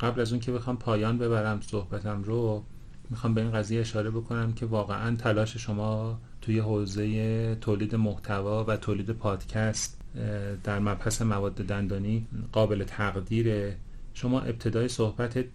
قبل 0.00 0.20
از 0.20 0.32
اون 0.32 0.40
که 0.40 0.52
بخوام 0.52 0.76
پایان 0.76 1.18
ببرم 1.18 1.60
صحبتم 1.60 2.22
رو 2.22 2.62
می‌خوام 3.10 3.34
به 3.34 3.40
این 3.40 3.52
قضیه 3.52 3.80
اشاره 3.80 4.10
بکنم 4.10 4.52
که 4.52 4.66
واقعا 4.66 5.16
تلاش 5.16 5.56
شما 5.56 6.18
توی 6.40 6.58
حوزه 6.58 7.54
تولید 7.54 7.94
محتوا 7.94 8.64
و 8.64 8.76
تولید 8.76 9.10
پادکست 9.10 10.00
در 10.64 10.78
مبحث 10.78 11.22
مواد 11.22 11.54
دندانی 11.54 12.26
قابل 12.52 12.84
تقدیره. 12.84 13.76
شما 14.14 14.40
ابتدای 14.40 14.88
صحبتت 14.88 15.46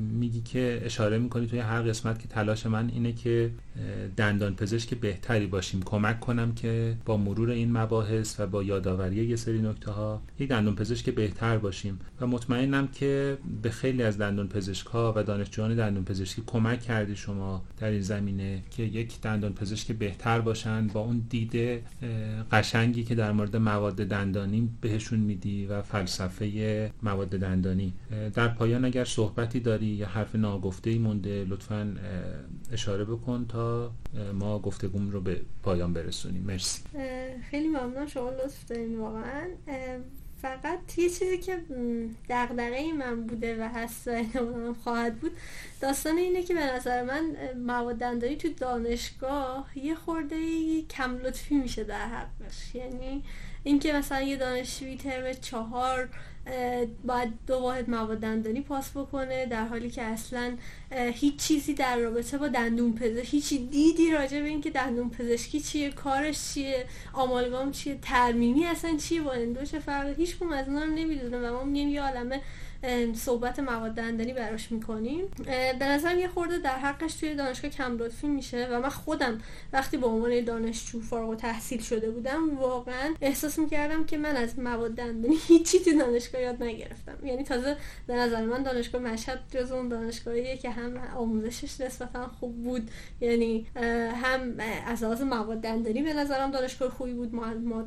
میگی 0.00 0.40
که 0.40 0.80
اشاره 0.84 1.18
می‌کنی 1.18 1.46
توی 1.46 1.58
هر 1.58 1.82
قسمت 1.82 2.18
که 2.18 2.28
تلاش 2.28 2.66
من 2.66 2.90
اینه 2.94 3.12
که 3.12 3.50
دندان 4.16 4.54
پزشک 4.54 4.94
بهتری 4.94 5.46
باشیم. 5.46 5.82
کمک 5.82 6.20
کنم 6.20 6.54
که 6.54 6.96
با 7.04 7.16
مرور 7.16 7.50
این 7.50 7.72
مباحث 7.72 8.40
و 8.40 8.46
با 8.46 8.62
یادآوری 8.62 9.26
یه 9.26 9.36
سری 9.36 9.62
نکته 9.62 9.90
ها 9.90 10.22
یک 10.38 10.48
دندان 10.48 10.74
پزشک 10.74 11.10
بهتر 11.10 11.58
باشیم. 11.58 11.98
و 12.20 12.26
مطمئنم 12.26 12.88
که 12.88 13.38
به 13.62 13.70
خیلی 13.70 14.02
از 14.02 14.18
دندان 14.18 14.48
پزشک 14.48 14.86
ها 14.86 15.14
و 15.16 15.22
دانشجویان 15.22 15.74
دندان 15.74 16.04
پزشکی 16.04 16.42
کمک 16.46 16.80
کردی 16.80 17.16
شما 17.16 17.62
در 17.78 17.88
این 17.88 18.00
زمینه 18.00 18.62
که 18.70 18.82
یک 18.82 19.20
دندان 19.20 19.52
پزشک 19.52 19.92
بهتر 19.92 20.40
باشن. 20.40 20.86
با 20.86 21.00
اون 21.00 21.22
دید 21.30 21.82
قشنگی 22.52 23.04
که 23.04 23.14
در 23.14 23.32
مورد 23.32 23.56
مواد 23.56 23.96
دندانی 23.96 24.68
بهشون 24.80 25.18
میدی 25.18 25.66
و 25.66 25.82
فلسفه 25.82 26.90
مواد 27.02 27.28
دندانی. 27.28 27.92
در 28.34 28.48
پایان 28.48 28.84
اگر 28.84 29.04
صحبتی 29.04 29.60
داری 29.60 29.86
یا 29.86 30.06
حرف 30.06 30.34
ناگفته 30.34 30.90
ای 30.90 30.98
مونده 30.98 31.44
لطفا 31.48 31.96
اشاره 32.72 33.04
بکن 33.04 33.46
تا 33.48 33.92
ما 34.34 34.58
گفتگوم 34.58 35.10
رو 35.10 35.20
به 35.20 35.40
پایان 35.62 35.92
برسونیم. 35.92 36.42
مرسی. 36.42 36.82
خیلی 37.50 37.68
ممنون 37.68 38.06
شما 38.06 38.30
لطف 38.30 38.64
دارین 38.64 38.98
واقعا. 38.98 39.48
فقط 40.42 40.98
یه 40.98 41.08
چیزی 41.10 41.38
که 41.38 41.58
دغدغه 42.28 42.92
من 42.92 43.26
بوده 43.26 43.64
و 43.64 43.68
هست 43.68 44.08
خواهد 44.84 45.18
بود 45.18 45.32
داستان 45.80 46.16
اینه 46.16 46.42
که 46.42 46.54
به 46.54 46.60
نظر 46.60 47.02
من 47.02 47.36
مواد 47.66 47.96
دندانی 47.96 48.36
تو 48.36 48.48
دانشگاه 48.48 49.70
یه 49.74 49.94
خورده 49.94 50.36
کم 50.82 51.16
لطفی 51.16 51.54
میشه 51.54 51.84
در 51.84 52.06
حقش. 52.06 52.74
یعنی 52.74 53.22
اینکه 53.64 53.92
مثلا 53.92 54.20
یه 54.20 54.36
دانشجوی 54.36 54.96
ترم 54.96 55.32
چهار 55.32 56.08
باید 57.04 57.28
دو 57.46 57.54
واحد 57.54 57.90
مواد 57.90 58.20
دندانی 58.20 58.60
پاس 58.60 58.90
بکنه 58.90 59.46
در 59.46 59.64
حالی 59.64 59.90
که 59.90 60.02
اصلا 60.02 60.56
هیچ 60.92 61.36
چیزی 61.36 61.74
در 61.74 61.96
رابطه 61.96 62.38
با 62.38 62.48
دندون 62.48 62.94
پزشکی 62.94 63.36
هیچی 63.36 63.66
دیدی 63.66 64.10
راجع 64.10 64.40
به 64.40 64.48
اینکه 64.48 64.70
دندون 64.70 65.10
پزشکی 65.10 65.60
چیه 65.60 65.90
کارش 65.90 66.54
چیه 66.54 66.86
آمالگام 67.12 67.70
چیه 67.70 67.98
ترمیمی 68.02 68.64
اصلا 68.64 68.96
چیه 68.96 69.22
با 69.22 69.32
اندوش 69.32 69.74
فرق 69.74 70.18
هیچ 70.18 70.36
از 70.52 70.68
اینا 70.68 70.84
رو 70.84 70.90
نمی‌دونه 70.90 71.38
و 71.38 71.52
ما 71.52 71.64
میگیم 71.64 71.88
یه 71.88 72.02
عالمه 72.02 72.40
صحبت 73.14 73.58
مواد 73.58 73.92
دندانی 73.92 74.32
براش 74.32 74.72
می‌کنیم. 74.72 75.24
به 75.78 75.84
نظرم 75.84 76.18
یه 76.18 76.28
خورده 76.28 76.58
در 76.58 76.78
حقش 76.78 77.14
توی 77.14 77.34
دانشگاه 77.34 77.70
کم 77.70 77.98
لطفی 77.98 78.26
میشه 78.26 78.68
و 78.70 78.80
من 78.80 78.88
خودم 78.88 79.40
وقتی 79.72 79.96
به 79.96 80.06
عنوان 80.06 80.44
دانشجو 80.44 81.00
فارغ 81.00 81.36
تحصیل 81.36 81.80
شده 81.80 82.10
بودم 82.10 82.58
واقعا 82.58 83.14
احساس 83.20 83.58
می‌کردم 83.58 84.04
که 84.04 84.18
من 84.18 84.36
از 84.36 84.58
مواد 84.58 84.94
دندانی 84.94 85.36
هیچی 85.48 85.78
تو 85.78 85.98
دانشگاه 85.98 86.40
یاد 86.42 86.62
نگرفتم. 86.62 87.26
یعنی 87.26 87.44
تازه 87.44 87.76
به 88.06 88.14
نظر 88.14 88.44
من 88.44 88.62
دانشگاه 88.62 89.02
مشهد 89.02 89.40
جز 89.50 89.72
اون 89.72 89.88
دانشگاهیه 89.88 90.56
که 90.56 90.70
هم 90.70 90.96
آموزشش 91.16 91.80
نسبتا 91.80 92.28
خوب 92.28 92.62
بود. 92.62 92.90
یعنی 93.20 93.66
هم 94.22 94.54
از 94.86 95.02
لحاظ 95.02 95.22
مواد 95.22 95.60
دندانی 95.60 96.02
به 96.02 96.12
نظرم 96.12 96.50
دانشگاه 96.50 96.90
خوبی 96.90 97.12
بود. 97.12 97.34
ما 97.34 97.84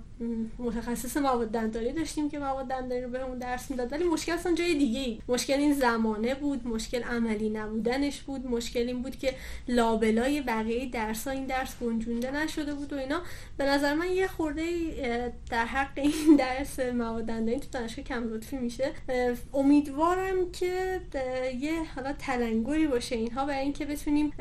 متخصص 0.60 1.18
مواد 1.18 1.52
دندانی 1.52 1.94
داشتیم 1.94 2.30
که 2.30 2.40
مواد 2.40 2.68
دندانی 2.68 3.02
رو 3.02 3.10
بهمون 3.10 3.38
درس 3.38 3.72
می‌داد. 3.72 3.92
ولی 3.94 4.04
مشکل 4.04 4.32
اصلا 4.32 4.54
جای 4.54 4.81
دیگه 4.82 5.18
مشکل 5.28 5.54
این 5.54 5.74
زمانه 5.74 6.36
بود 6.36 6.68
مشکل 6.68 7.04
عملی 7.04 7.50
نبودنش 7.50 8.22
بود 8.22 8.48
مشکل 8.48 8.80
این 8.80 9.02
بود 9.02 9.16
که 9.16 9.34
لابلای 9.68 10.42
بقیه 10.42 10.90
درس 10.90 11.28
ها 11.28 11.34
این 11.34 11.46
درس 11.46 11.76
گنجونده 11.82 12.32
نشده 12.32 12.74
بود 12.74 12.94
و 12.94 12.96
اینا. 12.96 13.22
به 13.58 13.66
نظر 13.66 13.94
من 13.94 14.12
یه 14.12 14.28
خورده 14.28 14.64
در 15.50 15.66
حق 15.66 15.92
این 15.96 16.36
درس 16.38 16.80
مواد 16.80 17.26
دندانی 17.26 17.60
تو 17.60 17.68
دانشگاه 17.72 18.06
کم 18.06 18.34
لطفی 18.34 18.58
میشه. 18.58 18.92
امیدوارم 19.54 20.52
که 20.52 21.02
یه 21.60 21.84
حالا 21.96 22.14
تلنگری 22.14 22.88
باشه 22.88 23.16
اینها 23.16 23.46
برای 23.46 23.60
اینکه 23.60 23.86
بتونیم 23.86 24.34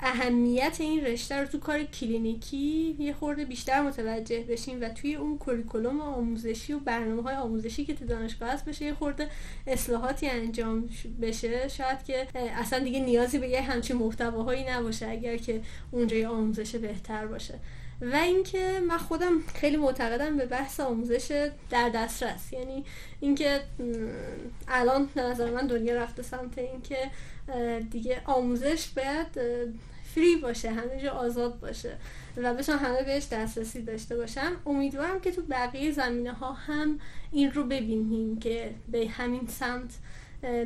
اهمیت 0.00 0.76
این 0.80 1.04
رشته 1.04 1.36
رو 1.36 1.46
تو 1.46 1.58
کار 1.58 1.82
کلینیکی 1.82 2.96
یه 2.98 3.12
خورده 3.12 3.44
بیشتر 3.44 3.80
متوجه 3.82 4.40
بشیم 4.40 4.80
و 4.80 4.88
توی 4.88 5.14
اون 5.14 5.38
کوریکولوم 5.38 6.00
آموزشی 6.00 6.72
و 6.72 6.78
برنامه 6.78 7.22
های 7.22 7.34
آموزشی 7.34 7.84
که 7.84 7.94
تو 7.94 8.06
دانشگاه 8.06 8.48
هست 8.48 8.64
بشه 8.64 8.84
یه 8.84 8.94
خورده 8.94 9.28
اصلاحاتی 9.66 10.26
انجام 10.28 10.88
بشه 11.22 11.68
شاید 11.68 12.04
که 12.04 12.26
اصلا 12.34 12.78
دیگه 12.78 13.00
نیازی 13.00 13.38
به 13.38 13.48
یه 13.48 13.60
همچین 13.60 13.96
محتواهایی 13.96 14.64
نباشه 14.70 15.08
اگر 15.08 15.36
که 15.36 15.60
اونجای 15.90 16.24
آموزش 16.24 16.76
بهتر 16.76 17.26
باشه. 17.26 17.54
و 18.00 18.16
اینکه 18.16 18.80
من 18.88 18.98
خودم 18.98 19.40
خیلی 19.54 19.76
معتقدم 19.76 20.36
به 20.36 20.46
بحث 20.46 20.80
آموزش 20.80 21.50
در 21.70 21.88
دسترس. 21.88 22.52
یعنی 22.52 22.84
اینکه 23.20 23.60
الان 24.68 25.08
به 25.14 25.22
نظر 25.22 25.50
من 25.50 25.66
دنیا 25.66 25.94
رفته 25.94 26.22
سمت 26.22 26.58
اینکه 26.58 27.10
دیگه 27.90 28.22
آموزش 28.24 28.88
باید 28.88 29.26
فری 30.14 30.36
باشه 30.36 30.70
همه 30.70 31.02
جا 31.02 31.10
آزاد 31.10 31.60
باشه. 31.60 31.96
و 32.36 32.54
بتونن 32.54 32.78
همه 32.78 33.02
بهش 33.02 33.28
دسترسی 33.32 33.82
داشته 33.82 34.16
باشن 34.16 34.52
امیدوارم 34.66 35.20
که 35.20 35.30
تو 35.30 35.42
بقیه 35.42 35.90
زمینه 35.92 36.32
ها 36.32 36.52
هم 36.52 37.00
این 37.32 37.52
رو 37.52 37.64
ببینیم 37.64 38.38
که 38.38 38.74
به 38.88 39.08
همین 39.08 39.46
سمت 39.48 39.90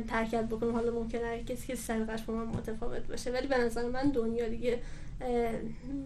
ترکت 0.07 0.43
بکنیم. 0.43 0.73
حالا 0.73 0.91
ممکنه 0.91 1.43
کسی 1.43 1.67
که 1.67 1.75
سرقش 1.75 2.23
با 2.23 2.33
من 2.33 2.45
متفاوت 2.45 3.07
باشه. 3.07 3.31
ولی 3.31 3.47
به 3.47 3.57
نظر 3.57 3.89
من 3.89 4.09
دنیا 4.09 4.49
دیگه 4.49 4.79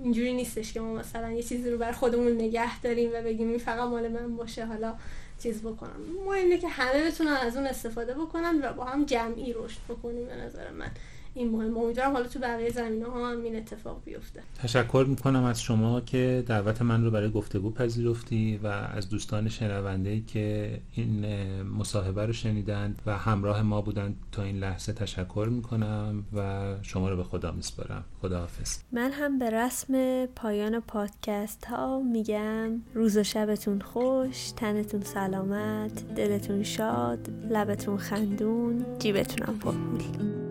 اینجوری 0.04 0.34
نیستش 0.34 0.74
که 0.74 0.80
ما 0.80 0.94
مثلا 0.94 1.32
یه 1.32 1.44
چیزی 1.44 1.70
رو 1.70 1.78
بر 1.78 1.92
خودمون 1.92 2.32
نگه 2.32 2.82
داریم 2.82 3.10
و 3.14 3.22
بگیم 3.22 3.50
این 3.50 3.58
فقط 3.58 3.90
مال 3.90 4.08
من 4.08 4.36
باشه 4.36 4.66
حالا 4.66 4.96
چیز 5.44 5.62
بکنم. 5.62 6.00
ما 6.26 6.34
اینه 6.34 6.58
که 6.58 6.68
همه 6.68 7.08
بتونن 7.08 7.32
از 7.32 7.58
اون 7.58 7.66
استفاده 7.66 8.14
بکنن 8.14 8.60
و 8.64 8.74
با 8.74 8.86
هم 8.86 9.06
جمعی 9.06 9.54
رشد 9.54 9.80
بکنیم 9.90 10.26
به 10.26 10.36
نظر 10.36 10.72
من. 10.72 10.92
این 11.34 11.52
مهم. 11.52 11.78
امیدوارم 11.78 12.12
حالا 12.12 12.28
تو 12.28 12.40
بقیه 12.40 12.70
زمینه 12.70 13.06
ها 13.06 13.32
هم 13.32 13.44
این 13.44 13.56
اتفاق 13.56 14.02
بیفته. 14.06 14.42
تشکر 14.64 15.06
می‌کنم 15.10 15.44
از 15.44 15.62
شما 15.62 16.02
که 16.02 16.44
دعوت 16.48 16.82
من 16.82 17.06
رو 17.06 17.12
برای 17.12 17.32
گفتگو 17.32 17.72
پذیرفتی 17.72 18.60
و 18.64 18.68
از 18.68 19.10
دوستان 19.10 19.50
شنونده 19.50 20.22
که 20.22 20.80
این 20.96 21.26
مصاحبه 21.64 22.26
رو 22.26 22.34
شنیدند 22.34 23.02
و 23.06 23.18
همراه 23.18 23.62
ما 23.62 23.82
بودند. 23.82 24.16
تا 24.32 24.44
این 24.44 24.60
لحظه 24.60 24.94
تشکر 24.94 25.48
می‌کنم 25.52 26.24
و 26.36 26.76
شما 26.82 27.10
رو 27.10 27.18
به 27.18 27.24
خدا 27.24 27.52
میسپارم. 27.52 28.04
خداحافظ. 28.22 28.78
من 28.92 29.12
هم 29.12 29.40
به 29.40 29.50
رسم 29.50 30.26
پایان 30.26 30.80
پادکست 30.80 31.66
ها 31.66 32.00
میگم. 32.00 32.72
روز 32.94 33.18
و 33.18 33.24
شبتون 33.24 33.82
خوش. 33.82 34.52
تنتون 34.52 35.02
سلامت. 35.02 36.14
دلتون 36.16 36.64
شاد. 36.64 37.30
لبتون 37.50 37.98
خندون. 37.98 38.86
جیبتونم 39.00 39.60
پرپول 39.60 40.49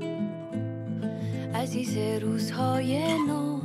عزیز 1.54 1.96
روزهای 2.22 3.02
نو 3.28 3.58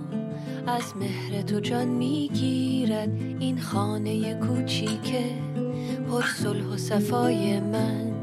از 0.67 0.83
مهر 0.99 1.41
تو 1.41 1.59
جان 1.59 1.87
می‌گیرد 1.87 3.09
این 3.39 3.59
خانه 3.59 4.33
کوچیکه 4.33 5.23
پر 6.09 6.21
صلح 6.21 6.65
و 6.73 6.77
صفای 6.77 7.59
من. 7.59 8.13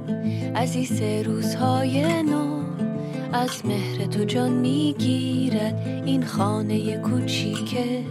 عزیز 0.57 1.03
روزهای 1.03 2.23
نو 2.23 2.61
از 3.33 3.63
مهر 3.65 4.07
تو 4.07 4.25
جان 4.25 4.53
می‌گیرد 4.53 6.03
این 6.05 6.25
خانه 6.25 6.97
کوچیکه 6.97 8.05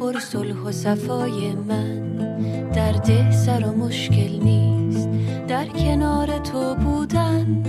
پر 0.00 0.18
صلح 0.20 0.56
و 0.56 0.72
صفای 0.72 1.52
من. 1.52 2.04
درد 2.72 3.30
سر 3.30 3.64
و 3.66 3.72
مشکل 3.72 4.42
نیست 4.42 5.08
در 5.48 5.66
کنار 5.66 6.38
تو 6.38 6.74
بودن. 6.74 7.62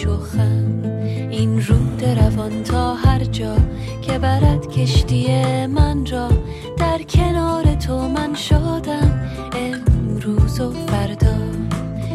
پیچ 0.00 0.08
و 0.08 0.16
خم 0.16 0.82
این 1.30 1.62
رود 1.62 2.04
روان 2.04 2.62
تا 2.62 2.94
هر 2.94 3.24
جا 3.24 3.56
که 4.02 4.18
برد 4.18 4.70
کشتی 4.70 5.26
من 5.66 6.06
را. 6.06 6.28
در 6.76 7.02
کنار 7.02 7.74
تو 7.74 8.08
من 8.08 8.34
شادم 8.34 9.30
امروز 9.52 10.60
و 10.60 10.72
فردا. 10.72 11.36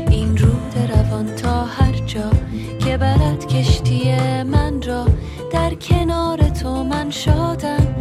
این 0.10 0.38
رود 0.38 0.92
روان 0.92 1.36
تا 1.36 1.66
هر 1.66 1.94
جا 2.06 2.30
که 2.86 2.98
برد 2.98 3.48
کشتی 3.48 4.14
من 4.44 4.82
را. 4.82 5.06
در 5.52 5.74
کنار 5.74 6.38
تو 6.38 6.84
من 6.84 7.10
شادم 7.10 7.96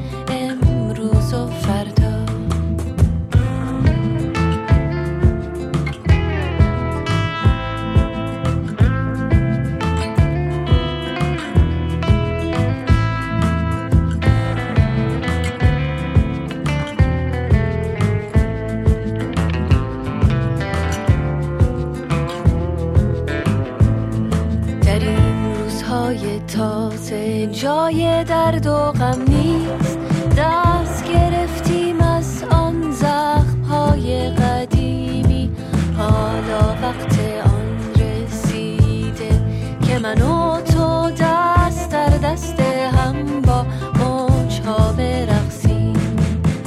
جای 27.54 28.24
درد 28.24 28.66
و 28.66 28.92
غم 28.92 29.22
نیست. 29.28 29.98
دست 30.36 31.04
گرفتیم 31.12 32.00
از 32.00 32.44
آن 32.50 32.92
زخم 32.92 33.62
های 33.68 34.30
قدیمی. 34.30 35.50
حالا 35.96 36.74
وقت 36.82 37.18
آن 37.44 38.02
رسیده 38.02 39.42
که 39.86 39.98
من 39.98 40.22
و 40.22 40.60
تو 40.60 41.10
دست 41.10 41.90
در 41.90 42.18
دست 42.18 42.60
هم 42.60 43.40
با 43.40 43.66
موجها 43.98 44.92
برقصیم. 44.92 46.16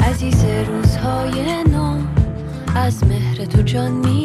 عزیز 0.10 0.46
روزهای 0.68 1.64
نو 1.64 1.98
از 2.76 3.04
مهر 3.04 3.46
تو 3.46 3.62
جان 3.62 3.92
می‌گیرد 3.92 4.17